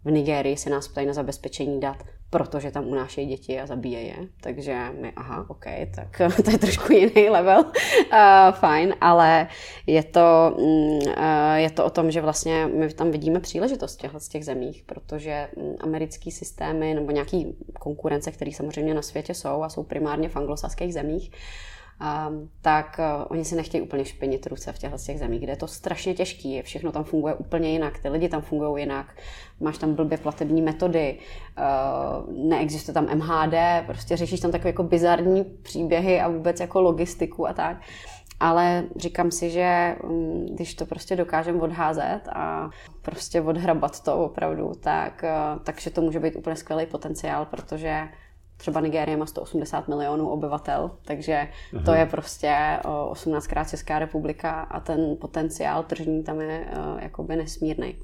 V 0.07 0.11
Nigérii 0.11 0.57
se 0.57 0.69
nás 0.69 0.87
ptají 0.87 1.07
na 1.07 1.13
zabezpečení 1.13 1.79
dat, 1.79 2.03
protože 2.29 2.71
tam 2.71 2.87
unášejí 2.87 3.27
děti 3.27 3.59
a 3.59 3.65
zabíjejí 3.65 4.07
je. 4.07 4.15
Takže 4.41 4.87
my, 5.01 5.13
aha, 5.15 5.45
OK, 5.49 5.65
tak 5.95 6.21
to 6.45 6.51
je 6.51 6.57
trošku 6.57 6.93
jiný 6.93 7.29
level. 7.29 7.59
Uh, 7.59 8.51
fajn, 8.51 8.95
ale 9.01 9.47
je 9.87 10.03
to, 10.03 10.55
uh, 10.57 11.53
je 11.55 11.69
to 11.69 11.85
o 11.85 11.89
tom, 11.89 12.11
že 12.11 12.21
vlastně 12.21 12.67
my 12.67 12.93
tam 12.93 13.11
vidíme 13.11 13.39
příležitost 13.39 14.03
v 14.03 14.19
z 14.19 14.27
těch 14.29 14.45
zemích, 14.45 14.83
protože 14.85 15.47
um, 15.55 15.75
americký 15.79 16.31
systémy 16.31 16.93
nebo 16.93 17.11
nějaký 17.11 17.55
konkurence, 17.79 18.31
které 18.31 18.51
samozřejmě 18.51 18.93
na 18.93 19.01
světě 19.01 19.33
jsou 19.33 19.63
a 19.63 19.69
jsou 19.69 19.83
primárně 19.83 20.29
v 20.29 20.35
anglosaských 20.35 20.93
zemích, 20.93 21.31
um, 21.31 21.37
tak 22.61 22.99
uh, 22.99 23.25
oni 23.29 23.45
si 23.45 23.55
nechtějí 23.55 23.81
úplně 23.81 24.05
špinit 24.05 24.47
ruce 24.47 24.73
v 24.73 24.77
těchto 24.77 24.97
těch 24.97 25.19
zemích, 25.19 25.41
kde 25.41 25.51
je 25.51 25.57
to 25.57 25.67
strašně 25.67 26.13
těžký, 26.13 26.61
všechno 26.61 26.91
tam 26.91 27.03
funguje 27.03 27.33
úplně 27.33 27.69
jinak, 27.69 27.99
ty 27.99 28.09
lidi 28.09 28.29
tam 28.29 28.41
fungují 28.41 28.83
jinak, 28.83 29.15
máš 29.59 29.77
tam 29.77 29.93
blbě 29.93 30.17
platební 30.17 30.61
metody, 30.61 31.19
uh, 31.57 32.33
neexistuje 32.49 32.93
tam 32.93 33.07
MHD, 33.15 33.53
prostě 33.85 34.17
řešíš 34.17 34.39
tam 34.39 34.51
takové 34.51 34.69
jako 34.69 34.83
bizarní 34.83 35.43
příběhy 35.43 36.21
a 36.21 36.27
vůbec 36.27 36.59
jako 36.59 36.81
logistiku 36.81 37.47
a 37.47 37.53
tak. 37.53 37.77
Ale 38.39 38.83
říkám 38.95 39.31
si, 39.31 39.49
že 39.49 39.95
um, 40.03 40.45
když 40.45 40.75
to 40.75 40.85
prostě 40.85 41.15
dokážeme 41.15 41.61
odházet 41.61 42.21
a 42.33 42.69
prostě 43.01 43.41
odhrabat 43.41 44.03
to 44.03 44.17
opravdu, 44.17 44.71
tak, 44.79 45.23
uh, 45.23 45.63
takže 45.63 45.89
to 45.89 46.01
může 46.01 46.19
být 46.19 46.35
úplně 46.35 46.55
skvělý 46.55 46.85
potenciál, 46.85 47.45
protože 47.45 48.07
třeba 48.57 48.81
Nigérie 48.81 49.17
má 49.17 49.25
180 49.25 49.87
milionů 49.87 50.29
obyvatel, 50.29 50.91
takže 51.05 51.47
Aha. 51.73 51.83
to 51.85 51.93
je 51.93 52.05
prostě 52.05 52.55
18krát 53.11 53.69
Česká 53.69 53.99
republika 53.99 54.51
a 54.51 54.79
ten 54.79 55.17
potenciál 55.21 55.83
tržní 55.83 56.23
tam 56.23 56.41
je 56.41 56.65
uh, 56.65 56.99
jakoby 57.01 57.35
nesmírný. 57.35 57.95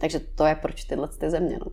Takže 0.00 0.20
to 0.20 0.46
je 0.46 0.54
proč 0.54 0.84
tyhle 0.84 1.08
ty 1.08 1.30
země. 1.30 1.58
No. 1.60 1.66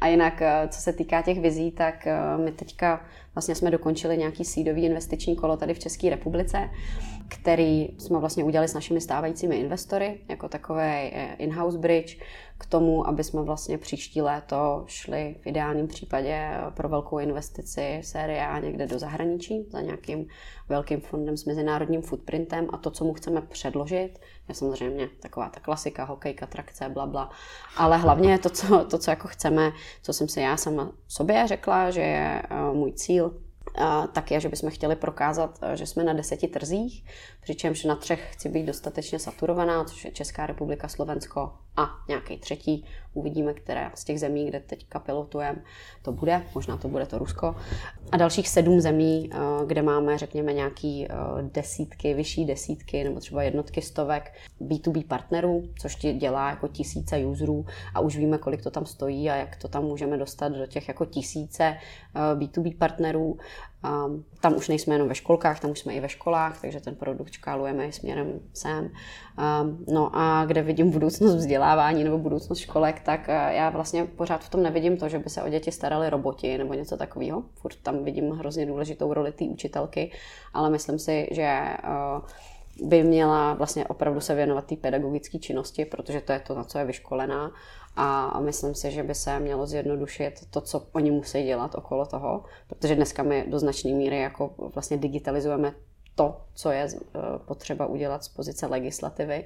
A 0.00 0.06
jinak, 0.06 0.40
uh, 0.40 0.68
co 0.68 0.80
se 0.80 0.92
týká 0.92 1.22
těch 1.22 1.40
vizí, 1.40 1.70
tak 1.70 2.06
uh, 2.06 2.44
my 2.44 2.52
teďka 2.52 3.04
vlastně 3.34 3.54
jsme 3.54 3.70
dokončili 3.70 4.18
nějaký 4.18 4.44
sídový 4.44 4.84
investiční 4.84 5.36
kolo 5.36 5.56
tady 5.56 5.74
v 5.74 5.78
České 5.78 6.10
republice, 6.10 6.70
který 7.28 7.88
jsme 7.98 8.18
vlastně 8.18 8.44
udělali 8.44 8.68
s 8.68 8.74
našimi 8.74 9.00
stávajícími 9.00 9.56
investory, 9.56 10.20
jako 10.28 10.48
takový 10.48 11.12
in-house 11.38 11.78
bridge, 11.78 12.18
k 12.58 12.66
tomu, 12.66 13.08
aby 13.08 13.24
jsme 13.24 13.42
vlastně 13.42 13.78
příští 13.78 14.20
léto 14.22 14.84
šli 14.86 15.36
v 15.40 15.46
ideálním 15.46 15.88
případě 15.88 16.50
pro 16.74 16.88
velkou 16.88 17.18
investici 17.18 18.00
série 18.04 18.46
A 18.46 18.58
někde 18.58 18.86
do 18.86 18.98
zahraničí 18.98 19.66
za 19.70 19.80
nějakým 19.80 20.26
velkým 20.68 21.00
fondem 21.00 21.36
s 21.36 21.44
mezinárodním 21.44 22.02
footprintem 22.02 22.66
a 22.72 22.76
to, 22.76 22.90
co 22.90 23.04
mu 23.04 23.14
chceme 23.14 23.40
předložit, 23.40 24.18
je 24.48 24.54
samozřejmě 24.54 25.08
taková 25.20 25.48
ta 25.48 25.60
klasika, 25.60 26.04
hokejka, 26.04 26.46
trakce, 26.46 26.88
bla, 26.88 27.06
bla. 27.06 27.30
Ale 27.76 27.96
hlavně 27.96 28.38
to, 28.38 28.50
co, 28.50 28.84
to, 28.84 28.98
co 28.98 29.10
jako 29.10 29.28
chceme, 29.28 29.72
co 30.02 30.12
jsem 30.12 30.28
si 30.28 30.40
já 30.40 30.56
sama 30.56 30.92
sobě 31.08 31.46
řekla, 31.46 31.90
že 31.90 32.00
je 32.00 32.42
eh, 32.50 32.72
můj 32.72 32.92
cíl, 32.92 33.45
tak 34.12 34.30
je, 34.30 34.40
že 34.40 34.48
bychom 34.48 34.70
chtěli 34.70 34.96
prokázat, 34.96 35.58
eh, 35.62 35.76
že 35.76 35.86
jsme 35.86 36.04
na 36.04 36.12
deseti 36.12 36.48
trzích, 36.48 37.04
přičemž 37.40 37.84
na 37.84 37.96
třech 37.96 38.32
chci 38.32 38.48
být 38.48 38.66
dostatečně 38.66 39.18
saturovaná, 39.18 39.84
což 39.84 40.04
je 40.04 40.10
Česká 40.10 40.46
republika, 40.46 40.88
Slovensko 40.88 41.52
a 41.76 41.90
nějaký 42.08 42.38
třetí. 42.38 42.84
Uvidíme, 43.14 43.54
které 43.54 43.90
z 43.94 44.04
těch 44.04 44.20
zemí, 44.20 44.46
kde 44.46 44.60
teďka 44.60 44.98
pilotujeme, 44.98 45.62
to 46.02 46.12
bude. 46.12 46.42
Možná 46.54 46.76
to 46.76 46.88
bude 46.88 47.06
to 47.06 47.18
Rusko. 47.18 47.56
A 48.12 48.16
dalších 48.16 48.48
sedm 48.48 48.80
zemí, 48.80 49.30
eh, 49.32 49.36
kde 49.66 49.82
máme, 49.82 50.18
řekněme, 50.18 50.52
nějaký 50.52 51.06
eh, 51.06 51.14
desítky, 51.42 52.14
vyšší 52.14 52.44
desítky 52.44 53.04
nebo 53.04 53.20
třeba 53.20 53.42
jednotky 53.42 53.82
stovek 53.82 54.32
B2B 54.60 55.06
partnerů, 55.06 55.68
což 55.80 55.96
ti 55.96 56.12
dělá 56.12 56.50
jako 56.50 56.68
tisíce 56.68 57.26
userů 57.26 57.66
a 57.94 58.00
už 58.00 58.16
víme, 58.16 58.38
kolik 58.38 58.62
to 58.62 58.70
tam 58.70 58.86
stojí 58.86 59.30
a 59.30 59.36
jak 59.36 59.56
to 59.56 59.68
tam 59.68 59.84
můžeme 59.84 60.18
dostat 60.18 60.48
do 60.48 60.66
těch 60.66 60.88
jako 60.88 61.04
tisíce 61.04 61.76
B2B 62.14 62.78
partnerů. 62.78 63.38
Um, 63.86 64.24
tam 64.40 64.56
už 64.56 64.68
nejsme 64.68 64.94
jenom 64.94 65.08
ve 65.08 65.14
školkách, 65.14 65.60
tam 65.60 65.70
už 65.70 65.78
jsme 65.78 65.94
i 65.94 66.00
ve 66.00 66.08
školách, 66.08 66.60
takže 66.60 66.80
ten 66.80 66.94
produkt 66.94 67.32
škálujeme 67.32 67.92
směrem 67.92 68.40
sem. 68.54 68.84
Um, 68.84 69.84
no 69.88 70.10
a 70.12 70.44
kde 70.44 70.62
vidím 70.62 70.90
budoucnost 70.90 71.34
vzdělávání 71.34 72.04
nebo 72.04 72.18
budoucnost 72.18 72.58
školek, 72.58 73.00
tak 73.00 73.28
já 73.28 73.70
vlastně 73.70 74.04
pořád 74.04 74.44
v 74.44 74.48
tom 74.48 74.62
nevidím 74.62 74.96
to, 74.96 75.08
že 75.08 75.18
by 75.18 75.30
se 75.30 75.42
o 75.42 75.48
děti 75.48 75.72
starali 75.72 76.10
roboti 76.10 76.58
nebo 76.58 76.74
něco 76.74 76.96
takového. 76.96 77.42
Furt 77.54 77.76
tam 77.82 78.04
vidím 78.04 78.30
hrozně 78.30 78.66
důležitou 78.66 79.14
roli 79.14 79.32
té 79.32 79.44
učitelky, 79.44 80.12
ale 80.54 80.70
myslím 80.70 80.98
si, 80.98 81.28
že 81.30 81.76
by 82.82 83.02
měla 83.02 83.54
vlastně 83.54 83.86
opravdu 83.86 84.20
se 84.20 84.34
věnovat 84.34 84.66
té 84.66 84.76
pedagogické 84.76 85.38
činnosti, 85.38 85.84
protože 85.84 86.20
to 86.20 86.32
je 86.32 86.40
to, 86.40 86.54
na 86.54 86.64
co 86.64 86.78
je 86.78 86.84
vyškolená 86.84 87.52
a 87.96 88.40
myslím 88.40 88.74
si, 88.74 88.90
že 88.90 89.02
by 89.02 89.14
se 89.14 89.40
mělo 89.40 89.66
zjednodušit 89.66 90.40
to, 90.50 90.60
co 90.60 90.86
oni 90.92 91.10
musí 91.10 91.44
dělat 91.44 91.74
okolo 91.74 92.06
toho, 92.06 92.44
protože 92.66 92.94
dneska 92.94 93.22
my 93.22 93.44
do 93.48 93.58
značné 93.58 93.90
míry 93.90 94.20
jako 94.20 94.54
vlastně 94.74 94.96
digitalizujeme 94.96 95.74
to, 96.14 96.40
co 96.54 96.70
je 96.70 96.88
eh, 96.88 97.18
potřeba 97.44 97.86
udělat 97.86 98.24
z 98.24 98.28
pozice 98.28 98.66
legislativy, 98.66 99.44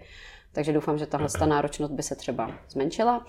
Takže 0.53 0.73
doufám, 0.73 0.99
že 0.99 1.07
tahle 1.07 1.29
ta 1.39 1.47
náročnost 1.47 1.93
by 1.93 2.03
se 2.03 2.17
třeba 2.17 2.51
zmenšila 2.69 3.27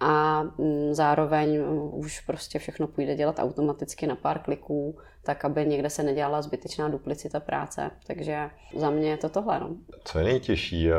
a 0.00 0.42
mm, 0.42 0.94
zároveň 0.94 1.58
už 1.92 2.20
prostě 2.20 2.58
všechno 2.58 2.86
půjde 2.86 3.14
dělat 3.14 3.38
automaticky 3.38 4.06
na 4.06 4.16
pár 4.16 4.38
kliků, 4.38 4.98
tak 5.22 5.44
aby 5.44 5.66
někde 5.66 5.90
se 5.90 6.02
nedělala 6.02 6.42
zbytečná 6.42 6.88
duplicita 6.88 7.40
práce. 7.40 7.90
Takže 8.06 8.50
za 8.76 8.90
mě 8.90 9.10
je 9.10 9.16
to 9.16 9.28
tohle. 9.28 9.60
No. 9.60 9.76
Co 10.04 10.18
je 10.18 10.24
nejtěžší 10.24 10.90
eh, 10.90 10.94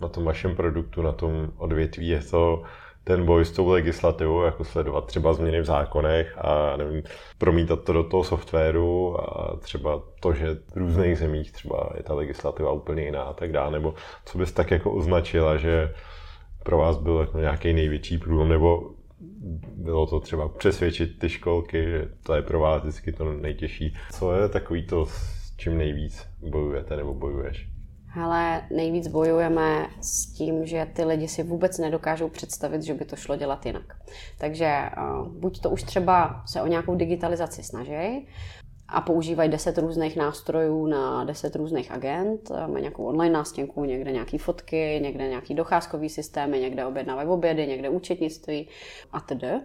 na 0.00 0.08
tom 0.08 0.24
vašem 0.24 0.56
produktu, 0.56 1.02
na 1.02 1.12
tom 1.12 1.52
odvětví, 1.56 2.08
je 2.08 2.22
to 2.22 2.62
ten 3.08 3.24
boj 3.24 3.44
s 3.44 3.50
tou 3.50 3.68
legislativou, 3.68 4.42
jako 4.42 4.64
sledovat 4.64 5.06
třeba 5.06 5.32
změny 5.32 5.60
v 5.60 5.64
zákonech 5.64 6.38
a 6.38 6.76
nevím, 6.76 7.02
promítat 7.38 7.84
to 7.84 7.92
do 7.92 8.04
toho 8.04 8.24
softwaru 8.24 9.20
a 9.20 9.56
třeba 9.56 10.02
to, 10.20 10.32
že 10.32 10.54
v 10.54 10.76
různých 10.76 11.18
zemích 11.18 11.52
třeba 11.52 11.90
je 11.96 12.02
ta 12.02 12.14
legislativa 12.14 12.72
úplně 12.72 13.02
jiná 13.02 13.22
a 13.22 13.32
tak 13.32 13.52
dále, 13.52 13.70
nebo 13.70 13.94
co 14.24 14.38
bys 14.38 14.52
tak 14.52 14.70
jako 14.70 14.92
označila, 14.92 15.56
že 15.56 15.94
pro 16.64 16.78
vás 16.78 16.96
byl 16.96 17.18
jako 17.18 17.38
nějaký 17.38 17.72
největší 17.72 18.18
průlom, 18.18 18.48
nebo 18.48 18.90
bylo 19.76 20.06
to 20.06 20.20
třeba 20.20 20.48
přesvědčit 20.48 21.18
ty 21.18 21.28
školky, 21.28 21.84
že 21.84 22.08
to 22.22 22.34
je 22.34 22.42
pro 22.42 22.60
vás 22.60 22.82
vždycky 22.82 23.12
to 23.12 23.32
nejtěžší. 23.32 23.96
Co 24.12 24.32
je 24.32 24.48
takový 24.48 24.86
to, 24.86 25.06
s 25.06 25.56
čím 25.56 25.78
nejvíc 25.78 26.28
bojujete 26.50 26.96
nebo 26.96 27.14
bojuješ? 27.14 27.77
Ale 28.22 28.62
nejvíc 28.70 29.08
bojujeme 29.08 29.86
s 30.00 30.34
tím, 30.34 30.66
že 30.66 30.86
ty 30.92 31.04
lidi 31.04 31.28
si 31.28 31.42
vůbec 31.42 31.78
nedokážou 31.78 32.28
představit, 32.28 32.82
že 32.82 32.94
by 32.94 33.04
to 33.04 33.16
šlo 33.16 33.36
dělat 33.36 33.66
jinak. 33.66 33.96
Takže 34.38 34.82
uh, 34.96 35.28
buď 35.28 35.60
to 35.60 35.70
už 35.70 35.82
třeba 35.82 36.42
se 36.46 36.62
o 36.62 36.66
nějakou 36.66 36.94
digitalizaci 36.94 37.62
snaží, 37.62 38.26
a 38.88 39.00
používají 39.00 39.50
deset 39.50 39.78
různých 39.78 40.16
nástrojů 40.16 40.86
na 40.86 41.24
deset 41.24 41.56
různých 41.56 41.90
agent. 41.90 42.50
Mají 42.66 42.82
nějakou 42.82 43.04
online 43.04 43.32
nástěnku, 43.32 43.84
někde 43.84 44.12
nějaké 44.12 44.38
fotky, 44.38 45.00
někde 45.02 45.28
nějaký 45.28 45.54
docházkový 45.54 46.08
systémy, 46.08 46.60
někde 46.60 46.86
objednávají 46.86 47.28
obědy, 47.28 47.66
někde 47.66 47.88
účetnictví 47.88 48.68
a 49.12 49.20
tedy. 49.20 49.60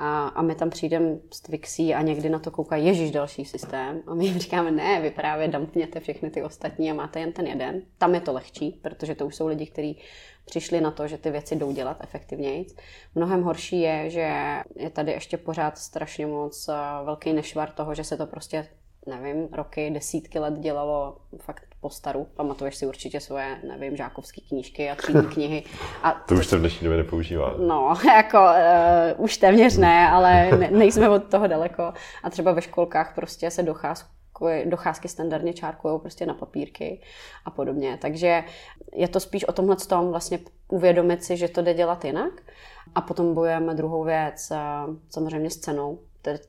A, 0.00 0.28
a 0.28 0.42
my 0.42 0.54
tam 0.54 0.70
přijdeme 0.70 1.16
s 1.32 1.40
Twixí 1.40 1.94
a 1.94 2.02
někdy 2.02 2.28
na 2.28 2.38
to 2.38 2.50
kouká 2.50 2.76
Ježíš 2.76 3.10
další 3.10 3.44
systém. 3.44 4.02
A 4.06 4.14
my 4.14 4.26
jim 4.26 4.38
říkáme, 4.38 4.70
ne, 4.70 5.00
vy 5.00 5.10
právě 5.10 5.48
dumpněte 5.48 6.00
všechny 6.00 6.30
ty 6.30 6.42
ostatní 6.42 6.90
a 6.90 6.94
máte 6.94 7.20
jen 7.20 7.32
ten 7.32 7.46
jeden. 7.46 7.82
Tam 7.98 8.14
je 8.14 8.20
to 8.20 8.32
lehčí, 8.32 8.78
protože 8.82 9.14
to 9.14 9.26
už 9.26 9.36
jsou 9.36 9.46
lidi, 9.46 9.66
kteří 9.66 9.98
přišli 10.44 10.80
na 10.80 10.90
to, 10.90 11.08
že 11.08 11.18
ty 11.18 11.30
věci 11.30 11.56
jdou 11.56 11.72
dělat 11.72 11.96
efektivněji. 12.00 12.66
Mnohem 13.14 13.42
horší 13.42 13.80
je, 13.80 14.10
že 14.10 14.32
je 14.76 14.90
tady 14.90 15.12
ještě 15.12 15.36
pořád 15.36 15.78
strašně 15.78 16.26
moc 16.26 16.68
eh, 16.68 16.72
velký 17.04 17.32
nešvar 17.32 17.70
toho, 17.70 17.94
že 17.94 18.04
se 18.04 18.16
to 18.16 18.26
prostě 18.26 18.66
nevím, 19.06 19.48
roky, 19.52 19.90
desítky 19.90 20.38
let 20.38 20.58
dělalo 20.58 21.16
fakt 21.40 21.64
po 21.80 21.90
staru. 21.90 22.26
Pamatuješ 22.34 22.76
si 22.76 22.86
určitě 22.86 23.20
svoje, 23.20 23.58
nevím, 23.68 23.96
žákovské 23.96 24.40
knížky 24.48 24.90
a 24.90 24.94
třídní 24.94 25.26
knihy. 25.32 25.64
A 26.02 26.12
to 26.12 26.34
už 26.34 26.46
se 26.46 26.56
v 26.56 26.60
dnešní 26.60 26.84
době 26.84 26.98
nepoužívá. 26.98 27.54
No, 27.58 27.94
jako 28.16 28.38
uh, 28.38 29.24
už 29.24 29.36
téměř 29.36 29.76
ne, 29.76 30.08
ale 30.08 30.50
ne, 30.58 30.70
nejsme 30.70 31.08
od 31.08 31.24
toho 31.24 31.46
daleko. 31.46 31.92
A 32.22 32.30
třeba 32.30 32.52
ve 32.52 32.62
školkách 32.62 33.14
prostě 33.14 33.50
se 33.50 33.62
docházku 33.62 34.18
docházky 34.64 35.08
standardně 35.08 35.52
čárkují 35.52 36.00
prostě 36.00 36.26
na 36.26 36.34
papírky 36.34 37.02
a 37.44 37.50
podobně. 37.50 37.98
Takže 38.02 38.44
je 38.92 39.08
to 39.08 39.20
spíš 39.20 39.44
o 39.44 39.52
tomhle 39.52 39.76
tom 39.76 40.10
vlastně 40.10 40.38
uvědomit 40.68 41.24
si, 41.24 41.36
že 41.36 41.48
to 41.48 41.62
jde 41.62 41.74
dělat 41.74 42.04
jinak. 42.04 42.32
A 42.94 43.00
potom 43.00 43.34
bojujeme 43.34 43.74
druhou 43.74 44.04
věc, 44.04 44.50
eh, 44.50 44.56
samozřejmě 45.10 45.50
s 45.50 45.56
cenou 45.56 45.98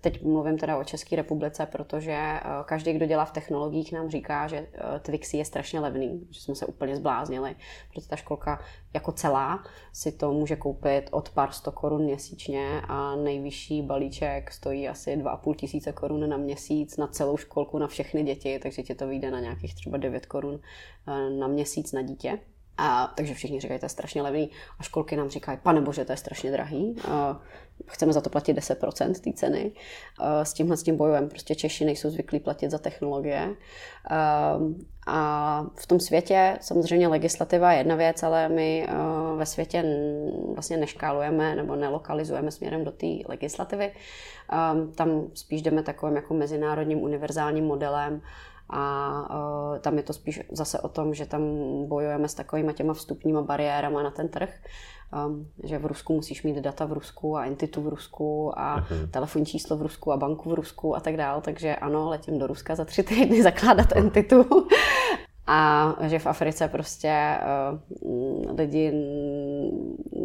teď 0.02 0.24
mluvím 0.24 0.58
teda 0.58 0.78
o 0.78 0.84
České 0.84 1.16
republice, 1.16 1.66
protože 1.66 2.12
eh, 2.12 2.42
každý, 2.66 2.94
kdo 2.94 3.06
dělá 3.06 3.26
v 3.26 3.32
technologiích, 3.32 3.92
nám 3.92 4.10
říká, 4.10 4.48
že 4.48 4.58
eh, 4.58 5.00
Twixy 5.00 5.38
je 5.38 5.46
strašně 5.46 5.80
levný, 5.80 6.28
že 6.30 6.42
jsme 6.42 6.56
se 6.56 6.66
úplně 6.66 6.96
zbláznili, 6.96 7.56
protože 7.94 8.08
ta 8.08 8.16
školka 8.16 8.60
jako 8.94 9.12
celá 9.12 9.64
si 9.94 10.12
to 10.12 10.32
může 10.32 10.56
koupit 10.56 11.10
od 11.12 11.30
pár 11.30 11.52
sto 11.52 11.72
korun 11.72 12.04
měsíčně 12.04 12.82
a 12.88 13.16
nejvyšší 13.16 13.82
balíček 13.82 14.52
stojí 14.52 14.88
asi 14.88 15.18
2,5 15.18 15.56
tisíce 15.56 15.92
korun 15.92 16.30
na 16.30 16.38
měsíc 16.38 16.98
na 16.98 17.08
celou 17.08 17.38
školku, 17.38 17.78
na 17.78 17.88
všechny 17.88 18.24
děti, 18.24 18.60
takže 18.60 18.84
ti 18.84 18.96
to 18.96 19.08
vyjde 19.08 19.32
na 19.32 19.40
nějakých 19.40 19.76
třeba 19.76 19.98
9 19.98 20.26
korun 20.26 20.60
eh, 21.08 21.30
na 21.30 21.48
měsíc 21.48 21.92
na 21.92 22.02
dítě. 22.02 22.40
A, 22.80 23.14
takže 23.16 23.34
všichni 23.34 23.60
říkají, 23.60 23.80
to 23.80 23.86
je 23.86 23.90
strašně 23.90 24.22
levný. 24.22 24.50
A 24.80 24.84
školky 24.84 25.16
nám 25.16 25.30
říkají, 25.30 25.58
pane 25.64 25.82
bože, 25.82 26.06
to 26.06 26.12
je 26.12 26.18
strašně 26.18 26.52
drahý. 26.52 26.96
A, 27.08 27.40
chceme 27.86 28.14
za 28.14 28.22
to 28.22 28.30
platit 28.30 28.58
10% 28.58 29.14
té 29.14 29.34
ceny. 29.34 29.72
A, 30.20 30.46
s 30.46 30.54
tímhle 30.54 30.78
s 30.78 30.84
tím 30.84 30.98
bojujem. 30.98 31.30
Prostě 31.30 31.56
Češi 31.56 31.86
nejsou 31.86 32.10
zvyklí 32.10 32.40
platit 32.40 32.72
za 32.72 32.78
technologie. 32.78 33.56
A, 34.10 34.60
a 35.08 35.66
v 35.76 35.88
tom 35.88 36.00
světě 36.00 36.58
samozřejmě 36.62 37.08
legislativa 37.08 37.72
je 37.72 37.78
jedna 37.78 37.96
věc, 37.96 38.24
ale 38.24 38.50
my 38.50 38.88
ve 39.36 39.46
světě 39.46 39.84
vlastně 40.54 40.78
neškálujeme 40.78 41.56
nebo 41.56 41.76
nelokalizujeme 41.76 42.52
směrem 42.52 42.84
do 42.84 42.92
té 42.92 43.08
legislativy. 43.28 43.92
Tam 44.96 45.28
spíš 45.34 45.62
jdeme 45.62 45.84
takovým 45.84 46.16
jako 46.16 46.34
mezinárodním 46.34 47.02
univerzálním 47.02 47.66
modelem 47.66 48.22
a 48.70 49.22
uh, 49.30 49.80
tam 49.80 49.98
je 49.98 50.04
to 50.04 50.14
spíš 50.14 50.42
zase 50.52 50.80
o 50.80 50.90
tom, 50.90 51.14
že 51.14 51.26
tam 51.26 51.42
bojujeme 51.88 52.28
s 52.28 52.34
takovými 52.34 52.74
těma 52.74 52.94
vstupníma 52.94 53.42
bariérama 53.42 54.04
na 54.04 54.12
ten 54.12 54.30
trh, 54.30 54.50
um, 55.28 55.48
že 55.64 55.78
v 55.78 55.86
Rusku 55.86 56.14
musíš 56.14 56.44
mít 56.44 56.58
data 56.58 56.86
v 56.86 56.94
Rusku 56.94 57.38
a 57.38 57.46
entitu 57.46 57.82
v 57.82 57.88
Rusku 57.88 58.60
a 58.60 58.82
uh-huh. 58.82 59.10
telefonní 59.12 59.46
číslo 59.46 59.78
v 59.78 59.82
Rusku 59.82 60.12
a 60.12 60.18
banku 60.18 60.50
v 60.50 60.54
Rusku 60.54 60.96
a 60.96 61.00
tak 61.00 61.18
dál, 61.18 61.42
takže 61.42 61.76
ano, 61.76 62.10
letím 62.10 62.40
do 62.40 62.48
Ruska 62.48 62.76
za 62.76 62.86
tři 62.86 63.04
týdny 63.04 63.44
zakládat 63.44 63.96
entitu 63.96 64.46
a 65.52 65.96
že 66.08 66.20
v 66.20 66.28
Africe 66.28 66.68
prostě 66.68 67.38
uh, 68.02 68.58
lidi 68.58 68.92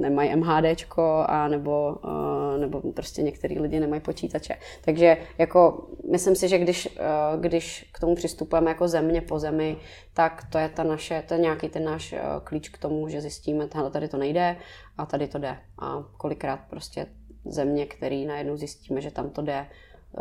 nemají 0.01 0.37
MHDčko 0.37 1.25
a 1.29 1.49
nebo, 1.49 1.97
uh, 2.05 2.61
nebo 2.61 2.93
prostě 2.93 3.23
některý 3.23 3.61
lidi 3.61 3.81
nemají 3.81 4.03
počítače. 4.03 4.57
Takže 4.85 5.17
jako 5.39 5.89
myslím 6.11 6.37
si, 6.37 6.49
že 6.49 6.59
když, 6.59 6.87
uh, 6.87 7.41
když 7.41 7.91
k 7.93 8.01
tomu 8.01 8.15
přistupujeme 8.15 8.71
jako 8.71 8.89
země 8.89 9.21
po 9.21 9.39
zemi, 9.39 9.77
tak 10.15 10.45
to 10.53 10.59
je, 10.59 10.69
ta 10.69 10.83
naše, 10.83 11.23
to 11.29 11.35
je 11.35 11.41
nějaký 11.41 11.69
ten 11.69 11.85
náš 11.85 12.13
uh, 12.13 12.19
klíč 12.45 12.69
k 12.69 12.79
tomu, 12.79 13.09
že 13.09 13.21
zjistíme, 13.21 13.65
že 13.65 13.91
tady 13.91 14.09
to 14.09 14.17
nejde 14.17 14.57
a 14.99 15.07
tady 15.07 15.29
to 15.29 15.39
jde. 15.39 15.57
A 15.79 16.05
kolikrát 16.17 16.61
prostě 16.71 17.07
země, 17.45 17.87
který 17.87 18.27
najednou 18.27 18.57
zjistíme, 18.57 19.01
že 19.01 19.11
tam 19.11 19.31
to 19.31 19.43
jde, 19.43 19.67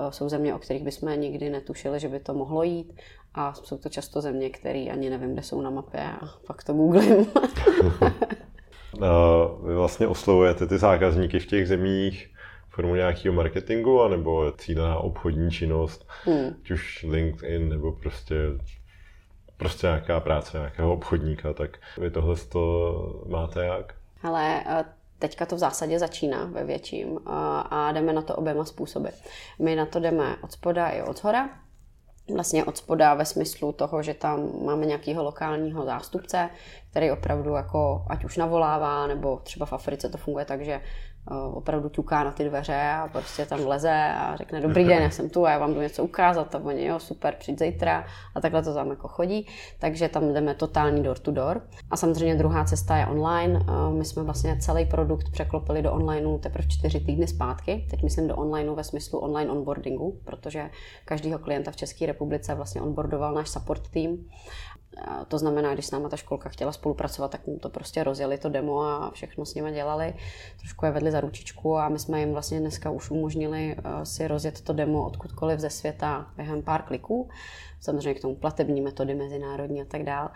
jsou 0.10 0.30
země, 0.30 0.56
o 0.56 0.60
kterých 0.60 0.84
bychom 0.84 1.20
nikdy 1.20 1.50
netušili, 1.50 2.00
že 2.00 2.10
by 2.10 2.20
to 2.20 2.34
mohlo 2.34 2.64
jít 2.64 2.94
a 3.36 3.54
jsou 3.54 3.78
to 3.78 3.90
často 3.90 4.22
země, 4.22 4.50
které 4.50 4.80
ani 4.80 5.10
nevím, 5.10 5.34
kde 5.34 5.44
jsou 5.44 5.62
na 5.62 5.70
mapě 5.70 6.02
a 6.22 6.30
pak 6.48 6.64
to 6.64 6.74
googlím. 6.74 7.26
Vy 9.66 9.76
vlastně 9.76 10.08
oslovujete 10.08 10.68
ty 10.68 10.78
zákazníky 10.78 11.40
v 11.40 11.46
těch 11.46 11.68
zemích 11.68 12.30
formou 12.70 12.96
nějakého 12.96 13.36
marketingu, 13.36 14.02
anebo 14.02 14.52
cílená 14.52 14.98
obchodní 14.98 15.52
činnost, 15.52 16.08
hmm. 16.26 16.56
ať 16.64 16.72
už 16.72 17.06
LinkedIn, 17.10 17.70
nebo 17.70 17.92
prostě 17.92 18.36
prostě 19.58 19.88
nějaká 19.88 20.20
práce 20.20 20.58
nějakého 20.58 20.94
obchodníka, 20.94 21.54
tak 21.54 21.78
vy 21.98 22.12
tohle 22.12 22.36
to 22.36 23.24
máte 23.28 23.66
jak? 23.66 23.94
Ale 24.24 24.64
eh, 24.66 24.86
teďka 25.20 25.46
to 25.46 25.56
v 25.56 25.60
zásadě 25.60 26.00
začíná 26.00 26.46
ve 26.46 26.64
větším 26.64 27.20
a 27.26 27.92
jdeme 27.92 28.14
na 28.14 28.22
to 28.22 28.36
oběma 28.36 28.66
způsoby. 28.66 29.10
My 29.60 29.76
na 29.76 29.86
to 29.86 30.00
jdeme 30.00 30.36
od 30.42 30.52
spoda 30.52 30.90
i 30.90 31.02
od 31.02 31.24
hora 31.24 31.50
vlastně 32.30 32.66
od 32.66 32.78
spoda 32.78 33.14
ve 33.14 33.26
smyslu 33.26 33.72
toho, 33.72 34.04
že 34.04 34.14
tam 34.14 34.66
máme 34.66 34.86
nějakého 34.86 35.24
lokálního 35.24 35.86
zástupce, 35.86 36.50
který 36.92 37.12
opravdu 37.12 37.54
jako 37.54 38.06
ať 38.10 38.26
už 38.26 38.38
navolává, 38.38 39.08
nebo 39.08 39.40
třeba 39.44 39.66
v 39.66 39.74
Africe 39.74 40.10
to 40.10 40.18
funguje 40.18 40.46
tak, 40.46 40.66
že 40.66 40.82
opravdu 41.32 41.90
ťuká 41.90 42.24
na 42.24 42.32
ty 42.32 42.44
dveře 42.44 42.82
a 42.82 43.10
prostě 43.12 43.46
tam 43.46 43.68
leze 43.68 44.14
a 44.18 44.36
řekne 44.36 44.62
dobrý 44.62 44.84
den, 44.84 45.04
já 45.04 45.10
jsem 45.10 45.30
tu 45.30 45.46
a 45.46 45.52
já 45.52 45.58
vám 45.58 45.74
jdu 45.74 45.82
něco 45.82 46.04
ukázat. 46.04 46.56
A 46.56 46.60
oni 46.64 46.86
jo, 46.86 47.00
super, 47.00 47.36
přijď 47.40 47.60
zítra. 47.60 48.06
A 48.36 48.42
takhle 48.42 48.64
to 48.64 48.74
tam 48.74 48.90
jako 48.90 49.08
chodí, 49.08 49.48
takže 49.80 50.10
tam 50.10 50.34
jdeme 50.34 50.54
totální 50.54 51.04
door 51.04 51.18
to 51.18 51.32
door. 51.32 51.62
A 51.92 51.98
samozřejmě 51.98 52.36
druhá 52.36 52.66
cesta 52.66 52.98
je 52.98 53.08
online. 53.08 53.60
Eh, 53.62 53.94
my 53.94 54.06
jsme 54.06 54.24
vlastně 54.24 54.58
celý 54.60 54.86
produkt 54.86 55.30
překlopili 55.30 55.82
do 55.82 55.92
onlineu 55.92 56.38
teprve 56.38 56.68
čtyři 56.68 57.00
týdny 57.00 57.28
zpátky, 57.28 57.88
teď 57.90 58.04
myslím 58.04 58.28
do 58.28 58.36
onlineu 58.36 58.76
ve 58.76 58.84
smyslu 58.84 59.20
online 59.20 59.52
onboardingu, 59.52 60.20
protože 60.26 60.70
každýho 61.06 61.40
klienta 61.40 61.72
v 61.72 61.76
České 61.76 62.06
republice 62.06 62.56
vlastně 62.56 62.82
onboardoval 62.82 63.34
náš 63.34 63.50
support 63.50 63.88
team 63.88 64.18
to 65.28 65.38
znamená, 65.38 65.74
když 65.74 65.86
s 65.86 65.92
náma 65.92 66.10
ta 66.10 66.18
školka 66.18 66.50
chtěla 66.50 66.72
spolupracovat, 66.72 67.32
tak 67.32 67.48
mu 67.48 67.60
to 67.60 67.70
prostě 67.70 68.04
rozjeli 68.04 68.38
to 68.38 68.50
demo 68.50 68.82
a 68.82 69.12
všechno 69.14 69.46
s 69.46 69.56
nimi 69.56 69.72
dělali. 69.72 70.14
Trošku 70.60 70.86
je 70.86 70.92
vedli 70.92 71.12
za 71.12 71.22
ručičku 71.22 71.78
a 71.78 71.90
my 71.90 72.00
jsme 72.00 72.20
jim 72.20 72.34
vlastně 72.34 72.60
dneska 72.60 72.90
už 72.90 73.12
umožnili 73.12 73.76
eh, 73.78 74.06
si 74.06 74.28
rozjet 74.28 74.62
to 74.62 74.74
demo 74.74 75.06
odkudkoliv 75.06 75.60
ze 75.60 75.70
světa 75.70 76.28
během 76.36 76.62
pár 76.62 76.82
kliků. 76.82 77.30
Samozřejmě 77.80 78.14
k 78.14 78.22
tomu 78.22 78.36
platební 78.36 78.82
metody 78.82 79.16
mezinárodní 79.16 79.82
a 79.82 79.86
tak 79.86 80.04
dále. 80.04 80.30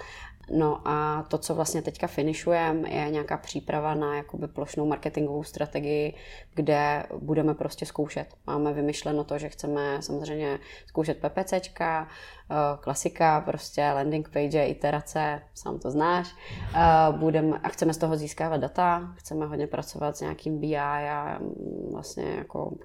No 0.52 0.82
a 0.88 1.24
to, 1.28 1.38
co 1.38 1.56
vlastně 1.56 1.82
teďka 1.82 2.08
finišujeme, 2.08 2.90
je 2.90 3.10
nějaká 3.10 3.38
příprava 3.38 3.96
na 3.96 4.16
jakoby 4.16 4.48
plošnou 4.48 4.86
marketingovou 4.86 5.44
strategii, 5.44 6.16
kde 6.54 7.04
budeme 7.18 7.54
prostě 7.54 7.86
zkoušet. 7.86 8.28
Máme 8.48 8.74
vymyšleno 8.74 9.24
to, 9.24 9.38
že 9.38 9.50
chceme 9.50 10.02
samozřejmě 10.02 10.60
zkoušet 10.86 11.18
PPCčka, 11.18 12.08
eh, 12.52 12.56
klasika, 12.80 13.42
prostě 13.42 13.82
landing 13.82 14.30
page, 14.30 14.66
iterace, 14.66 15.42
sám 15.54 15.80
to 15.80 15.92
znáš. 15.92 16.36
Eh, 16.76 16.80
budeme, 17.12 17.60
a 17.64 17.70
chceme 17.70 17.94
z 17.94 17.98
toho 17.98 18.18
získávat 18.18 18.58
data, 18.58 19.14
chceme 19.16 19.46
hodně 19.46 19.68
pracovat 19.68 20.18
s 20.18 20.22
nějakým 20.22 20.60
BI 20.60 20.78
a 20.78 21.40
mm, 21.40 21.90
vlastně 21.92 22.24
jako 22.24 22.78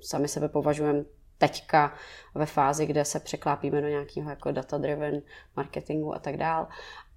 sami 0.00 0.28
sebe 0.28 0.48
považujeme 0.48 1.04
teďka 1.40 1.94
ve 2.34 2.46
fázi, 2.46 2.86
kde 2.86 3.04
se 3.04 3.20
překlápíme 3.20 3.80
do 3.80 3.88
nějakého 3.88 4.30
jako 4.30 4.52
data-driven 4.52 5.22
marketingu 5.56 6.14
a 6.14 6.18
tak 6.18 6.36
dál. 6.36 6.68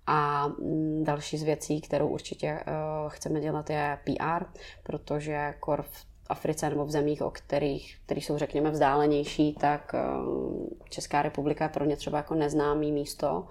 A 0.07 0.47
mm, 0.47 1.03
další 1.03 1.37
z 1.37 1.43
věcí, 1.43 1.81
kterou 1.81 2.07
určitě 2.07 2.59
uh, 2.67 3.09
chceme 3.09 3.41
dělat, 3.41 3.69
je 3.69 3.99
PR, 4.03 4.45
protože 4.83 5.53
kor 5.59 5.81
v 5.81 6.12
Africe 6.33 6.69
nebo 6.69 6.85
v 6.85 6.91
zemích, 6.91 7.21
o 7.21 7.31
kterých, 7.31 7.97
který 8.05 8.21
jsou, 8.21 8.37
řekněme, 8.37 8.71
vzdálenější, 8.71 9.53
tak 9.53 9.95
uh, 9.95 10.67
Česká 10.89 11.21
republika 11.21 11.65
je 11.65 11.69
pro 11.69 11.85
ně 11.85 11.95
třeba 11.95 12.17
jako 12.17 12.35
neznámý 12.35 12.91
místo 12.91 13.47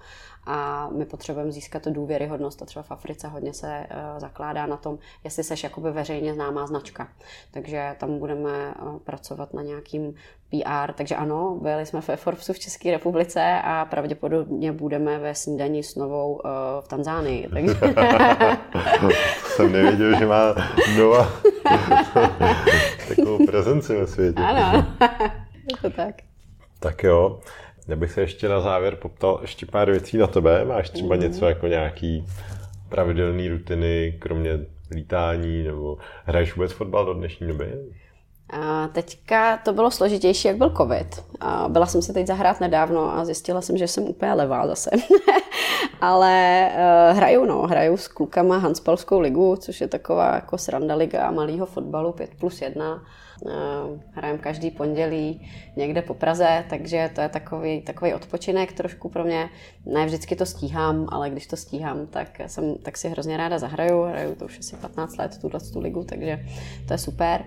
a 0.46 0.88
my 0.92 1.04
potřebujeme 1.04 1.52
získat 1.52 1.82
tu 1.82 1.90
důvěryhodnost 1.90 2.62
a 2.62 2.66
třeba 2.66 2.82
v 2.82 2.90
Africe 2.90 3.28
hodně 3.28 3.54
se 3.54 3.86
uh, 3.90 4.18
zakládá 4.18 4.66
na 4.66 4.76
tom, 4.76 4.98
jestli 5.24 5.44
seš 5.44 5.62
jakoby 5.64 5.90
veřejně 5.90 6.34
známá 6.34 6.66
značka. 6.66 7.08
Takže 7.50 7.96
tam 7.98 8.18
budeme 8.18 8.74
uh, 8.82 8.98
pracovat 8.98 9.54
na 9.54 9.62
nějakým 9.62 10.14
PR, 10.50 10.92
takže 10.92 11.16
ano, 11.16 11.58
byli 11.62 11.86
jsme 11.86 12.00
ve 12.00 12.16
Forbesu 12.16 12.52
v 12.52 12.58
České 12.58 12.90
republice 12.90 13.60
a 13.64 13.84
pravděpodobně 13.84 14.72
budeme 14.72 15.18
ve 15.18 15.34
snídaní 15.34 15.82
s 15.82 15.96
novou 15.96 16.40
v 16.80 16.88
Tanzánii. 16.88 17.48
Takže... 17.48 17.74
jsem 19.56 19.72
nevěděl, 19.72 20.18
že 20.18 20.26
má 20.26 20.54
Nova 20.98 21.28
takovou 23.08 23.46
prezenci 23.46 23.96
ve 23.96 24.06
světě. 24.06 24.42
Ano, 24.42 24.86
je 25.70 25.76
to 25.82 25.90
tak. 25.90 26.14
Tak 26.80 27.02
jo, 27.02 27.40
já 27.88 27.96
bych 27.96 28.12
se 28.12 28.20
ještě 28.20 28.48
na 28.48 28.60
závěr 28.60 28.96
poptal 28.96 29.38
ještě 29.42 29.66
pár 29.66 29.90
věcí 29.90 30.18
na 30.18 30.26
tebe. 30.26 30.64
Máš 30.64 30.90
třeba 30.90 31.14
mm. 31.14 31.20
něco 31.20 31.46
jako 31.46 31.66
nějaký 31.66 32.26
pravidelné 32.88 33.48
rutiny, 33.48 34.16
kromě 34.18 34.58
lítání, 34.90 35.62
nebo 35.62 35.98
hraješ 36.24 36.56
vůbec 36.56 36.72
fotbal 36.72 37.04
do 37.04 37.14
dnešní 37.14 37.46
doby? 37.46 37.72
A 38.50 38.88
teďka 38.88 39.56
to 39.56 39.72
bylo 39.72 39.90
složitější, 39.90 40.48
jak 40.48 40.56
byl 40.56 40.70
covid. 40.76 41.24
A 41.40 41.68
byla 41.68 41.86
jsem 41.86 42.02
si 42.02 42.12
teď 42.12 42.26
zahrát 42.26 42.60
nedávno 42.60 43.16
a 43.16 43.24
zjistila 43.24 43.60
jsem, 43.60 43.78
že 43.78 43.88
jsem 43.88 44.04
úplně 44.04 44.32
levá 44.32 44.66
zase. 44.66 44.90
Ale 46.00 46.68
uh, 46.72 47.16
hraju, 47.16 47.44
no, 47.44 47.62
hraju 47.62 47.96
s 47.96 48.08
klukama 48.08 48.58
Hanspalskou 48.58 49.20
ligu, 49.20 49.56
což 49.56 49.80
je 49.80 49.88
taková 49.88 50.34
jako 50.34 50.58
sranda 50.58 50.94
liga 50.94 51.30
malého 51.30 51.66
fotbalu 51.66 52.12
5 52.12 52.30
plus 52.38 52.62
1. 52.62 53.02
Eh, 53.46 54.00
hrajem 54.12 54.38
každý 54.38 54.70
pondělí 54.70 55.50
někde 55.76 56.02
po 56.02 56.14
Praze, 56.14 56.64
takže 56.70 57.10
to 57.14 57.20
je 57.20 57.28
takový, 57.28 57.80
takový 57.80 58.14
odpočinek 58.14 58.72
trošku 58.72 59.08
pro 59.08 59.24
mě. 59.24 59.48
Ne 59.86 60.06
vždycky 60.06 60.36
to 60.36 60.46
stíhám, 60.46 61.06
ale 61.08 61.30
když 61.30 61.46
to 61.46 61.56
stíhám, 61.56 62.06
tak, 62.06 62.40
jsem, 62.46 62.74
tak 62.74 62.96
si 62.96 63.08
hrozně 63.08 63.36
ráda 63.36 63.58
zahraju. 63.58 64.02
Hraju 64.02 64.34
to 64.34 64.44
už 64.44 64.58
asi 64.58 64.76
15 64.76 65.16
let, 65.16 65.38
tuhle 65.40 65.60
tu 65.72 65.80
ligu, 65.80 66.04
takže 66.04 66.44
to 66.86 66.94
je 66.94 66.98
super. 66.98 67.44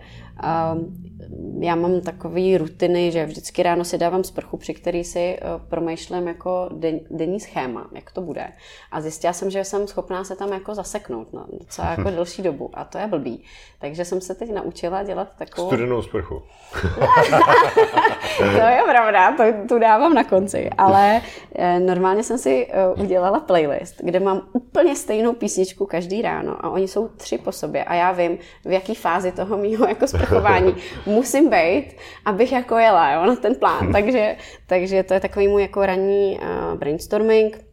Já 1.60 1.76
mám 1.76 2.02
takové 2.02 2.58
rutiny, 2.58 3.12
že 3.12 3.26
vždycky 3.26 3.64
ráno 3.64 3.84
si 3.84 3.98
dávám 3.98 4.24
sprchu, 4.24 4.58
při 4.58 4.74
který 4.74 5.04
si 5.04 5.20
eh, 5.20 5.40
promýšlím 5.70 6.28
jako 6.28 6.70
den, 6.74 7.00
denní 7.12 7.40
schéma, 7.40 7.88
jak 7.92 8.12
to 8.12 8.22
bude. 8.22 8.48
A 8.92 9.02
zjistila 9.02 9.34
jsem, 9.34 9.50
že 9.50 9.64
jsem 9.64 9.88
schopná 9.88 10.24
se 10.24 10.36
tam 10.36 10.54
jako 10.54 10.76
zaseknout 10.76 11.34
na 11.34 11.46
docela 11.60 11.92
jako 11.92 12.10
delší 12.10 12.42
dobu 12.42 12.70
a 12.74 12.84
to 12.84 12.98
je 12.98 13.08
blbý. 13.08 13.44
Takže 13.80 14.06
jsem 14.06 14.22
se 14.22 14.36
teď 14.36 14.54
naučila 14.54 15.04
dělat 15.04 15.28
takovou... 15.38 15.68
Studenou 15.68 16.02
sprchu. 16.02 16.42
to 18.38 18.44
je 18.46 18.82
pravda, 18.90 19.36
to 19.38 19.44
tu 19.68 19.80
dávám 19.80 20.14
na 20.14 20.24
konci. 20.24 20.70
Ale 20.78 21.22
eh, 21.56 21.80
normálně 21.80 22.24
jsem 22.24 22.38
si 22.38 22.68
eh, 22.70 22.88
udělala 23.02 23.40
playlist, 23.40 23.96
kde 24.04 24.20
mám 24.20 24.42
úplně 24.54 24.96
stejnou 24.96 25.34
písničku 25.34 25.86
každý 25.86 26.22
ráno 26.22 26.66
a 26.66 26.70
oni 26.70 26.88
jsou 26.88 27.08
tři 27.08 27.38
po 27.38 27.52
sobě 27.52 27.84
a 27.84 27.94
já 27.94 28.12
vím, 28.12 28.38
v 28.66 28.72
jaký 28.72 28.96
fázi 28.96 29.32
toho 29.32 29.58
mýho 29.58 29.88
jako 29.88 30.08
sprchování 30.26 30.76
musím 31.06 31.50
být, 31.50 31.86
abych 32.26 32.52
jako 32.52 32.78
jela 32.78 33.12
jo, 33.12 33.26
na 33.26 33.36
ten 33.36 33.56
plán. 33.56 33.92
Takže, 33.92 34.36
takže 34.68 35.04
to 35.04 35.14
je 35.14 35.20
takový 35.20 35.48
můj 35.48 35.62
jako 35.62 35.86
ranní 35.86 36.40
uh, 36.40 36.80
brainstorming 36.80 37.66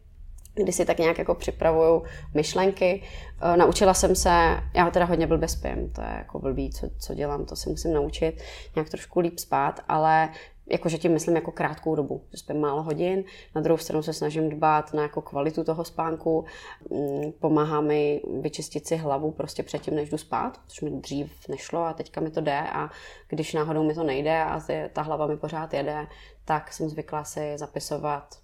kdy 0.55 0.71
si 0.71 0.85
tak 0.85 0.99
nějak 0.99 1.17
jako 1.17 1.35
připravuju 1.35 2.03
myšlenky. 2.33 3.01
Uh, 3.43 3.57
naučila 3.57 3.93
jsem 3.93 4.15
se, 4.15 4.29
já 4.75 4.89
teda 4.91 5.05
hodně 5.05 5.27
blbě 5.27 5.47
spím, 5.47 5.89
to 5.89 6.01
je 6.01 6.13
jako 6.17 6.39
blbý, 6.39 6.69
co, 6.69 6.89
co 6.99 7.13
dělám, 7.13 7.45
to 7.45 7.55
si 7.55 7.69
musím 7.69 7.93
naučit, 7.93 8.41
nějak 8.75 8.89
trošku 8.89 9.19
líp 9.19 9.39
spát, 9.39 9.79
ale 9.87 10.29
jakože 10.73 10.97
tím 10.97 11.13
myslím 11.13 11.35
jako 11.35 11.51
krátkou 11.51 11.95
dobu, 11.95 12.21
že 12.31 12.37
spím 12.37 12.59
málo 12.59 12.83
hodin. 12.83 13.23
Na 13.55 13.61
druhou 13.61 13.77
stranu 13.77 14.03
se 14.03 14.13
snažím 14.13 14.49
dbát 14.49 14.93
na 14.93 15.01
jako 15.01 15.21
kvalitu 15.21 15.63
toho 15.63 15.83
spánku, 15.83 16.45
mm, 16.89 17.31
pomáhá 17.39 17.81
mi 17.81 18.21
vyčistit 18.41 18.87
si 18.87 18.95
hlavu 18.95 19.31
prostě 19.31 19.63
předtím, 19.63 19.95
než 19.95 20.09
jdu 20.09 20.17
spát, 20.17 20.59
což 20.67 20.81
mi 20.81 20.89
dřív 20.89 21.47
nešlo 21.49 21.79
a 21.79 21.93
teďka 21.93 22.21
mi 22.21 22.29
to 22.29 22.41
jde. 22.41 22.59
A 22.59 22.89
když 23.27 23.53
náhodou 23.53 23.83
mi 23.83 23.93
to 23.93 24.03
nejde 24.03 24.43
a 24.43 24.61
ta 24.93 25.01
hlava 25.01 25.27
mi 25.27 25.37
pořád 25.37 25.73
jede, 25.73 26.07
tak 26.45 26.73
jsem 26.73 26.89
zvykla 26.89 27.23
si 27.23 27.57
zapisovat 27.57 28.43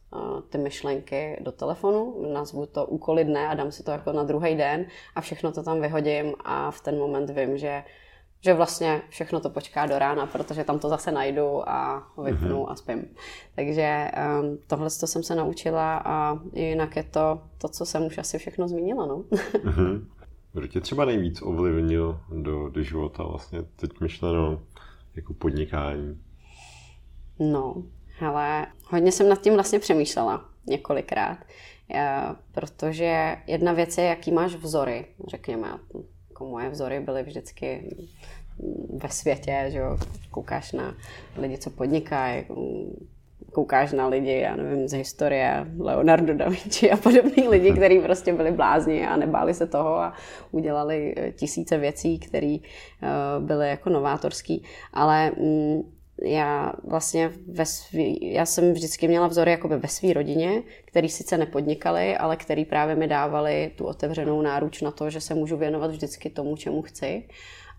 ty 0.50 0.58
myšlenky 0.58 1.38
do 1.42 1.52
telefonu, 1.52 2.16
nazvu 2.34 2.66
to 2.66 2.86
úkoly 2.86 3.26
dne 3.26 3.48
a 3.48 3.54
dám 3.54 3.72
si 3.72 3.84
to 3.84 3.92
jako 3.92 4.12
na 4.12 4.24
druhý 4.24 4.56
den 4.56 4.86
a 5.16 5.22
všechno 5.22 5.52
to 5.52 5.64
tam 5.64 5.82
vyhodím 5.82 6.34
a 6.44 6.72
v 6.72 6.82
ten 6.82 6.98
moment 6.98 7.30
vím, 7.30 7.58
že 7.58 7.84
že 8.42 8.54
vlastně 8.54 9.02
všechno 9.10 9.40
to 9.40 9.50
počká 9.50 9.86
do 9.86 10.00
rána, 10.00 10.26
protože 10.26 10.64
tam 10.64 10.80
to 10.80 10.90
zase 10.90 11.12
najdu 11.12 11.70
a 11.70 12.08
vypnu 12.24 12.64
mm-hmm. 12.64 12.72
a 12.72 12.76
spím. 12.76 13.06
Takže 13.56 14.12
um, 14.42 14.58
tohle 14.68 14.90
to 15.00 15.08
jsem 15.08 15.24
se 15.24 15.36
naučila 15.36 15.98
a 16.06 16.40
jinak 16.54 16.96
je 16.96 17.04
to 17.04 17.42
to, 17.58 17.70
co 17.70 17.86
jsem 17.86 18.06
už 18.06 18.18
asi 18.18 18.38
všechno 18.38 18.68
zmínila. 18.68 19.06
No. 19.06 19.24
mm-hmm. 19.64 20.06
Kdo 20.54 20.68
tě 20.68 20.82
třeba 20.82 21.06
nejvíc 21.06 21.42
ovlivnil 21.42 22.20
do, 22.42 22.70
do 22.70 22.84
života 22.84 23.24
vlastně 23.24 23.64
teď 23.76 24.00
myšleno 24.00 24.62
jako 25.16 25.34
podnikání? 25.34 26.22
No, 27.40 27.84
ale 28.22 28.68
hodně 28.86 29.12
jsem 29.12 29.30
nad 29.30 29.42
tím 29.42 29.54
vlastně 29.54 29.80
přemýšlela 29.80 30.46
několikrát, 30.68 31.38
já, 31.94 32.36
protože 32.52 33.38
jedna 33.48 33.74
věc 33.74 33.98
je, 33.98 34.04
jaký 34.04 34.32
máš 34.32 34.56
vzory, 34.56 35.06
řekněme, 35.28 35.80
jako 36.40 36.52
moje 36.52 36.70
vzory 36.70 37.00
byly 37.00 37.24
vždycky 37.24 37.96
ve 38.94 39.10
světě, 39.10 39.66
že 39.68 39.78
jo, 39.78 39.98
koukáš 40.32 40.72
na 40.72 40.96
lidi, 41.38 41.58
co 41.58 41.70
podnikají, 41.70 42.46
koukáš 43.54 43.92
na 43.92 44.08
lidi, 44.08 44.40
já 44.40 44.56
nevím, 44.56 44.88
z 44.88 44.94
historie, 44.94 45.66
Leonardo 45.80 46.34
da 46.34 46.50
Vinci 46.50 46.92
a 46.92 46.98
podobných 46.98 47.50
lidí, 47.50 47.72
kteří 47.72 48.00
prostě 48.00 48.34
byli 48.34 48.52
blázni 48.52 49.08
a 49.08 49.18
nebáli 49.18 49.54
se 49.54 49.68
toho 49.68 49.96
a 49.96 50.14
udělali 50.52 51.14
eh, 51.18 51.32
tisíce 51.32 51.78
věcí, 51.78 52.20
které 52.20 52.58
uh, 52.58 53.46
byly 53.46 53.70
jako 53.70 53.90
novátorský. 53.90 54.64
Ale 54.94 55.32
mm, 55.32 55.82
já 56.22 56.74
vlastně 56.84 57.32
ve 57.47 57.65
svý, 57.65 58.34
já 58.34 58.45
jsem 58.45 58.74
vždycky 58.74 59.07
měla 59.07 59.28
vzory 59.28 59.51
jakoby 59.51 59.78
ve 59.78 59.88
své 59.88 60.13
rodině, 60.13 60.63
který 60.86 61.09
sice 61.09 61.38
nepodnikali, 61.38 62.17
ale 62.17 62.38
který 62.38 62.65
právě 62.65 62.95
mi 62.95 63.07
dávali 63.07 63.72
tu 63.78 63.86
otevřenou 63.86 64.41
náruč 64.41 64.82
na 64.82 64.91
to, 64.91 65.09
že 65.09 65.22
se 65.22 65.36
můžu 65.36 65.57
věnovat 65.57 65.91
vždycky 65.91 66.30
tomu, 66.30 66.55
čemu 66.55 66.82
chci. 66.82 67.28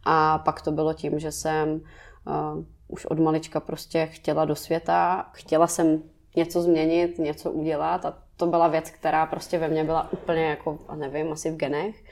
A 0.04 0.38
pak 0.38 0.62
to 0.62 0.72
bylo 0.72 0.94
tím, 0.94 1.18
že 1.18 1.32
jsem 1.32 1.70
uh, 1.70 2.64
už 2.88 3.06
od 3.06 3.18
malička 3.18 3.60
prostě 3.60 4.06
chtěla 4.06 4.44
do 4.44 4.56
světa, 4.56 5.30
chtěla 5.32 5.66
jsem 5.66 6.02
něco 6.36 6.62
změnit, 6.62 7.18
něco 7.18 7.50
udělat 7.50 8.04
a 8.04 8.18
to 8.36 8.46
byla 8.46 8.68
věc, 8.68 8.90
která 8.90 9.26
prostě 9.26 9.58
ve 9.58 9.68
mně 9.68 9.84
byla 9.84 10.12
úplně 10.12 10.44
jako, 10.44 10.78
nevím, 10.94 11.32
asi 11.32 11.50
v 11.50 11.56
genech. 11.56 12.04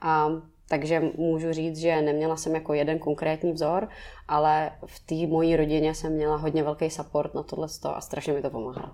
A 0.00 0.28
takže 0.70 1.02
můžu 1.16 1.52
říct, 1.52 1.78
že 1.78 2.02
neměla 2.02 2.36
jsem 2.36 2.54
jako 2.54 2.74
jeden 2.74 2.98
konkrétní 2.98 3.52
vzor, 3.52 3.88
ale 4.28 4.70
v 4.86 5.00
té 5.00 5.32
mojí 5.32 5.56
rodině 5.56 5.94
jsem 5.94 6.12
měla 6.12 6.36
hodně 6.36 6.62
velký 6.62 6.90
support 6.90 7.34
na 7.34 7.42
tohle 7.42 7.66
a 7.84 8.00
strašně 8.00 8.32
mi 8.32 8.42
to 8.42 8.50
pomáhalo. 8.50 8.92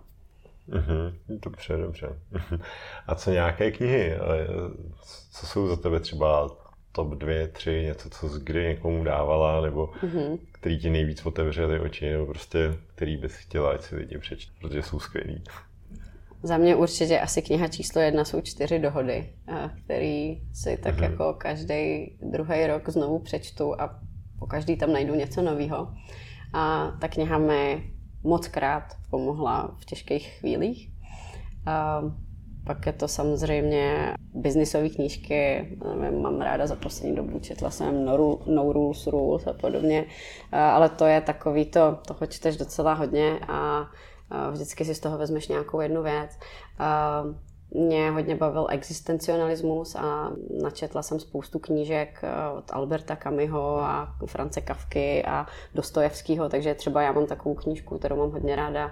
Mhm, 0.66 1.18
dobře, 1.28 1.76
dobře. 1.76 2.08
A 3.06 3.14
co 3.14 3.30
nějaké 3.30 3.70
knihy? 3.70 4.16
Co 5.30 5.46
jsou 5.46 5.68
za 5.68 5.76
tebe 5.76 6.00
třeba 6.00 6.50
top 6.92 7.08
dvě, 7.14 7.48
tři, 7.48 7.82
něco, 7.82 8.10
co 8.10 8.28
z 8.28 8.38
kdy 8.38 8.62
někomu 8.62 9.04
dávala, 9.04 9.60
nebo 9.60 9.86
mm-hmm. 9.86 10.38
který 10.52 10.78
ti 10.78 10.90
nejvíc 10.90 11.26
otevřeli 11.26 11.80
oči, 11.80 12.10
nebo 12.10 12.26
prostě 12.26 12.76
který 12.94 13.16
bys 13.16 13.36
chtěla, 13.36 13.70
ať 13.70 13.82
si 13.82 13.96
lidi 13.96 14.18
přečte, 14.18 14.52
protože 14.60 14.82
jsou 14.82 15.00
skvělí. 15.00 15.44
Za 16.42 16.56
mě 16.56 16.76
určitě 16.76 17.20
asi 17.20 17.42
kniha 17.42 17.68
číslo 17.68 18.00
jedna 18.00 18.24
jsou 18.24 18.40
čtyři 18.40 18.78
dohody, 18.78 19.32
který 19.84 20.40
si 20.54 20.76
tak 20.76 20.96
mm-hmm. 20.96 21.10
jako 21.10 21.34
každý 21.34 22.12
druhý 22.22 22.66
rok 22.66 22.88
znovu 22.88 23.18
přečtu 23.18 23.80
a 23.80 24.00
po 24.38 24.46
každý 24.46 24.76
tam 24.76 24.92
najdu 24.92 25.14
něco 25.14 25.42
nového. 25.42 25.88
A 26.52 26.92
ta 27.00 27.08
kniha 27.08 27.38
mi 27.38 27.90
moc 28.22 28.48
krát 28.48 28.84
pomohla 29.10 29.76
v 29.80 29.84
těžkých 29.84 30.28
chvílích. 30.28 30.90
A 31.66 32.02
Pak 32.66 32.86
je 32.86 32.92
to 32.92 33.08
samozřejmě 33.08 34.14
biznisové 34.34 34.88
knížky, 34.88 35.68
nevím, 36.00 36.22
mám 36.22 36.40
ráda 36.40 36.66
za 36.66 36.76
poslední 36.76 37.16
dobu, 37.16 37.38
četla 37.38 37.70
jsem 37.70 38.04
No, 38.04 38.38
no 38.46 38.72
Rules 38.72 39.06
Rules 39.06 39.46
a 39.46 39.52
podobně, 39.52 40.04
ale 40.52 40.88
to 40.88 41.06
je 41.06 41.20
takový 41.20 41.64
to, 41.64 41.98
toho 42.06 42.26
čteš 42.26 42.56
docela 42.56 42.94
hodně 42.94 43.38
a 43.48 43.75
vždycky 44.50 44.84
si 44.84 44.94
z 44.94 45.00
toho 45.00 45.18
vezmeš 45.18 45.48
nějakou 45.48 45.80
jednu 45.80 46.02
věc. 46.02 46.38
Mě 47.70 48.10
hodně 48.10 48.36
bavil 48.36 48.66
existencionalismus 48.70 49.94
a 49.94 50.30
načetla 50.62 51.02
jsem 51.02 51.20
spoustu 51.20 51.58
knížek 51.58 52.22
od 52.58 52.64
Alberta 52.72 53.16
Kamiho 53.16 53.80
a 53.80 54.14
France 54.26 54.60
Kavky 54.60 55.24
a 55.24 55.46
Dostojevského, 55.74 56.48
takže 56.48 56.74
třeba 56.74 57.02
já 57.02 57.12
mám 57.12 57.26
takovou 57.26 57.54
knížku, 57.54 57.98
kterou 57.98 58.16
mám 58.16 58.30
hodně 58.30 58.56
ráda, 58.56 58.90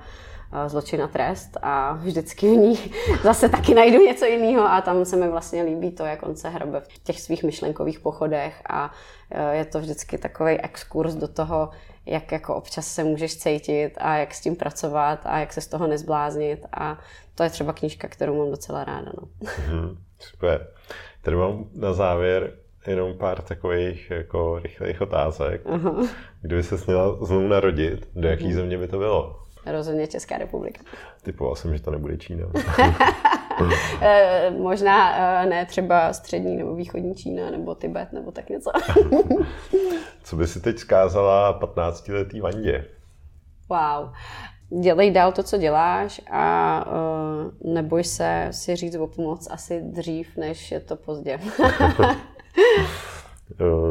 zločin 0.67 1.03
a 1.03 1.09
trest 1.09 1.57
a 1.63 1.93
vždycky 1.93 2.47
v 2.47 2.57
ní 2.57 2.79
zase 3.23 3.49
taky 3.49 3.75
najdu 3.75 3.99
něco 4.05 4.25
jiného 4.25 4.63
a 4.63 4.81
tam 4.81 5.05
se 5.05 5.17
mi 5.17 5.29
vlastně 5.29 5.63
líbí 5.63 5.91
to, 5.91 6.05
jak 6.05 6.23
on 6.23 6.37
se 6.37 6.49
hrabe 6.49 6.81
v 6.81 6.99
těch 7.05 7.21
svých 7.21 7.45
myšlenkových 7.45 8.01
pochodech 8.01 8.63
a 8.69 8.93
e, 9.31 9.57
je 9.57 9.65
to 9.65 9.81
vždycky 9.81 10.19
takový 10.19 10.61
exkurs 10.61 11.15
do 11.15 11.29
toho, 11.29 11.71
jak 12.07 12.33
jako 12.33 12.55
občas 12.55 12.87
se 12.87 13.05
můžeš 13.05 13.37
cítit 13.37 13.91
a 13.97 14.17
jak 14.17 14.35
s 14.35 14.41
tím 14.41 14.57
pracovat 14.57 15.21
a 15.25 15.39
jak 15.39 15.53
se 15.53 15.61
z 15.61 15.67
toho 15.67 15.87
nezbláznit 15.87 16.67
a 16.73 16.99
to 17.35 17.43
je 17.43 17.51
třeba 17.51 17.73
knížka, 17.73 18.09
kterou 18.09 18.39
mám 18.39 18.51
docela 18.51 18.85
ráda. 18.85 19.13
No. 19.21 19.29
Hmm, 19.69 19.97
super. 20.19 20.67
Tady 21.23 21.37
mám 21.37 21.65
na 21.75 21.93
závěr 21.93 22.53
jenom 22.87 23.19
pár 23.19 23.43
takových 23.43 24.11
jako 24.11 24.59
rychlých 24.59 25.01
otázek. 25.01 25.63
Aha. 25.67 26.09
Kdyby 26.43 26.63
se 26.63 26.77
měla 26.87 27.25
znovu 27.25 27.49
narodit, 27.49 28.09
do 28.15 28.29
jaký 28.29 28.45
mhm. 28.45 28.55
země 28.55 28.79
by 28.79 28.89
to 28.89 28.99
bylo? 28.99 29.44
Rozhodně 29.67 30.07
Česká 30.07 30.39
republika. 30.39 30.83
Typoval 31.23 31.57
jsem, 31.57 31.77
že 31.77 31.83
to 31.83 31.91
nebude 31.91 32.17
Čína. 32.17 32.47
Eh, 34.01 34.51
možná 34.51 35.17
eh, 35.43 35.47
ne 35.47 35.67
třeba 35.67 36.13
střední 36.13 36.57
nebo 36.57 36.75
východní 36.75 37.15
Čína, 37.15 37.51
nebo 37.51 37.75
Tibet, 37.75 38.13
nebo 38.13 38.31
tak 38.31 38.51
něco. 38.51 38.71
Co 40.25 40.37
by 40.37 40.47
si 40.47 40.61
teď 40.61 40.79
zkázala 40.79 41.61
15-letý 41.61 42.41
Vandě? 42.41 42.85
Wow. 43.69 44.11
Dělej 44.83 45.11
dál 45.11 45.33
to, 45.33 45.43
co 45.43 45.59
děláš 45.59 46.21
a 46.31 46.87
uh, 46.87 47.73
neboj 47.75 48.05
se 48.05 48.49
si 48.51 48.77
říct 48.77 48.95
o 48.95 49.07
pomoc 49.07 49.49
asi 49.51 49.81
dřív, 49.81 50.37
než 50.37 50.73
je 50.73 50.81
to 50.81 50.97
pozdě. 50.97 51.41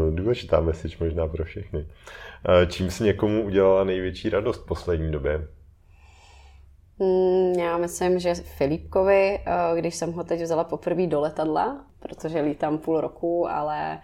Důležitá 0.09 0.61
message 0.61 0.97
možná 0.99 1.27
pro 1.27 1.43
všechny. 1.43 1.87
Čím 2.67 2.91
si 2.91 3.03
někomu 3.03 3.43
udělala 3.43 3.83
největší 3.83 4.29
radost 4.29 4.63
v 4.63 4.65
poslední 4.65 5.11
době? 5.11 5.47
Mm, 6.99 7.53
já 7.59 7.77
myslím, 7.77 8.19
že 8.19 8.35
Filipkovi, 8.35 9.39
eh, 9.39 9.79
když 9.79 9.95
jsem 9.95 10.13
ho 10.13 10.23
teď 10.23 10.41
vzala 10.41 10.63
poprvé 10.63 11.07
do 11.07 11.21
letadla, 11.21 11.85
protože 11.99 12.41
lítám 12.41 12.77
půl 12.77 13.01
roku, 13.01 13.49
ale 13.49 13.99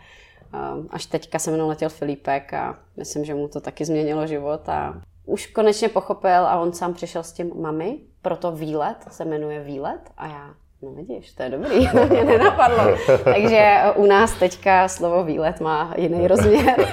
eh, 0.54 0.58
až 0.90 1.06
teďka 1.06 1.40
se 1.40 1.52
mnou 1.52 1.68
letěl 1.68 1.90
Filipek 1.90 2.54
a 2.54 2.80
myslím, 2.98 3.26
že 3.26 3.36
mu 3.36 3.48
to 3.48 3.62
taky 3.62 3.86
změnilo 3.86 4.28
život 4.28 4.70
a 4.70 5.02
už 5.26 5.48
konečně 5.48 5.90
pochopil 5.90 6.46
a 6.48 6.60
on 6.60 6.74
sám 6.74 6.94
přišel 6.94 7.24
s 7.24 7.32
tím 7.34 7.52
mami, 7.62 8.00
proto 8.22 8.52
výlet 8.52 8.98
se 9.12 9.26
jmenuje 9.26 9.64
výlet 9.64 10.12
a 10.18 10.28
já 10.28 10.54
No 10.82 10.92
vidíš, 10.92 11.34
to 11.34 11.44
je 11.44 11.50
dobrý, 11.50 11.88
to 11.88 12.06
mě 12.10 12.24
nenapadlo. 12.24 12.84
Takže 13.24 13.78
u 13.96 14.06
nás 14.06 14.34
teďka 14.34 14.88
slovo 14.88 15.24
výlet 15.24 15.60
má 15.60 15.94
jiný 15.98 16.28
rozměr. 16.28 16.76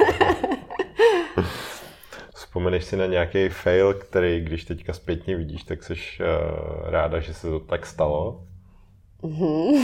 Vzpomeneš 2.57 2.85
si 2.85 2.97
na 2.97 3.07
nějaký 3.07 3.49
fail, 3.49 3.95
který 3.95 4.41
když 4.41 4.65
teďka 4.65 4.93
zpětně 4.93 5.37
vidíš, 5.37 5.63
tak 5.63 5.83
jsi 5.83 5.93
uh, 5.93 5.99
ráda, 6.91 7.21
že 7.21 7.35
se 7.35 7.51
to 7.51 7.61
tak 7.61 7.87
stalo? 7.87 8.45
Mm-hmm. 9.23 9.83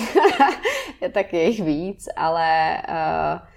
tak 1.13 1.33
je 1.33 1.43
jich 1.45 1.61
víc, 1.63 2.09
ale 2.17 2.79
uh, 2.89 3.49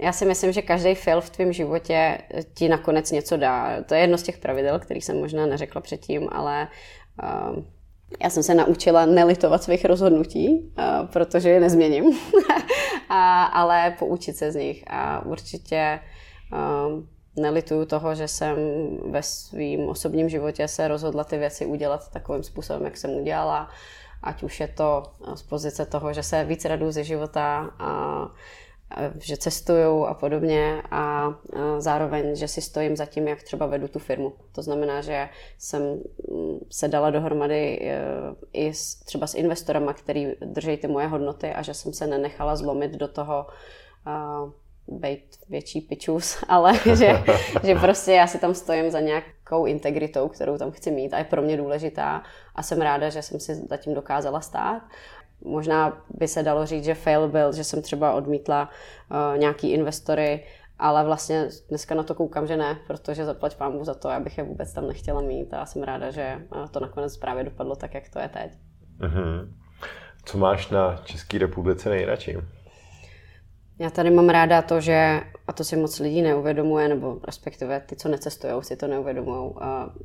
já 0.00 0.12
si 0.12 0.24
myslím, 0.24 0.52
že 0.52 0.62
každý 0.62 0.94
fail 0.94 1.20
v 1.20 1.30
tvém 1.30 1.52
životě 1.52 2.18
ti 2.54 2.68
nakonec 2.68 3.10
něco 3.10 3.36
dá. 3.36 3.82
To 3.82 3.94
je 3.94 4.00
jedno 4.00 4.18
z 4.18 4.22
těch 4.22 4.38
pravidel, 4.38 4.78
který 4.78 5.00
jsem 5.00 5.20
možná 5.20 5.46
neřekla 5.46 5.80
předtím, 5.80 6.28
ale 6.32 6.68
uh, 7.22 7.64
já 8.22 8.30
jsem 8.30 8.42
se 8.42 8.54
naučila 8.54 9.06
nelitovat 9.06 9.62
svých 9.62 9.84
rozhodnutí, 9.84 10.48
uh, 10.48 11.06
protože 11.06 11.50
je 11.50 11.60
nezměním, 11.60 12.04
a, 13.08 13.44
ale 13.44 13.96
poučit 13.98 14.36
se 14.36 14.52
z 14.52 14.54
nich 14.54 14.84
a 14.86 15.26
určitě 15.26 16.00
uh, 16.52 17.19
nelituju 17.40 17.84
toho, 17.84 18.14
že 18.14 18.28
jsem 18.28 18.56
ve 19.10 19.22
svém 19.22 19.88
osobním 19.88 20.28
životě 20.28 20.68
se 20.68 20.88
rozhodla 20.88 21.24
ty 21.24 21.38
věci 21.38 21.66
udělat 21.66 22.08
takovým 22.12 22.42
způsobem, 22.42 22.84
jak 22.84 22.96
jsem 22.96 23.10
udělala. 23.10 23.68
Ať 24.22 24.42
už 24.42 24.60
je 24.60 24.68
to 24.68 25.02
z 25.34 25.42
pozice 25.42 25.86
toho, 25.86 26.12
že 26.12 26.22
se 26.22 26.44
víc 26.44 26.64
radu 26.64 26.90
ze 26.90 27.04
života 27.04 27.70
a 27.78 28.28
že 29.20 29.36
cestuju 29.36 30.04
a 30.04 30.14
podobně 30.14 30.82
a 30.90 31.34
zároveň, 31.78 32.36
že 32.36 32.48
si 32.48 32.60
stojím 32.60 32.96
za 32.96 33.06
tím, 33.06 33.28
jak 33.28 33.42
třeba 33.42 33.66
vedu 33.66 33.88
tu 33.88 33.98
firmu. 33.98 34.32
To 34.52 34.62
znamená, 34.62 35.00
že 35.00 35.28
jsem 35.58 35.82
mm, 35.82 36.58
se 36.70 36.88
dala 36.88 37.10
dohromady 37.10 37.78
e, 37.82 38.02
i 38.52 38.74
s, 38.74 38.94
třeba 38.94 39.26
s 39.26 39.34
investorama, 39.34 39.92
který 39.92 40.34
drží 40.40 40.76
ty 40.76 40.88
moje 40.88 41.06
hodnoty 41.06 41.52
a 41.52 41.62
že 41.62 41.74
jsem 41.74 41.92
se 41.92 42.06
nenechala 42.06 42.56
zlomit 42.56 42.92
do 42.92 43.08
toho 43.08 43.46
být 44.88 45.24
větší 45.48 45.80
pičus, 45.80 46.44
ale 46.48 46.74
že, 46.74 47.24
že 47.62 47.74
prostě 47.74 48.12
já 48.12 48.26
si 48.26 48.38
tam 48.38 48.54
stojím 48.54 48.90
za 48.90 49.00
nějakou 49.00 49.66
integritou, 49.66 50.28
kterou 50.28 50.58
tam 50.58 50.70
chci 50.70 50.90
mít 50.90 51.14
a 51.14 51.18
je 51.18 51.24
pro 51.24 51.42
mě 51.42 51.56
důležitá 51.56 52.22
a 52.54 52.62
jsem 52.62 52.80
ráda, 52.80 53.08
že 53.08 53.22
jsem 53.22 53.40
si 53.40 53.54
zatím 53.54 53.94
dokázala 53.94 54.40
stát. 54.40 54.82
Možná 55.44 56.02
by 56.10 56.28
se 56.28 56.42
dalo 56.42 56.66
říct, 56.66 56.84
že 56.84 56.94
fail 56.94 57.28
byl, 57.28 57.52
že 57.52 57.64
jsem 57.64 57.82
třeba 57.82 58.14
odmítla 58.14 58.68
uh, 59.10 59.38
nějaký 59.38 59.72
investory, 59.72 60.44
ale 60.80 61.04
vlastně 61.04 61.48
dneska 61.68 61.94
na 61.94 62.02
to 62.02 62.14
koukám, 62.14 62.46
že 62.46 62.56
ne, 62.56 62.78
protože 62.86 63.24
zaplať 63.24 63.56
pámu 63.56 63.84
za 63.84 63.94
to, 63.94 64.08
abych 64.08 64.38
je 64.38 64.44
vůbec 64.44 64.72
tam 64.72 64.86
nechtěla 64.86 65.20
mít 65.20 65.54
a 65.54 65.66
jsem 65.66 65.82
ráda, 65.82 66.10
že 66.10 66.22
eh, 66.22 66.68
to 66.70 66.80
nakonec 66.80 67.16
právě 67.16 67.44
dopadlo 67.44 67.76
tak, 67.76 67.94
jak 67.94 68.08
to 68.08 68.18
je 68.18 68.28
teď. 68.28 68.52
Uh-huh. 69.00 69.48
Co 70.24 70.38
máš 70.38 70.68
na 70.68 70.96
České 71.04 71.38
republice 71.38 71.90
nejradši? 71.90 72.38
Já 73.80 73.90
tady 73.90 74.10
mám 74.10 74.28
ráda 74.28 74.62
to, 74.62 74.80
že, 74.80 75.20
a 75.46 75.52
to 75.52 75.64
si 75.64 75.76
moc 75.76 75.98
lidí 75.98 76.22
neuvědomuje, 76.22 76.88
nebo 76.88 77.20
respektive 77.26 77.80
ty, 77.80 77.96
co 77.96 78.08
necestují, 78.08 78.52
si 78.60 78.76
to 78.76 78.86
neuvědomují, 78.86 79.52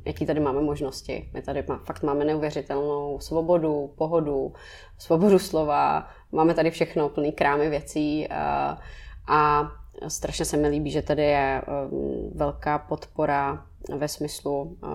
jaký 0.04 0.26
tady 0.26 0.40
máme 0.40 0.60
možnosti. 0.60 1.30
My 1.34 1.42
tady 1.42 1.64
má, 1.68 1.80
fakt 1.84 2.02
máme 2.02 2.24
neuvěřitelnou 2.24 3.18
svobodu, 3.20 3.94
pohodu, 3.98 4.52
svobodu 4.98 5.38
slova, 5.38 6.08
máme 6.32 6.54
tady 6.54 6.70
všechno, 6.70 7.08
plný 7.08 7.32
krámy 7.32 7.68
věcí 7.70 8.28
a, 8.28 8.78
a 9.28 9.70
strašně 10.08 10.44
se 10.44 10.56
mi 10.56 10.68
líbí, 10.68 10.90
že 10.90 11.02
tady 11.02 11.22
je 11.22 11.62
um, 11.90 12.30
velká 12.34 12.78
podpora 12.78 13.66
ve 13.96 14.08
smyslu 14.08 14.62
uh, 14.62 14.88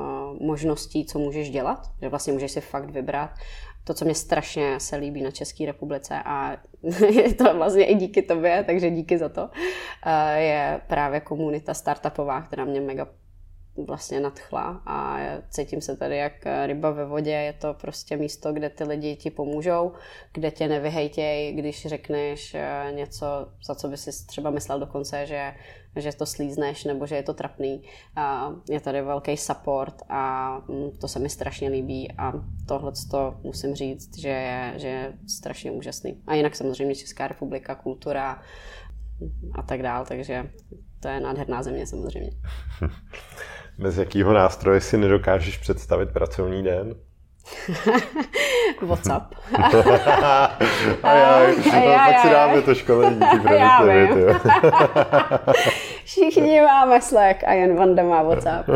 možností, 0.47 1.05
co 1.05 1.19
můžeš 1.19 1.49
dělat, 1.49 1.91
že 2.01 2.09
vlastně 2.09 2.33
můžeš 2.33 2.51
si 2.51 2.61
fakt 2.61 2.89
vybrat 2.89 3.29
to, 3.83 3.93
co 3.93 4.05
mě 4.05 4.15
strašně 4.15 4.79
se 4.79 4.95
líbí 4.95 5.21
na 5.21 5.31
České 5.31 5.65
republice 5.65 6.21
a 6.25 6.57
je 7.09 7.33
to 7.33 7.53
vlastně 7.53 7.85
i 7.85 7.95
díky 7.95 8.21
tobě, 8.21 8.63
takže 8.63 8.89
díky 8.89 9.17
za 9.17 9.29
to, 9.29 9.49
eh, 10.05 10.41
je 10.41 10.81
právě 10.87 11.19
komunita 11.19 11.73
startupová, 11.73 12.41
která 12.41 12.65
mě 12.65 12.81
mega 12.81 13.07
vlastně 13.77 14.19
nadchla 14.19 14.81
a 14.85 15.19
cítím 15.49 15.81
se 15.81 15.97
tady 15.97 16.17
jak 16.17 16.33
ryba 16.65 16.91
ve 16.91 17.05
vodě, 17.05 17.31
je 17.31 17.53
to 17.53 17.73
prostě 17.73 18.17
místo, 18.17 18.53
kde 18.53 18.69
ty 18.69 18.83
lidi 18.83 19.15
ti 19.15 19.31
pomůžou, 19.31 19.91
kde 20.33 20.51
tě 20.51 20.67
nevyhejtějí, 20.67 21.53
když 21.53 21.85
řekneš 21.85 22.55
eh, 22.55 22.91
něco, 22.91 23.25
za 23.67 23.75
co 23.75 23.87
by 23.87 23.97
si 23.97 24.25
třeba 24.27 24.49
myslel 24.49 24.79
dokonce, 24.79 25.25
že, 25.25 25.53
že 25.95 26.15
to 26.15 26.25
slízneš 26.25 26.83
nebo 26.83 27.05
že 27.05 27.15
je 27.15 27.23
to 27.23 27.33
trapný. 27.33 27.83
Je 28.69 28.79
tady 28.79 29.01
velký 29.01 29.37
support 29.37 30.01
a 30.09 30.57
mm, 30.67 30.91
to 30.91 31.07
se 31.07 31.19
mi 31.19 31.29
strašně 31.29 31.69
líbí 31.69 32.11
a 32.17 32.33
tohle 32.67 32.91
to 33.11 33.35
musím 33.43 33.75
říct, 33.75 34.17
že 34.17 34.29
je, 34.29 34.73
že 34.75 34.87
je 34.87 35.13
strašně 35.27 35.71
úžasný. 35.71 36.21
A 36.27 36.35
jinak 36.35 36.55
samozřejmě 36.55 36.95
Česká 36.95 37.27
republika, 37.27 37.75
kultura 37.75 38.41
a 39.53 39.61
tak 39.61 39.81
dál, 39.81 40.05
takže 40.05 40.49
to 40.99 41.07
je 41.07 41.19
nádherná 41.19 41.63
země 41.63 41.87
samozřejmě. 41.87 42.31
Bez 43.81 43.97
jakého 43.97 44.33
nástroje 44.33 44.81
si 44.81 44.97
nedokážeš 44.97 45.57
představit 45.57 46.09
pracovní 46.09 46.63
den? 46.63 46.95
WhatsApp. 48.81 49.33
a 51.03 51.13
já, 51.13 51.35
a 51.73 51.75
já, 51.75 52.07
pak 52.07 52.19
si 52.19 52.29
dáme 52.29 52.61
to 52.61 52.75
školení, 52.75 53.19
ty 53.19 53.39
promiňte, 53.77 54.39
Všichni 56.05 56.61
máme 56.61 57.01
Slack 57.01 57.43
a 57.43 57.53
jen 57.53 57.75
Vanda 57.75 58.03
má 58.03 58.23
WhatsApp. 58.23 58.69
Uh, 58.69 58.75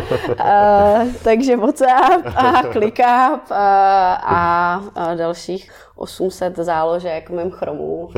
takže 1.23 1.57
WhatsApp 1.57 2.25
a 2.35 2.63
ClickUp 2.71 3.51
uh, 3.51 3.57
a, 3.57 4.81
a 4.95 5.15
dalších 5.15 5.71
800 5.95 6.55
záložek 6.55 7.29
mým 7.29 7.51
chromů 7.51 8.09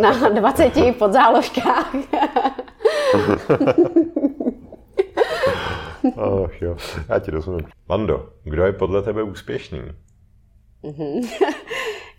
na 0.00 0.28
20 0.28 0.72
podzáložkách. 0.98 1.94
Ach 6.44 6.62
jo, 6.62 6.76
já 7.08 7.18
ti 7.18 7.30
rozumím. 7.30 7.66
Mando, 7.88 8.28
kdo 8.44 8.64
je 8.64 8.72
podle 8.72 9.02
tebe 9.02 9.22
úspěšný? 9.22 9.80
Mm-hmm. 10.84 11.28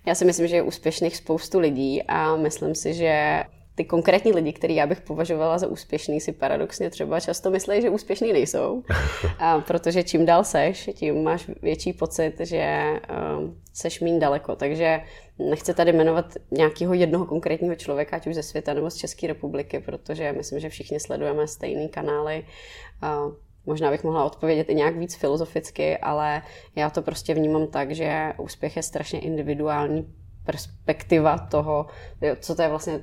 Já 0.06 0.16
si 0.16 0.26
myslím, 0.26 0.48
že 0.48 0.56
je 0.56 0.62
úspěšných 0.62 1.18
spoustu 1.18 1.60
lidí 1.60 2.04
a 2.04 2.36
myslím 2.36 2.76
si, 2.76 2.94
že 2.94 3.44
ty 3.76 3.86
konkrétní 3.86 4.34
lidi, 4.34 4.54
který 4.54 4.76
já 4.76 4.88
bych 4.88 5.02
považovala 5.02 5.58
za 5.58 5.68
úspěšný, 5.68 6.22
si 6.22 6.32
paradoxně 6.32 6.90
třeba 6.90 7.20
často 7.20 7.52
myslí, 7.52 7.82
že 7.82 7.90
úspěšný 7.90 8.34
nejsou. 8.34 8.84
A 9.40 9.60
protože 9.60 10.04
čím 10.04 10.26
dál 10.26 10.44
seš, 10.44 10.90
tím 10.94 11.24
máš 11.24 11.50
větší 11.62 11.94
pocit, 11.94 12.34
že 12.40 12.94
uh, 13.40 13.50
seš 13.74 14.02
méně 14.02 14.20
daleko. 14.20 14.56
Takže 14.56 15.02
nechci 15.40 15.74
tady 15.74 15.94
jmenovat 15.94 16.34
nějakého 16.52 16.94
jednoho 16.94 17.26
konkrétního 17.26 17.76
člověka, 17.76 18.16
ať 18.16 18.28
už 18.28 18.36
ze 18.36 18.44
světa 18.44 18.74
nebo 18.74 18.90
z 18.90 18.96
České 18.96 19.28
republiky, 19.28 19.80
protože 19.80 20.34
myslím, 20.34 20.60
že 20.60 20.70
všichni 20.70 21.00
sledujeme 21.00 21.48
stejné 21.48 21.88
kanály. 21.88 22.46
Uh, 23.04 23.34
Možná 23.66 23.92
bych 23.92 24.04
mohla 24.04 24.24
odpovědět 24.24 24.70
i 24.70 24.76
nějak 24.76 24.98
víc 24.98 25.16
filozoficky, 25.16 25.98
ale 25.98 26.42
já 26.76 26.90
to 26.90 27.02
prostě 27.02 27.34
vnímám 27.34 27.68
tak, 27.68 27.92
že 27.92 28.34
úspěch 28.38 28.76
je 28.76 28.84
strašně 28.84 29.20
individuální 29.20 30.14
perspektiva 30.46 31.38
toho, 31.38 31.86
co 32.40 32.56
to 32.56 32.62
je 32.62 32.70
vlastně 32.70 33.00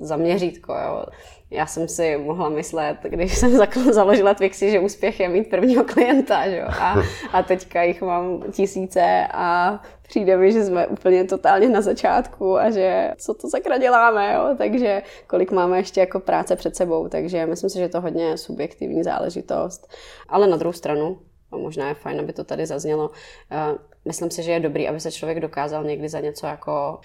za 0.00 0.16
měřítko. 0.16 0.72
Jo. 0.72 1.04
Já 1.50 1.66
jsem 1.66 1.88
si 1.88 2.16
mohla 2.16 2.48
myslet, 2.48 2.96
když 3.02 3.38
jsem 3.38 3.58
založila 3.92 4.34
Twixy, 4.34 4.70
že 4.70 4.80
úspěch 4.80 5.20
je 5.20 5.28
mít 5.28 5.50
prvního 5.50 5.84
klienta. 5.84 6.50
Že? 6.50 6.62
A, 6.62 6.96
a 7.32 7.42
teďka 7.42 7.82
jich 7.82 8.02
mám 8.02 8.42
tisíce 8.52 9.26
a 9.32 9.80
přijde 10.02 10.36
mi, 10.36 10.52
že 10.52 10.64
jsme 10.64 10.86
úplně 10.86 11.24
totálně 11.24 11.68
na 11.68 11.80
začátku 11.80 12.58
a 12.58 12.70
že 12.70 13.10
co 13.18 13.34
to 13.34 13.48
sakra 13.48 13.78
děláme, 13.78 14.34
jo? 14.34 14.54
takže 14.58 15.02
kolik 15.26 15.52
máme 15.52 15.78
ještě 15.78 16.00
jako 16.00 16.20
práce 16.20 16.56
před 16.56 16.76
sebou. 16.76 17.08
Takže 17.08 17.46
myslím 17.46 17.70
si, 17.70 17.78
že 17.78 17.84
je 17.84 17.88
to 17.88 18.00
hodně 18.00 18.36
subjektivní 18.36 19.02
záležitost. 19.02 19.94
Ale 20.28 20.46
na 20.46 20.56
druhou 20.56 20.72
stranu, 20.72 21.18
a 21.52 21.56
možná 21.56 21.88
je 21.88 21.94
fajn, 21.94 22.20
aby 22.20 22.32
to 22.32 22.44
tady 22.44 22.66
zaznělo, 22.66 23.10
eh, 23.50 23.78
myslím 24.04 24.30
si, 24.30 24.42
že 24.42 24.52
je 24.52 24.60
dobrý, 24.60 24.88
aby 24.88 25.00
se 25.00 25.12
člověk 25.12 25.40
dokázal 25.40 25.84
někdy 25.84 26.08
za 26.08 26.20
něco 26.20 26.46
jako 26.46 27.00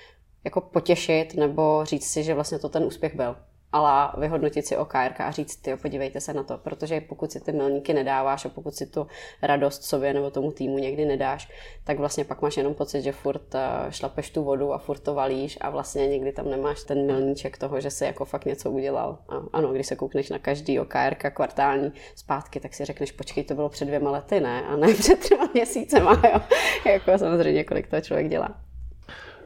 jako 0.45 0.61
potěšit 0.61 1.35
nebo 1.35 1.81
říct 1.85 2.07
si, 2.07 2.23
že 2.23 2.33
vlastně 2.33 2.59
to 2.59 2.69
ten 2.69 2.83
úspěch 2.83 3.15
byl. 3.15 3.35
Ale 3.71 4.11
vyhodnotit 4.17 4.65
si 4.65 4.77
OKR 4.77 5.13
a 5.19 5.31
říct, 5.31 5.55
ty 5.55 5.75
podívejte 5.75 6.21
se 6.21 6.33
na 6.33 6.43
to, 6.43 6.57
protože 6.57 7.01
pokud 7.01 7.31
si 7.31 7.39
ty 7.39 7.51
milníky 7.51 7.93
nedáváš 7.93 8.45
a 8.45 8.49
pokud 8.49 8.75
si 8.75 8.85
tu 8.85 9.07
radost 9.41 9.83
sobě 9.83 10.13
nebo 10.13 10.31
tomu 10.31 10.51
týmu 10.51 10.77
někdy 10.77 11.05
nedáš, 11.05 11.49
tak 11.83 11.99
vlastně 11.99 12.25
pak 12.25 12.41
máš 12.41 12.57
jenom 12.57 12.73
pocit, 12.73 13.01
že 13.01 13.11
furt 13.11 13.55
eh, 13.55 13.59
šlapeš 13.89 14.29
tu 14.29 14.43
vodu 14.43 14.73
a 14.73 14.77
furt 14.77 14.99
to 14.99 15.13
valíš 15.13 15.57
a 15.61 15.69
vlastně 15.69 16.07
nikdy 16.07 16.31
tam 16.31 16.49
nemáš 16.49 16.83
ten 16.83 17.05
milníček 17.05 17.57
toho, 17.57 17.81
že 17.81 17.91
si 17.91 18.05
jako 18.05 18.25
fakt 18.25 18.45
něco 18.45 18.71
udělal. 18.71 19.17
A 19.29 19.41
ano, 19.53 19.73
když 19.73 19.87
se 19.87 19.95
koukneš 19.95 20.29
na 20.29 20.39
každý 20.39 20.79
OKR 20.79 21.15
kvartální 21.33 21.93
zpátky, 22.15 22.59
tak 22.59 22.73
si 22.73 22.85
řekneš, 22.85 23.11
počkej, 23.11 23.43
to 23.43 23.55
bylo 23.55 23.69
před 23.69 23.85
dvěma 23.85 24.11
lety, 24.11 24.39
ne? 24.39 24.61
A 24.61 24.75
ne 24.75 24.93
před 24.99 25.19
třema 25.19 25.49
měsícema, 25.53 26.21
jo. 26.33 26.39
jako 26.91 27.17
samozřejmě, 27.17 27.63
kolik 27.63 27.87
to 27.87 28.01
člověk 28.01 28.29
dělá. 28.29 28.49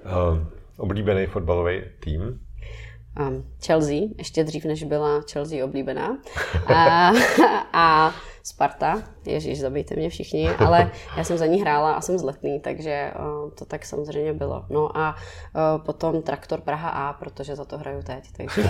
Um 0.06 0.59
oblíbený 0.80 1.25
fotbalový 1.25 1.82
tým? 1.99 2.39
Um, 3.19 3.45
Chelsea, 3.65 4.01
ještě 4.17 4.43
dřív, 4.43 4.65
než 4.65 4.84
byla 4.84 5.21
Chelsea 5.32 5.65
oblíbená. 5.65 6.17
A, 6.75 7.11
a 7.73 8.13
Sparta, 8.43 9.03
ježíš, 9.25 9.59
zabijte 9.59 9.95
mě 9.95 10.09
všichni, 10.09 10.49
ale 10.49 10.91
já 11.17 11.23
jsem 11.23 11.38
za 11.38 11.45
ní 11.45 11.61
hrála 11.61 11.91
a 11.91 12.01
jsem 12.01 12.17
z 12.17 12.23
Letný, 12.23 12.59
takže 12.59 13.11
uh, 13.19 13.51
to 13.51 13.65
tak 13.65 13.86
samozřejmě 13.86 14.34
bylo. 14.34 14.65
No 14.69 14.97
a 14.97 15.15
uh, 15.15 15.86
potom 15.86 16.21
Traktor 16.21 16.61
Praha 16.61 16.89
A, 16.89 17.13
protože 17.13 17.55
za 17.55 17.65
to 17.65 17.77
hraju 17.77 18.01
teď. 18.03 18.23
Takže... 18.38 18.69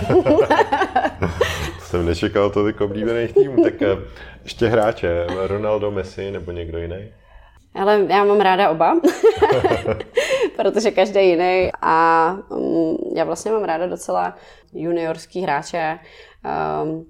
jsem 1.80 2.06
nečekal 2.06 2.50
tolik 2.50 2.80
oblíbených 2.80 3.32
týmů, 3.32 3.62
tak 3.62 3.74
uh, 3.80 4.02
ještě 4.42 4.68
hráče, 4.68 5.26
Ronaldo, 5.46 5.90
Messi 5.90 6.30
nebo 6.30 6.52
někdo 6.52 6.78
jiný? 6.78 7.08
Ale 7.74 8.06
já 8.08 8.24
mám 8.24 8.40
ráda 8.40 8.70
oba, 8.70 9.00
protože 10.56 10.90
každý 10.90 11.28
jiný 11.28 11.70
a 11.82 12.36
um, 12.48 12.98
já 13.16 13.24
vlastně 13.24 13.52
mám 13.52 13.64
ráda 13.64 13.86
docela 13.86 14.36
juniorský 14.72 15.40
hráče. 15.40 15.98
Um, 16.82 17.06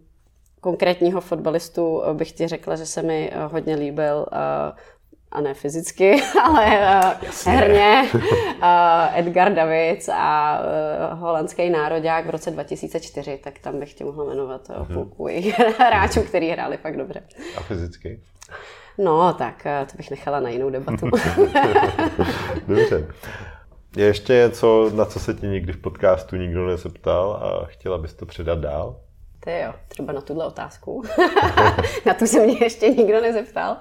konkrétního 0.61 1.20
fotbalistu 1.20 2.02
bych 2.12 2.32
ti 2.32 2.48
řekla, 2.48 2.76
že 2.76 2.86
se 2.86 3.02
mi 3.02 3.32
uh, 3.36 3.52
hodně 3.52 3.74
líbil 3.74 4.26
uh, 4.32 4.78
a 5.32 5.40
ne 5.40 5.54
fyzicky, 5.54 6.22
ale 6.44 6.66
uh, 6.66 7.30
herně 7.46 8.04
uh, 8.12 9.18
Edgar 9.18 9.54
Davids 9.54 10.08
a 10.08 10.61
uh, 11.12 11.18
holandský 11.18 11.70
národák 11.70 12.26
v 12.26 12.30
roce 12.30 12.50
2004, 12.50 13.38
tak 13.44 13.58
tam 13.58 13.80
bych 13.80 13.94
tě 13.94 14.04
mohla 14.04 14.24
jmenovat 14.24 14.70
uh, 14.70 14.94
půlku 14.94 15.28
hráčů, 15.78 16.22
který 16.22 16.50
hráli 16.50 16.76
fakt 16.76 16.96
dobře. 16.96 17.22
A 17.56 17.61
fyzicky? 17.61 18.20
No, 19.05 19.32
tak 19.32 19.66
eh, 19.66 19.86
to 19.90 19.96
bych 19.96 20.11
nechala 20.11 20.40
na 20.40 20.48
jinou 20.48 20.70
debatu. 20.70 21.11
Dobře. 22.68 23.07
Je 23.96 24.07
ještě 24.07 24.32
něco, 24.32 24.90
na 24.94 25.05
co 25.05 25.20
se 25.20 25.34
ti 25.34 25.46
nikdy 25.46 25.72
v 25.72 25.80
podcastu 25.80 26.36
nikdo 26.36 26.66
nezeptal 26.66 27.32
a 27.32 27.66
chtěla 27.66 27.98
bys 27.98 28.14
to 28.14 28.26
předat 28.26 28.59
dál? 28.59 28.96
To 29.44 29.51
jo, 29.51 29.74
třeba 29.88 30.12
na 30.12 30.20
tuhle 30.20 30.46
otázku. 30.46 31.03
na 32.07 32.14
tu 32.14 32.26
se 32.26 32.46
mě 32.46 32.57
ještě 32.61 32.88
nikdo 32.88 33.20
nezeptal. 33.20 33.76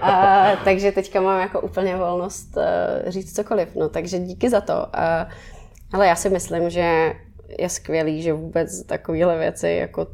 A, 0.00 0.46
takže 0.64 0.92
teďka 0.92 1.20
mám 1.20 1.40
jako 1.40 1.60
úplně 1.60 1.96
volnost 1.96 2.56
uh, 2.56 3.10
říct 3.10 3.36
cokoliv. 3.36 3.74
No, 3.74 3.88
takže 3.88 4.18
díky 4.18 4.50
za 4.50 4.60
to. 4.60 4.74
Uh, 4.74 5.32
ale 5.92 6.06
já 6.06 6.16
si 6.16 6.30
myslím, 6.30 6.70
že 6.70 7.12
je 7.58 7.68
skvělý, 7.68 8.22
že 8.22 8.32
vůbec 8.32 8.82
takovéhle 8.82 9.38
věci 9.38 9.68
jako 9.68 10.06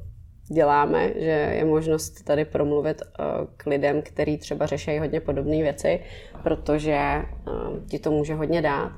děláme, 0.48 1.12
že 1.14 1.54
je 1.56 1.64
možnost 1.64 2.24
tady 2.24 2.44
promluvit 2.44 3.02
eh, 3.02 3.24
k 3.56 3.66
lidem, 3.66 4.02
kteří 4.02 4.38
třeba 4.38 4.66
řeší 4.66 4.98
hodně 4.98 5.20
podobné 5.20 5.56
věci, 5.56 6.00
protože 6.42 6.92
eh, 6.92 7.24
ti 7.90 7.98
to 7.98 8.10
může 8.10 8.34
hodně 8.34 8.62
dát. 8.62 8.92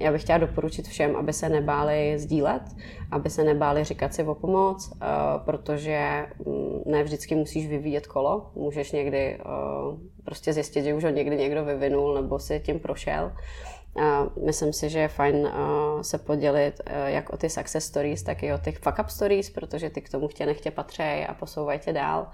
Já 0.00 0.12
bych 0.12 0.22
chtěla 0.22 0.38
doporučit 0.38 0.88
všem, 0.88 1.16
aby 1.16 1.32
se 1.32 1.48
nebáli 1.48 2.18
sdílet, 2.18 2.62
aby 3.10 3.30
se 3.30 3.44
nebáli 3.44 3.84
říkat 3.84 4.14
si 4.14 4.24
o 4.24 4.34
pomoc, 4.34 4.92
eh, 4.92 5.06
protože 5.44 6.26
mm, 6.46 6.82
ne 6.86 7.04
vždycky 7.04 7.34
musíš 7.34 7.68
vyvíjet 7.68 8.06
kolo. 8.06 8.50
Můžeš 8.54 8.92
někdy 8.92 9.38
prostě 10.24 10.52
zjistit, 10.52 10.84
že 10.84 10.94
už 10.94 11.04
ho 11.04 11.10
někdy 11.10 11.36
někdo 11.36 11.64
vyvinul 11.64 12.14
nebo 12.14 12.38
si 12.38 12.60
tím 12.60 12.80
prošel. 12.80 13.32
Myslím 14.46 14.72
si, 14.72 14.90
že 14.90 14.98
je 14.98 15.08
fajn 15.08 15.52
se 16.02 16.18
podělit 16.18 16.80
jak 17.06 17.30
o 17.30 17.36
ty 17.36 17.50
success 17.50 17.86
stories, 17.86 18.22
tak 18.22 18.42
i 18.42 18.52
o 18.52 18.58
těch 18.58 18.78
fuck 18.78 18.98
up 18.98 19.08
stories, 19.08 19.50
protože 19.50 19.90
ty 19.90 20.00
k 20.02 20.08
tomu 20.08 20.28
chtě 20.28 20.46
nechtě 20.46 20.70
patří 20.70 21.02
a 21.02 21.34
posouvají 21.34 21.78
tě 21.78 21.92
dál. 21.92 22.30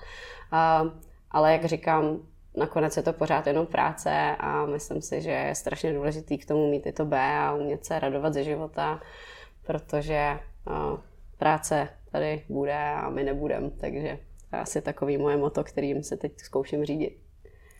Ale 1.31 1.53
jak 1.53 1.65
říkám, 1.65 2.19
nakonec 2.57 2.97
je 2.97 3.03
to 3.03 3.13
pořád 3.13 3.47
jenom 3.47 3.67
práce 3.67 4.37
a 4.39 4.67
myslím 4.67 5.03
si, 5.03 5.21
že 5.21 5.31
je 5.31 5.55
strašně 5.55 5.93
důležitý 5.93 6.39
k 6.39 6.47
tomu 6.47 6.71
mít 6.71 6.87
i 6.87 6.93
to 6.93 7.05
B 7.05 7.19
a 7.21 7.55
umět 7.55 7.85
se 7.85 7.99
radovat 7.99 8.35
ze 8.35 8.45
života, 8.45 9.01
protože 9.67 10.39
práce 11.39 11.89
tady 12.13 12.45
bude 12.49 12.79
a 12.79 13.11
my 13.11 13.25
nebudem, 13.25 13.71
takže 13.71 14.19
to 14.51 14.57
je 14.57 14.63
asi 14.63 14.83
takový 14.83 15.19
moje 15.19 15.37
moto, 15.37 15.65
kterým 15.65 16.03
se 16.03 16.17
teď 16.17 16.33
zkouším 16.39 16.85
řídit. 16.85 17.19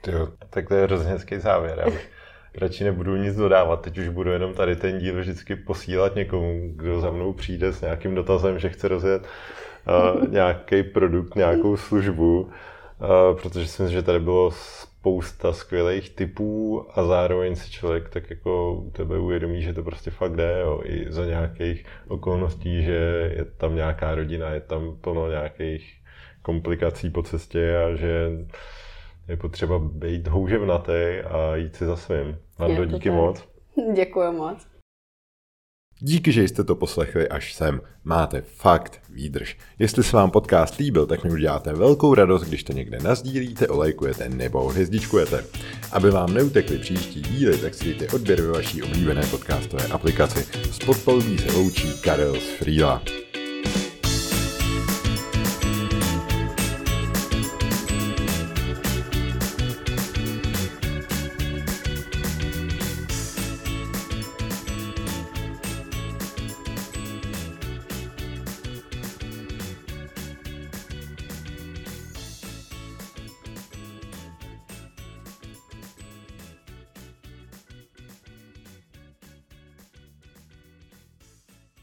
Jo, 0.07 0.29
tak 0.51 0.69
to 0.69 0.75
je 0.75 0.83
hrozně 0.83 1.19
závěr. 1.39 1.79
Já 1.79 1.91
bych 1.91 2.11
radši 2.55 2.85
nebudu 2.85 3.17
nic 3.17 3.37
dodávat, 3.37 3.81
teď 3.81 3.99
už 3.99 4.09
budu 4.09 4.31
jenom 4.31 4.55
tady 4.55 4.77
ten 4.77 4.99
díl 4.99 5.21
vždycky 5.21 5.57
posílat 5.57 6.15
někomu, 6.15 6.73
kdo 6.77 7.01
za 7.01 7.11
mnou 7.11 7.33
přijde 7.33 7.73
s 7.73 7.81
nějakým 7.81 8.15
dotazem, 8.15 8.59
že 8.59 8.69
chce 8.69 8.89
rozjet 8.89 9.23
uh, 9.23 10.29
nějaký 10.31 10.83
produkt, 10.83 11.35
nějakou 11.35 11.77
službu, 11.77 12.41
uh, 12.41 13.41
protože 13.41 13.67
si 13.67 13.83
myslím, 13.83 13.99
že 13.99 14.03
tady 14.03 14.21
bylo 14.21 14.51
spousta 14.99 15.53
skvělých 15.53 16.11
typů 16.11 16.85
a 16.95 17.05
zároveň 17.05 17.57
si 17.57 17.71
člověk 17.71 18.09
tak 18.09 18.31
jako 18.31 18.75
u 18.75 18.91
tebe 18.91 19.19
uvědomí, 19.19 19.63
že 19.63 19.73
to 19.73 19.83
prostě 19.83 20.11
fakt 20.11 20.37
jde, 20.37 20.59
jo, 20.61 20.81
i 20.85 21.07
za 21.09 21.25
nějakých 21.25 21.85
okolností, 22.09 22.83
že 22.83 23.33
je 23.37 23.45
tam 23.45 23.77
nějaká 23.77 24.15
rodina, 24.15 24.51
je 24.51 24.61
tam 24.61 24.97
plno 25.01 25.31
nějakých 25.31 25.95
komplikací 26.43 27.11
po 27.11 27.23
cestě 27.23 27.77
a 27.77 27.95
že 27.95 28.31
je 29.29 29.37
potřeba 29.37 29.79
být 29.79 30.27
houževnatý 30.29 31.19
a 31.25 31.57
jít 31.57 31.77
si 31.77 31.87
za 31.87 31.97
svým. 31.97 32.39
Vando, 32.59 32.85
díky 32.85 33.09
tak. 33.09 33.19
moc. 33.19 33.49
Děkuji 33.95 34.33
moc. 34.33 34.67
Díky, 36.01 36.33
že 36.33 36.43
jste 36.43 36.65
to 36.65 36.75
poslechli 36.75 37.29
až 37.29 37.55
sem. 37.55 37.81
Máte 38.05 38.41
fakt 38.41 39.01
výdrž. 39.11 39.59
Jestli 39.79 40.05
se 40.05 40.17
vám 40.17 40.31
podcast 40.31 40.77
líbil, 40.77 41.07
tak 41.07 41.25
mi 41.25 41.31
uděláte 41.31 41.73
velkou 41.73 42.15
radost, 42.15 42.43
když 42.43 42.65
to 42.65 42.73
někde 42.73 42.99
nazdílíte, 43.03 43.69
olejkujete 43.69 44.29
nebo 44.29 44.69
hvězdičkujete. 44.69 45.45
Aby 45.93 46.11
vám 46.11 46.35
neutekly 46.35 46.79
příští 46.79 47.23
díly, 47.23 47.59
tak 47.59 47.75
si 47.75 47.85
dejte 47.85 48.09
odběr 48.15 48.43
ve 48.43 48.53
vaší 48.53 48.83
oblíbené 48.83 49.23
podcastové 49.31 49.87
aplikaci. 49.87 50.41
S 50.73 50.79
podpalubí 50.79 51.39
se 51.39 51.53
loučí 51.53 52.03
Karel 52.03 52.35
z 52.35 52.51
Frýla. 52.51 53.03